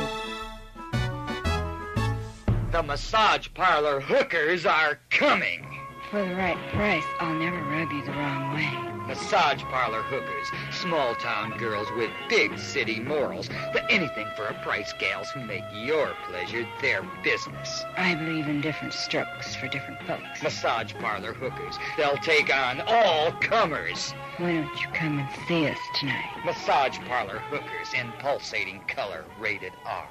The 2.71 2.81
massage 2.81 3.47
parlor 3.53 3.99
hookers 3.99 4.65
are 4.65 4.97
coming. 5.11 5.70
For 6.11 6.25
the 6.27 6.35
right 6.35 6.57
price, 6.73 7.05
I'll 7.21 7.33
never 7.33 7.55
rub 7.55 7.89
you 7.89 8.03
the 8.03 8.11
wrong 8.11 8.53
way. 8.53 9.07
Massage 9.07 9.63
parlor 9.63 10.01
hookers, 10.01 10.51
small 10.69 11.15
town 11.15 11.57
girls 11.57 11.87
with 11.95 12.11
big 12.27 12.59
city 12.59 12.99
morals, 12.99 13.49
but 13.71 13.85
anything 13.89 14.27
for 14.35 14.47
a 14.47 14.53
price, 14.61 14.91
gals 14.99 15.29
who 15.29 15.39
make 15.45 15.63
your 15.73 16.13
pleasure 16.27 16.67
their 16.81 17.03
business. 17.23 17.85
I 17.95 18.15
believe 18.15 18.49
in 18.49 18.59
different 18.59 18.93
strokes 18.93 19.55
for 19.55 19.69
different 19.69 20.03
folks. 20.03 20.43
Massage 20.43 20.93
parlor 20.95 21.33
hookers, 21.33 21.79
they'll 21.95 22.17
take 22.17 22.53
on 22.53 22.81
all 22.85 23.31
comers. 23.39 24.13
Why 24.35 24.55
don't 24.55 24.81
you 24.81 24.87
come 24.93 25.17
and 25.17 25.29
see 25.47 25.65
us 25.67 25.79
tonight? 25.97 26.43
Massage 26.43 26.99
parlor 27.07 27.39
hookers 27.39 27.93
in 27.93 28.11
pulsating 28.19 28.81
color, 28.85 29.23
rated 29.39 29.71
R. 29.85 30.09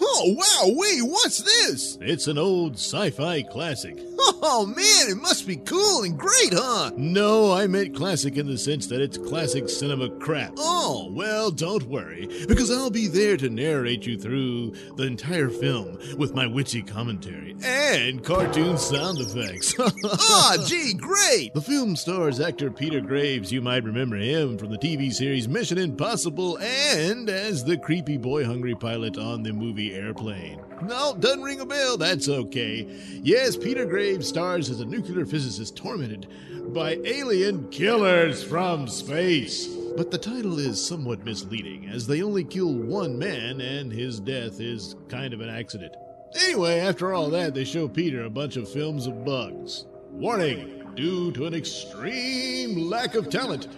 Oh, 0.00 0.34
wow, 0.36 0.74
wait, 0.76 1.00
what's 1.02 1.38
this? 1.38 1.98
It's 2.00 2.26
an 2.26 2.38
old 2.38 2.74
sci 2.74 3.10
fi 3.10 3.42
classic. 3.42 3.98
Oh, 4.40 4.66
man, 4.66 5.10
it 5.10 5.20
must 5.20 5.46
be 5.46 5.56
cool 5.56 6.02
and 6.02 6.18
great, 6.18 6.52
huh? 6.52 6.90
No, 6.96 7.52
I 7.52 7.66
meant 7.66 7.94
classic 7.96 8.36
in 8.36 8.46
the 8.46 8.58
sense 8.58 8.86
that 8.88 9.00
it's 9.00 9.16
classic 9.18 9.68
cinema 9.68 10.10
crap. 10.18 10.52
Oh, 10.58 11.10
Well, 11.12 11.50
don't 11.50 11.84
worry, 11.84 12.28
because 12.46 12.70
I'll 12.70 12.90
be 12.90 13.06
there 13.06 13.36
to 13.36 13.48
narrate 13.48 14.06
you 14.06 14.18
through 14.18 14.72
the 14.96 15.04
entire 15.04 15.48
film 15.48 15.98
with 16.16 16.34
my 16.34 16.46
witty 16.46 16.82
commentary 16.82 17.56
and 17.64 18.22
cartoon 18.24 18.76
sound 18.78 19.18
effects. 19.18 19.74
ah, 20.04 20.56
gee, 20.66 20.94
great! 20.94 21.54
The 21.54 21.60
film 21.60 21.96
stars 21.96 22.40
actor 22.40 22.70
Peter 22.70 23.00
Graves. 23.00 23.52
You 23.52 23.60
might 23.62 23.84
remember 23.84 24.16
him 24.16 24.58
from 24.58 24.70
the 24.70 24.78
TV 24.78 25.12
series 25.12 25.48
Mission 25.48 25.78
Impossible 25.78 26.58
and 26.58 27.28
as 27.28 27.64
the 27.64 27.76
creepy 27.76 28.16
boy 28.16 28.44
hungry 28.44 28.74
pilot 28.74 29.16
on 29.18 29.42
the 29.42 29.52
movie 29.52 29.87
Airplane. 29.94 30.60
No, 30.82 31.14
doesn't 31.18 31.42
ring 31.42 31.60
a 31.60 31.66
bell. 31.66 31.96
That's 31.96 32.28
okay. 32.28 32.86
Yes, 33.22 33.56
Peter 33.56 33.84
Graves 33.84 34.28
stars 34.28 34.70
as 34.70 34.80
a 34.80 34.84
nuclear 34.84 35.26
physicist 35.26 35.76
tormented 35.76 36.28
by 36.72 36.98
alien 37.04 37.68
killers 37.70 38.42
from 38.42 38.86
space. 38.88 39.66
But 39.96 40.10
the 40.10 40.18
title 40.18 40.58
is 40.58 40.84
somewhat 40.84 41.24
misleading, 41.24 41.88
as 41.88 42.06
they 42.06 42.22
only 42.22 42.44
kill 42.44 42.72
one 42.72 43.18
man, 43.18 43.60
and 43.60 43.92
his 43.92 44.20
death 44.20 44.60
is 44.60 44.94
kind 45.08 45.34
of 45.34 45.40
an 45.40 45.48
accident. 45.48 45.96
Anyway, 46.44 46.78
after 46.78 47.12
all 47.12 47.30
that, 47.30 47.54
they 47.54 47.64
show 47.64 47.88
Peter 47.88 48.24
a 48.24 48.30
bunch 48.30 48.56
of 48.56 48.70
films 48.70 49.06
of 49.06 49.24
bugs. 49.24 49.86
Warning! 50.10 50.74
Due 50.94 51.32
to 51.32 51.46
an 51.46 51.54
extreme 51.54 52.76
lack 52.88 53.14
of 53.14 53.30
talent, 53.30 53.68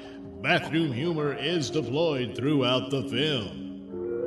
bathroom 0.42 0.92
humor 0.92 1.34
is 1.34 1.70
deployed 1.70 2.34
throughout 2.34 2.90
the 2.90 3.02
film. 3.04 3.59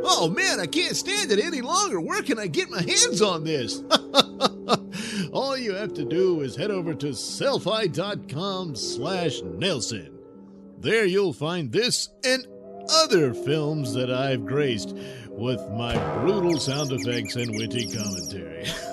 Oh, 0.06 0.30
man, 0.30 0.60
I 0.60 0.66
can't 0.66 0.95
stand 0.95 1.32
it 1.32 1.39
any 1.39 1.62
longer. 1.62 1.99
Where 1.99 2.22
can 2.22 2.38
I 2.38 2.47
get 2.47 2.70
my 2.70 2.82
hands 2.82 3.22
on 3.22 3.43
this? 3.43 3.82
All 5.32 5.58
you 5.58 5.74
have 5.74 5.93
to 5.95 6.04
do 6.06 6.41
is 6.41 6.56
head 6.56 6.72
over 6.72 6.93
to 6.93 7.08
sellfy.com 7.08 8.76
slash 8.76 9.41
Nailsin. 9.41 10.12
There 10.80 11.06
you'll 11.06 11.34
find 11.34 11.72
this 11.72 12.10
and 12.26 12.45
other 12.89 13.34
films 13.34 13.93
that 13.93 14.12
I've 14.12 14.45
graced 14.45 14.95
with 15.30 15.62
my 15.72 15.95
brutal 16.20 16.60
sound 16.60 16.91
effects 16.91 17.36
and 17.36 17.56
witty 17.58 17.88
commentary. 17.88 18.66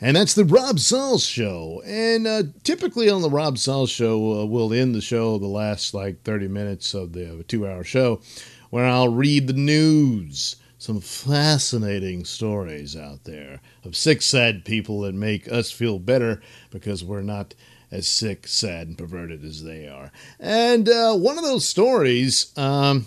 and 0.00 0.16
that's 0.16 0.32
the 0.32 0.46
Rob 0.46 0.78
Saul 0.78 1.18
Show. 1.18 1.82
And 1.84 2.26
uh, 2.26 2.44
typically 2.64 3.10
on 3.10 3.20
the 3.20 3.28
Rob 3.28 3.58
Saul 3.58 3.86
Show, 3.86 4.40
uh, 4.40 4.46
we'll 4.46 4.72
end 4.72 4.94
the 4.94 5.02
show 5.02 5.36
the 5.36 5.48
last 5.48 5.92
like 5.92 6.22
30 6.22 6.48
minutes 6.48 6.94
of 6.94 7.12
the 7.12 7.44
two-hour 7.46 7.84
show, 7.84 8.22
where 8.70 8.86
I'll 8.86 9.08
read 9.08 9.46
the 9.46 9.52
news. 9.52 10.56
Some 10.78 11.00
fascinating 11.00 12.24
stories 12.24 12.96
out 12.96 13.24
there 13.24 13.60
of 13.84 13.96
sick, 13.96 14.22
sad 14.22 14.64
people 14.64 15.00
that 15.00 15.14
make 15.14 15.50
us 15.50 15.72
feel 15.72 15.98
better 15.98 16.40
because 16.70 17.02
we're 17.02 17.22
not 17.22 17.54
as 17.90 18.06
sick, 18.06 18.46
sad, 18.46 18.86
and 18.86 18.98
perverted 18.98 19.44
as 19.44 19.64
they 19.64 19.88
are. 19.88 20.12
And 20.38 20.88
uh, 20.88 21.16
one 21.16 21.36
of 21.38 21.44
those 21.44 21.66
stories 21.66 22.56
um, 22.56 23.06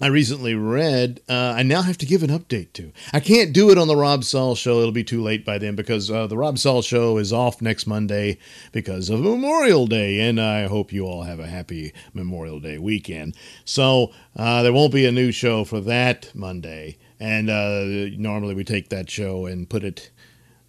I 0.00 0.08
recently 0.08 0.56
read, 0.56 1.20
uh, 1.28 1.54
I 1.56 1.62
now 1.62 1.80
have 1.82 1.98
to 1.98 2.06
give 2.06 2.24
an 2.24 2.30
update 2.30 2.72
to. 2.72 2.90
I 3.12 3.20
can't 3.20 3.52
do 3.52 3.70
it 3.70 3.78
on 3.78 3.86
the 3.86 3.94
Rob 3.94 4.24
Saul 4.24 4.56
show. 4.56 4.80
It'll 4.80 4.90
be 4.90 5.04
too 5.04 5.22
late 5.22 5.44
by 5.44 5.56
then 5.58 5.76
because 5.76 6.10
uh, 6.10 6.26
the 6.26 6.36
Rob 6.36 6.58
Saul 6.58 6.82
show 6.82 7.16
is 7.18 7.32
off 7.32 7.62
next 7.62 7.86
Monday 7.86 8.38
because 8.72 9.08
of 9.08 9.20
Memorial 9.20 9.86
Day. 9.86 10.18
And 10.18 10.40
I 10.40 10.66
hope 10.66 10.92
you 10.92 11.06
all 11.06 11.22
have 11.22 11.38
a 11.38 11.46
happy 11.46 11.92
Memorial 12.12 12.58
Day 12.58 12.76
weekend. 12.76 13.36
So 13.64 14.12
uh, 14.36 14.64
there 14.64 14.72
won't 14.72 14.92
be 14.92 15.06
a 15.06 15.12
new 15.12 15.30
show 15.30 15.62
for 15.64 15.80
that 15.82 16.34
Monday. 16.34 16.98
And 17.20 17.48
uh, 17.48 17.84
normally 18.18 18.54
we 18.56 18.64
take 18.64 18.88
that 18.88 19.08
show 19.08 19.46
and 19.46 19.70
put 19.70 19.84
it 19.84 20.10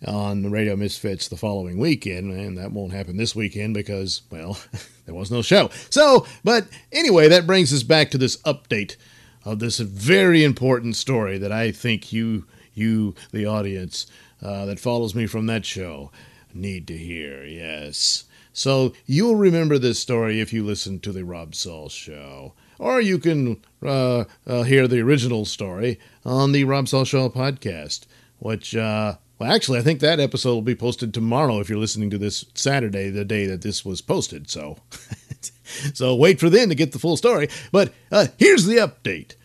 on 0.05 0.43
the 0.43 0.49
Radio 0.51 0.75
Misfits 0.75 1.29
the 1.29 1.37
following 1.37 1.79
weekend, 1.79 2.31
and 2.31 2.57
that 2.59 2.71
won't 2.71 2.93
happen 2.93 3.17
this 3.17 3.35
weekend 3.35 3.73
because, 3.73 4.21
well, 4.29 4.59
there 5.05 5.15
was 5.15 5.31
no 5.31 5.41
show. 5.41 5.71
So, 5.89 6.27
but 6.43 6.67
anyway, 6.91 7.27
that 7.29 7.47
brings 7.47 7.73
us 7.73 7.81
back 7.81 8.11
to 8.11 8.19
this 8.19 8.37
update 8.43 8.97
of 9.45 9.59
this 9.59 9.79
very 9.79 10.43
important 10.43 10.95
story 10.95 11.37
that 11.37 11.51
I 11.51 11.71
think 11.71 12.11
you, 12.11 12.45
you, 12.73 13.15
the 13.31 13.45
audience 13.45 14.07
uh, 14.41 14.65
that 14.65 14.79
follows 14.79 15.15
me 15.15 15.27
from 15.27 15.45
that 15.45 15.65
show, 15.65 16.11
need 16.53 16.87
to 16.87 16.97
hear. 16.97 17.45
Yes. 17.45 18.25
So 18.53 18.93
you'll 19.05 19.35
remember 19.35 19.77
this 19.77 19.99
story 19.99 20.39
if 20.39 20.51
you 20.51 20.63
listen 20.63 20.99
to 21.01 21.11
the 21.11 21.23
Rob 21.25 21.55
Saul 21.55 21.89
show. 21.89 22.53
Or 22.79 22.99
you 22.99 23.19
can 23.19 23.61
uh, 23.83 24.25
uh, 24.45 24.63
hear 24.63 24.87
the 24.87 24.99
original 24.99 25.45
story 25.45 25.99
on 26.25 26.51
the 26.51 26.65
Rob 26.65 26.89
Saul 26.89 27.05
Show 27.05 27.29
podcast, 27.29 28.05
which 28.39 28.75
uh, 28.75 29.15
well, 29.37 29.51
actually, 29.51 29.79
I 29.79 29.81
think 29.81 29.99
that 29.99 30.21
episode 30.21 30.53
will 30.53 30.61
be 30.61 30.75
posted 30.75 31.13
tomorrow 31.13 31.59
if 31.59 31.69
you're 31.69 31.77
listening 31.77 32.09
to 32.11 32.17
this 32.17 32.45
Saturday, 32.53 33.09
the 33.09 33.25
day 33.25 33.45
that 33.47 33.61
this 33.61 33.83
was 33.83 34.01
posted. 34.01 34.49
So, 34.49 34.77
so 35.93 36.15
wait 36.15 36.39
for 36.39 36.49
then 36.49 36.69
to 36.69 36.75
get 36.75 36.91
the 36.91 36.99
full 36.99 37.17
story. 37.17 37.49
But 37.71 37.93
uh, 38.11 38.27
here's 38.37 38.65
the 38.65 38.77
update: 38.77 39.35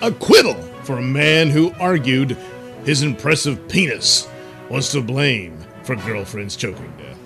acquittal 0.00 0.54
for 0.84 0.98
a 0.98 1.02
man 1.02 1.50
who 1.50 1.72
argued 1.78 2.36
his 2.84 3.02
impressive 3.02 3.68
penis 3.68 4.28
was 4.68 4.90
to 4.90 5.00
blame 5.00 5.58
for 5.84 5.96
girlfriend's 5.96 6.56
choking 6.56 6.92
death. 6.98 7.18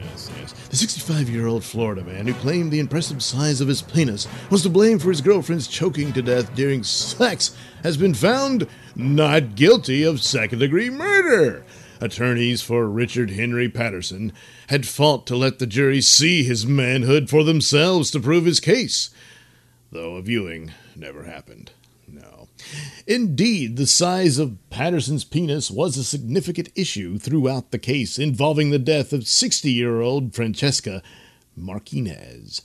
Yes, 0.00 0.30
yes. 0.38 0.52
The 0.68 0.76
65 0.76 1.28
year 1.28 1.46
old 1.46 1.64
Florida 1.64 2.04
man 2.04 2.26
who 2.26 2.34
claimed 2.34 2.70
the 2.70 2.78
impressive 2.78 3.22
size 3.22 3.60
of 3.60 3.68
his 3.68 3.82
penis 3.82 4.28
was 4.50 4.62
to 4.62 4.68
blame 4.68 4.98
for 4.98 5.08
his 5.08 5.20
girlfriend's 5.20 5.66
choking 5.66 6.12
to 6.12 6.22
death 6.22 6.54
during 6.54 6.84
sex 6.84 7.56
has 7.82 7.96
been 7.96 8.14
found 8.14 8.68
not 8.94 9.54
guilty 9.54 10.02
of 10.02 10.22
second 10.22 10.58
degree 10.58 10.90
murder. 10.90 11.64
Attorneys 12.00 12.62
for 12.62 12.88
Richard 12.88 13.30
Henry 13.30 13.68
Patterson 13.68 14.32
had 14.68 14.86
fought 14.86 15.26
to 15.26 15.36
let 15.36 15.58
the 15.58 15.66
jury 15.66 16.00
see 16.00 16.42
his 16.42 16.66
manhood 16.66 17.28
for 17.28 17.44
themselves 17.44 18.10
to 18.10 18.20
prove 18.20 18.46
his 18.46 18.58
case, 18.58 19.10
though 19.92 20.16
a 20.16 20.22
viewing 20.22 20.72
never 20.96 21.24
happened. 21.24 21.72
No. 22.08 22.48
Indeed, 23.06 23.76
the 23.76 23.86
size 23.86 24.38
of 24.38 24.56
Patterson's 24.70 25.24
penis 25.24 25.70
was 25.70 25.96
a 25.96 26.04
significant 26.04 26.70
issue 26.74 27.18
throughout 27.18 27.70
the 27.70 27.78
case 27.78 28.18
involving 28.18 28.70
the 28.70 28.78
death 28.78 29.12
of 29.12 29.28
60 29.28 29.70
year 29.70 30.00
old 30.00 30.34
Francesca 30.34 31.02
Martinez. 31.54 32.62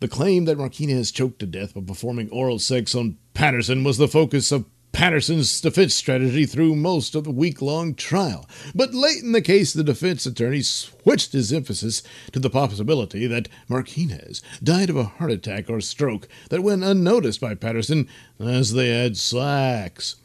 The 0.00 0.08
claim 0.08 0.44
that 0.46 0.58
Martinez 0.58 1.10
choked 1.10 1.40
to 1.40 1.46
death 1.46 1.74
by 1.74 1.80
performing 1.80 2.30
oral 2.30 2.58
sex 2.58 2.94
on 2.94 3.18
Patterson 3.34 3.84
was 3.84 3.98
the 3.98 4.08
focus 4.08 4.52
of 4.52 4.64
Patterson's 4.92 5.60
defense 5.60 5.94
strategy 5.94 6.46
through 6.46 6.74
most 6.74 7.14
of 7.14 7.24
the 7.24 7.30
week 7.30 7.62
long 7.62 7.94
trial. 7.94 8.48
But 8.74 8.94
late 8.94 9.22
in 9.22 9.32
the 9.32 9.42
case, 9.42 9.72
the 9.72 9.84
defense 9.84 10.26
attorney 10.26 10.62
switched 10.62 11.32
his 11.32 11.52
emphasis 11.52 12.02
to 12.32 12.38
the 12.38 12.50
possibility 12.50 13.26
that 13.26 13.48
Martinez 13.68 14.42
died 14.62 14.90
of 14.90 14.96
a 14.96 15.04
heart 15.04 15.30
attack 15.30 15.70
or 15.70 15.80
stroke 15.80 16.28
that 16.50 16.62
went 16.62 16.84
unnoticed 16.84 17.40
by 17.40 17.54
Patterson 17.54 18.08
as 18.40 18.72
they 18.72 18.88
had 18.88 19.16
slacks. 19.16 20.16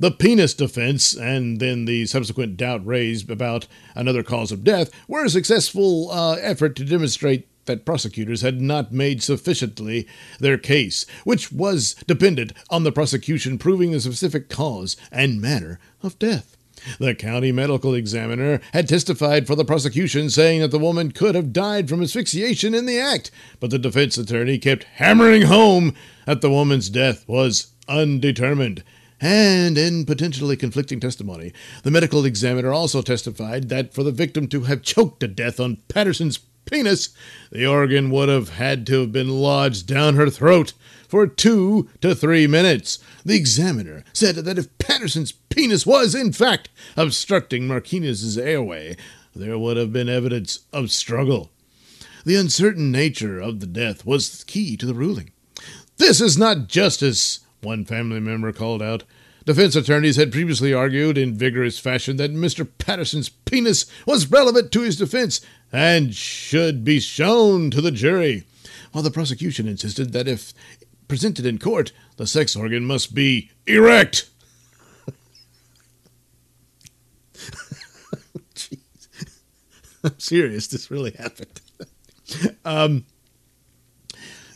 The 0.00 0.10
penis 0.10 0.54
defense 0.54 1.14
and 1.14 1.60
then 1.60 1.84
the 1.84 2.06
subsequent 2.06 2.56
doubt 2.56 2.86
raised 2.86 3.30
about 3.30 3.66
another 3.94 4.22
cause 4.22 4.50
of 4.50 4.64
death 4.64 4.90
were 5.06 5.26
a 5.26 5.30
successful 5.30 6.10
uh, 6.10 6.36
effort 6.40 6.74
to 6.76 6.86
demonstrate 6.86 7.46
that 7.66 7.84
prosecutors 7.84 8.42
had 8.42 8.60
not 8.60 8.92
made 8.92 9.22
sufficiently 9.22 10.06
their 10.38 10.58
case, 10.58 11.06
which 11.24 11.52
was 11.52 11.94
dependent 12.06 12.52
on 12.70 12.84
the 12.84 12.92
prosecution 12.92 13.58
proving 13.58 13.92
the 13.92 14.00
specific 14.00 14.48
cause 14.48 14.96
and 15.12 15.40
manner 15.40 15.78
of 16.02 16.18
death. 16.18 16.56
The 16.98 17.14
county 17.14 17.52
medical 17.52 17.94
examiner 17.94 18.60
had 18.72 18.88
testified 18.88 19.46
for 19.46 19.54
the 19.54 19.64
prosecution, 19.64 20.30
saying 20.30 20.60
that 20.60 20.70
the 20.70 20.78
woman 20.78 21.12
could 21.12 21.34
have 21.34 21.52
died 21.52 21.88
from 21.88 22.02
asphyxiation 22.02 22.74
in 22.74 22.86
the 22.86 22.98
act, 22.98 23.30
but 23.58 23.70
the 23.70 23.78
defense 23.78 24.16
attorney 24.16 24.58
kept 24.58 24.84
hammering 24.84 25.42
home 25.42 25.94
that 26.26 26.40
the 26.40 26.50
woman's 26.50 26.88
death 26.88 27.28
was 27.28 27.72
undetermined. 27.88 28.82
And 29.20 29.76
in 29.76 30.06
potentially 30.06 30.56
conflicting 30.56 30.98
testimony, 30.98 31.52
the 31.82 31.90
medical 31.90 32.24
examiner 32.24 32.72
also 32.72 33.02
testified 33.02 33.68
that 33.68 33.92
for 33.92 34.02
the 34.02 34.12
victim 34.12 34.48
to 34.48 34.62
have 34.62 34.80
choked 34.80 35.20
to 35.20 35.28
death 35.28 35.60
on 35.60 35.76
Patterson's 35.88 36.38
penis, 36.64 37.10
the 37.50 37.66
organ 37.66 38.10
would 38.10 38.28
have 38.28 38.50
had 38.50 38.86
to 38.86 39.00
have 39.00 39.12
been 39.12 39.28
lodged 39.28 39.86
down 39.86 40.14
her 40.16 40.30
throat 40.30 40.72
for 41.08 41.26
two 41.26 41.88
to 42.00 42.14
three 42.14 42.46
minutes. 42.46 42.98
The 43.24 43.36
examiner 43.36 44.04
said 44.12 44.36
that 44.36 44.58
if 44.58 44.78
Patterson's 44.78 45.32
penis 45.32 45.84
was, 45.84 46.14
in 46.14 46.32
fact, 46.32 46.68
obstructing 46.96 47.66
Martinez's 47.66 48.38
airway, 48.38 48.96
there 49.34 49.58
would 49.58 49.76
have 49.76 49.92
been 49.92 50.08
evidence 50.08 50.60
of 50.72 50.90
struggle. 50.90 51.50
The 52.24 52.36
uncertain 52.36 52.92
nature 52.92 53.40
of 53.40 53.60
the 53.60 53.66
death 53.66 54.04
was 54.04 54.38
the 54.38 54.44
key 54.44 54.76
to 54.76 54.86
the 54.86 54.94
ruling. 54.94 55.32
This 55.96 56.20
is 56.20 56.38
not 56.38 56.68
justice, 56.68 57.40
one 57.62 57.84
family 57.84 58.20
member 58.20 58.52
called 58.52 58.82
out. 58.82 59.04
Defense 59.50 59.74
attorneys 59.74 60.14
had 60.14 60.30
previously 60.30 60.72
argued 60.72 61.18
in 61.18 61.36
vigorous 61.36 61.76
fashion 61.76 62.18
that 62.18 62.32
Mr. 62.32 62.68
Patterson's 62.78 63.28
penis 63.28 63.84
was 64.06 64.30
relevant 64.30 64.70
to 64.70 64.82
his 64.82 64.94
defense 64.96 65.40
and 65.72 66.14
should 66.14 66.84
be 66.84 67.00
shown 67.00 67.68
to 67.72 67.80
the 67.80 67.90
jury, 67.90 68.44
while 68.92 69.02
the 69.02 69.10
prosecution 69.10 69.66
insisted 69.66 70.12
that 70.12 70.28
if 70.28 70.54
presented 71.08 71.44
in 71.44 71.58
court, 71.58 71.90
the 72.16 72.28
sex 72.28 72.54
organ 72.54 72.84
must 72.84 73.12
be 73.12 73.50
erect. 73.66 74.30
Jeez. 78.54 78.78
I'm 80.04 80.16
serious, 80.20 80.68
this 80.68 80.92
really 80.92 81.10
happened. 81.10 81.60
um, 82.64 83.04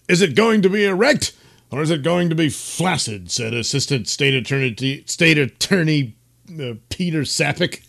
is 0.09 0.22
it 0.22 0.36
going 0.36 0.62
to 0.62 0.68
be 0.68 0.84
erect? 0.84 1.32
Or 1.75 1.83
is 1.83 1.91
it 1.91 2.05
going 2.05 2.29
to 2.29 2.37
be 2.37 2.51
flaccid? 2.51 3.33
said 3.33 3.53
Assistant 3.53 4.07
State 4.07 4.33
Attorney, 4.33 5.03
State 5.07 5.39
Attorney 5.39 6.14
uh, 6.49 6.75
Peter 6.89 7.22
Sapik, 7.22 7.81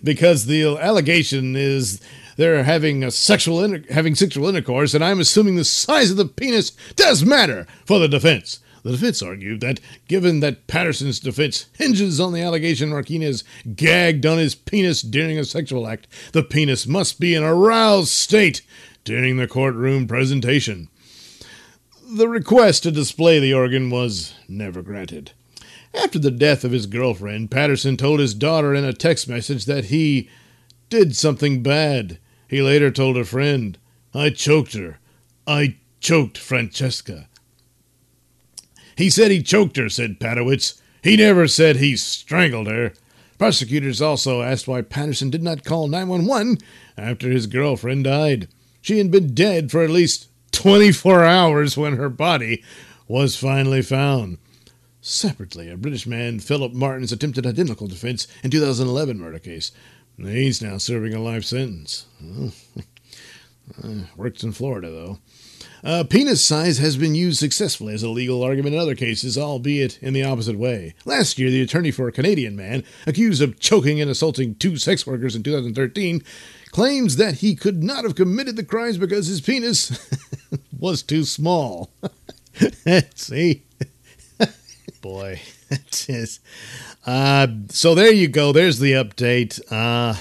because 0.04 0.46
the 0.46 0.78
allegation 0.78 1.56
is 1.56 2.00
they're 2.36 2.62
having 2.62 3.02
a 3.02 3.10
sexual 3.10 3.64
inter- 3.64 3.92
having 3.92 4.14
sexual 4.14 4.46
intercourse, 4.46 4.94
and 4.94 5.02
I'm 5.02 5.18
assuming 5.18 5.56
the 5.56 5.64
size 5.64 6.12
of 6.12 6.18
the 6.18 6.24
penis 6.24 6.70
does 6.94 7.24
matter 7.24 7.66
for 7.84 7.98
the 7.98 8.06
defense. 8.06 8.60
The 8.84 8.92
defense 8.92 9.20
argued 9.22 9.60
that 9.60 9.80
given 10.06 10.38
that 10.38 10.68
Patterson's 10.68 11.18
defense 11.18 11.66
hinges 11.76 12.20
on 12.20 12.32
the 12.32 12.42
allegation 12.42 12.90
Martinez 12.90 13.42
gagged 13.74 14.24
on 14.24 14.38
his 14.38 14.54
penis 14.54 15.02
during 15.02 15.36
a 15.36 15.44
sexual 15.44 15.88
act, 15.88 16.06
the 16.30 16.44
penis 16.44 16.86
must 16.86 17.18
be 17.18 17.34
in 17.34 17.42
a 17.42 17.52
aroused 17.52 18.10
state 18.10 18.62
during 19.02 19.36
the 19.36 19.48
courtroom 19.48 20.06
presentation. 20.06 20.90
The 22.08 22.28
request 22.28 22.84
to 22.84 22.92
display 22.92 23.40
the 23.40 23.54
organ 23.54 23.90
was 23.90 24.32
never 24.46 24.80
granted. 24.80 25.32
After 25.92 26.20
the 26.20 26.30
death 26.30 26.62
of 26.62 26.70
his 26.70 26.86
girlfriend, 26.86 27.50
Patterson 27.50 27.96
told 27.96 28.20
his 28.20 28.32
daughter 28.32 28.76
in 28.76 28.84
a 28.84 28.92
text 28.92 29.28
message 29.28 29.64
that 29.64 29.86
he 29.86 30.30
did 30.88 31.16
something 31.16 31.64
bad. 31.64 32.18
He 32.46 32.62
later 32.62 32.92
told 32.92 33.16
a 33.16 33.24
friend, 33.24 33.76
I 34.14 34.30
choked 34.30 34.74
her. 34.74 35.00
I 35.48 35.78
choked 35.98 36.38
Francesca. 36.38 37.28
He 38.96 39.10
said 39.10 39.32
he 39.32 39.42
choked 39.42 39.76
her, 39.76 39.88
said 39.88 40.20
Patowitz. 40.20 40.80
He 41.02 41.16
never 41.16 41.48
said 41.48 41.76
he 41.76 41.96
strangled 41.96 42.68
her. 42.68 42.92
Prosecutors 43.36 44.00
also 44.00 44.42
asked 44.42 44.68
why 44.68 44.82
Patterson 44.82 45.28
did 45.28 45.42
not 45.42 45.64
call 45.64 45.88
911 45.88 46.58
after 46.96 47.28
his 47.28 47.48
girlfriend 47.48 48.04
died. 48.04 48.46
She 48.80 48.98
had 48.98 49.10
been 49.10 49.34
dead 49.34 49.72
for 49.72 49.82
at 49.82 49.90
least 49.90 50.28
24 50.56 51.22
hours 51.22 51.76
when 51.76 51.96
her 51.96 52.08
body 52.08 52.64
was 53.06 53.36
finally 53.36 53.82
found. 53.82 54.38
Separately, 55.02 55.70
a 55.70 55.76
British 55.76 56.06
man, 56.06 56.40
Philip 56.40 56.72
Martin's 56.72 57.12
attempted 57.12 57.46
identical 57.46 57.86
defense 57.86 58.26
in 58.42 58.50
2011 58.50 59.18
murder 59.18 59.38
case. 59.38 59.70
He's 60.16 60.62
now 60.62 60.78
serving 60.78 61.14
a 61.14 61.20
life 61.20 61.44
sentence. 61.44 62.06
Oh. 62.24 62.52
Uh, 63.82 64.02
works 64.16 64.44
in 64.44 64.52
Florida, 64.52 64.88
though. 64.88 65.18
Uh, 65.82 66.04
penis 66.04 66.44
size 66.44 66.78
has 66.78 66.96
been 66.96 67.16
used 67.16 67.38
successfully 67.38 67.94
as 67.94 68.02
a 68.04 68.08
legal 68.08 68.42
argument 68.42 68.76
in 68.76 68.80
other 68.80 68.94
cases, 68.94 69.36
albeit 69.36 70.00
in 70.00 70.14
the 70.14 70.22
opposite 70.22 70.56
way. 70.56 70.94
Last 71.04 71.36
year, 71.36 71.50
the 71.50 71.62
attorney 71.62 71.90
for 71.90 72.06
a 72.06 72.12
Canadian 72.12 72.54
man 72.54 72.84
accused 73.08 73.42
of 73.42 73.58
choking 73.58 74.00
and 74.00 74.08
assaulting 74.08 74.54
two 74.54 74.76
sex 74.76 75.06
workers 75.06 75.34
in 75.34 75.42
2013 75.42 76.22
claims 76.76 77.16
that 77.16 77.36
he 77.36 77.54
could 77.54 77.82
not 77.82 78.04
have 78.04 78.14
committed 78.14 78.54
the 78.54 78.62
crimes 78.62 78.98
because 78.98 79.28
his 79.28 79.40
penis 79.40 79.98
was 80.78 81.02
too 81.02 81.24
small. 81.24 81.90
See? 83.14 83.62
Boy, 85.00 85.40
it 85.70 86.06
is. 86.10 86.38
Uh, 87.06 87.46
so 87.70 87.94
there 87.94 88.12
you 88.12 88.28
go. 88.28 88.52
There's 88.52 88.78
the 88.78 88.92
update. 88.92 89.58
Uh, 89.72 90.20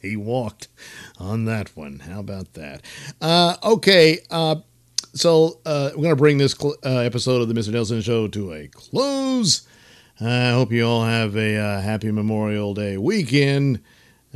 he 0.00 0.16
walked 0.16 0.68
on 1.18 1.44
that 1.44 1.76
one. 1.76 1.98
How 1.98 2.20
about 2.20 2.54
that? 2.54 2.80
Uh, 3.20 3.56
okay. 3.62 4.20
Uh, 4.30 4.56
so 5.12 5.60
uh, 5.66 5.90
we're 5.94 6.04
going 6.04 6.08
to 6.08 6.16
bring 6.16 6.38
this 6.38 6.52
cl- 6.52 6.76
uh, 6.86 7.00
episode 7.00 7.42
of 7.42 7.48
the 7.48 7.54
Mr. 7.54 7.68
Nailsin 7.68 8.02
Show 8.02 8.28
to 8.28 8.54
a 8.54 8.68
close. 8.68 9.68
I 10.22 10.52
hope 10.52 10.72
you 10.72 10.86
all 10.86 11.04
have 11.04 11.36
a 11.36 11.58
uh, 11.58 11.80
happy 11.82 12.10
Memorial 12.10 12.72
Day 12.72 12.96
weekend. 12.96 13.82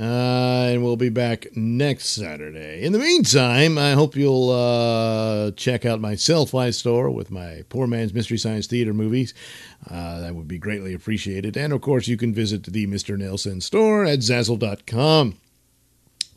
Uh, 0.00 0.70
and 0.70 0.82
we'll 0.82 0.96
be 0.96 1.10
back 1.10 1.54
next 1.54 2.06
Saturday. 2.06 2.82
In 2.82 2.94
the 2.94 2.98
meantime, 2.98 3.76
I 3.76 3.92
hope 3.92 4.16
you'll 4.16 4.48
uh, 4.48 5.50
check 5.50 5.84
out 5.84 6.00
my 6.00 6.14
Sellfy 6.14 6.72
store 6.72 7.10
with 7.10 7.30
my 7.30 7.64
Poor 7.68 7.86
Man's 7.86 8.14
Mystery 8.14 8.38
Science 8.38 8.66
Theater 8.66 8.94
movies. 8.94 9.34
Uh, 9.90 10.20
that 10.20 10.34
would 10.34 10.48
be 10.48 10.56
greatly 10.56 10.94
appreciated. 10.94 11.54
And 11.54 11.74
of 11.74 11.82
course, 11.82 12.08
you 12.08 12.16
can 12.16 12.32
visit 12.32 12.64
the 12.64 12.86
Mr. 12.86 13.18
Nailsin 13.18 13.62
store 13.62 14.06
at 14.06 14.20
Zazzle.com. 14.20 15.36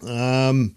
Um, 0.05 0.75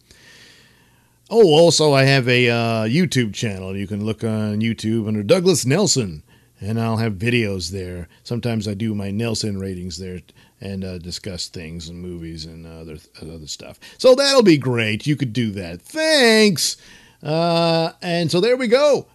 oh, 1.28 1.49
also, 1.49 1.93
I 1.93 2.05
have 2.05 2.28
a 2.28 2.49
uh, 2.49 2.84
YouTube 2.84 3.34
channel. 3.34 3.76
You 3.76 3.89
can 3.89 4.05
look 4.05 4.22
on 4.22 4.61
YouTube 4.61 5.09
under 5.09 5.24
Douglas 5.24 5.64
Nailsin, 5.64 6.22
and 6.61 6.80
I'll 6.80 6.99
have 6.99 7.14
videos 7.14 7.70
there. 7.70 8.07
Sometimes 8.22 8.68
I 8.68 8.74
do 8.74 8.95
my 8.95 9.09
Nailsin 9.09 9.61
ratings 9.61 9.99
there 9.99 10.20
and 10.61 10.84
uh, 10.84 10.98
discuss 10.98 11.48
things 11.48 11.88
and 11.88 12.00
movies 12.00 12.44
and 12.44 12.66
other 12.66 12.98
other 13.20 13.46
stuff. 13.46 13.78
So 13.98 14.14
that'll 14.14 14.42
be 14.42 14.59
great. 14.59 15.07
You 15.07 15.16
could 15.16 15.32
do 15.32 15.50
that. 15.52 15.82
Thanks. 15.82 16.76
Uh, 17.22 17.92
and 18.02 18.30
so 18.30 18.40
there 18.40 18.57
we 18.57 18.68
go. 18.68 19.07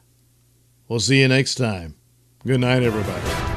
We'll 0.88 1.00
see 1.00 1.22
you 1.22 1.28
next 1.28 1.56
time. 1.56 1.96
Good 2.46 2.60
night, 2.60 2.84
everybody. 2.84 3.52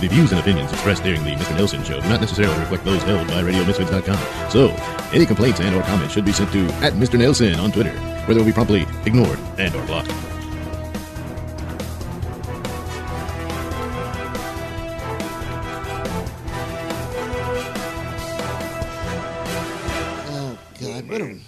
The 0.00 0.08
views 0.08 0.30
and 0.30 0.40
opinions 0.40 0.72
expressed 0.72 1.04
during 1.04 1.22
the 1.24 1.32
Mr. 1.32 1.54
Nailsin 1.56 1.84
Show 1.84 2.00
do 2.00 2.08
not 2.08 2.22
necessarily 2.22 2.58
reflect 2.60 2.84
those 2.84 3.02
held 3.02 3.28
by 3.28 3.42
RadioMisfits.com. 3.42 4.50
So, 4.50 4.70
any 5.12 5.26
complaints 5.26 5.60
and 5.60 5.76
or 5.76 5.82
comments 5.82 6.14
should 6.14 6.24
be 6.24 6.32
sent 6.32 6.50
to 6.52 6.64
at 6.82 6.94
Mr. 6.94 7.18
Nailsin 7.18 7.58
on 7.58 7.70
Twitter, 7.70 7.92
where 8.24 8.34
they 8.34 8.38
will 8.40 8.46
be 8.46 8.52
promptly 8.52 8.86
ignored 9.04 9.38
and 9.58 9.74
or 9.74 9.84
blocked. 9.84 10.10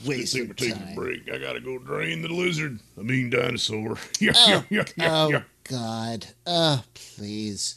Waste 0.07 0.37
of 0.37 0.55
taking 0.57 0.83
a 0.83 0.95
break. 0.95 1.31
I 1.33 1.39
gotta 1.39 1.61
go 1.61 1.79
drain 1.79 2.23
the 2.23 2.29
lizard. 2.29 2.81
I 2.99 3.03
mean 3.03 3.31
dinosaur. 3.31 3.97
yeah, 4.21 4.33
Oh, 4.37 4.65
yeah, 4.71 4.85
yeah, 4.97 5.13
oh. 5.15 5.43
God. 5.65 6.27
Oh, 6.47 6.83
please. 6.95 7.77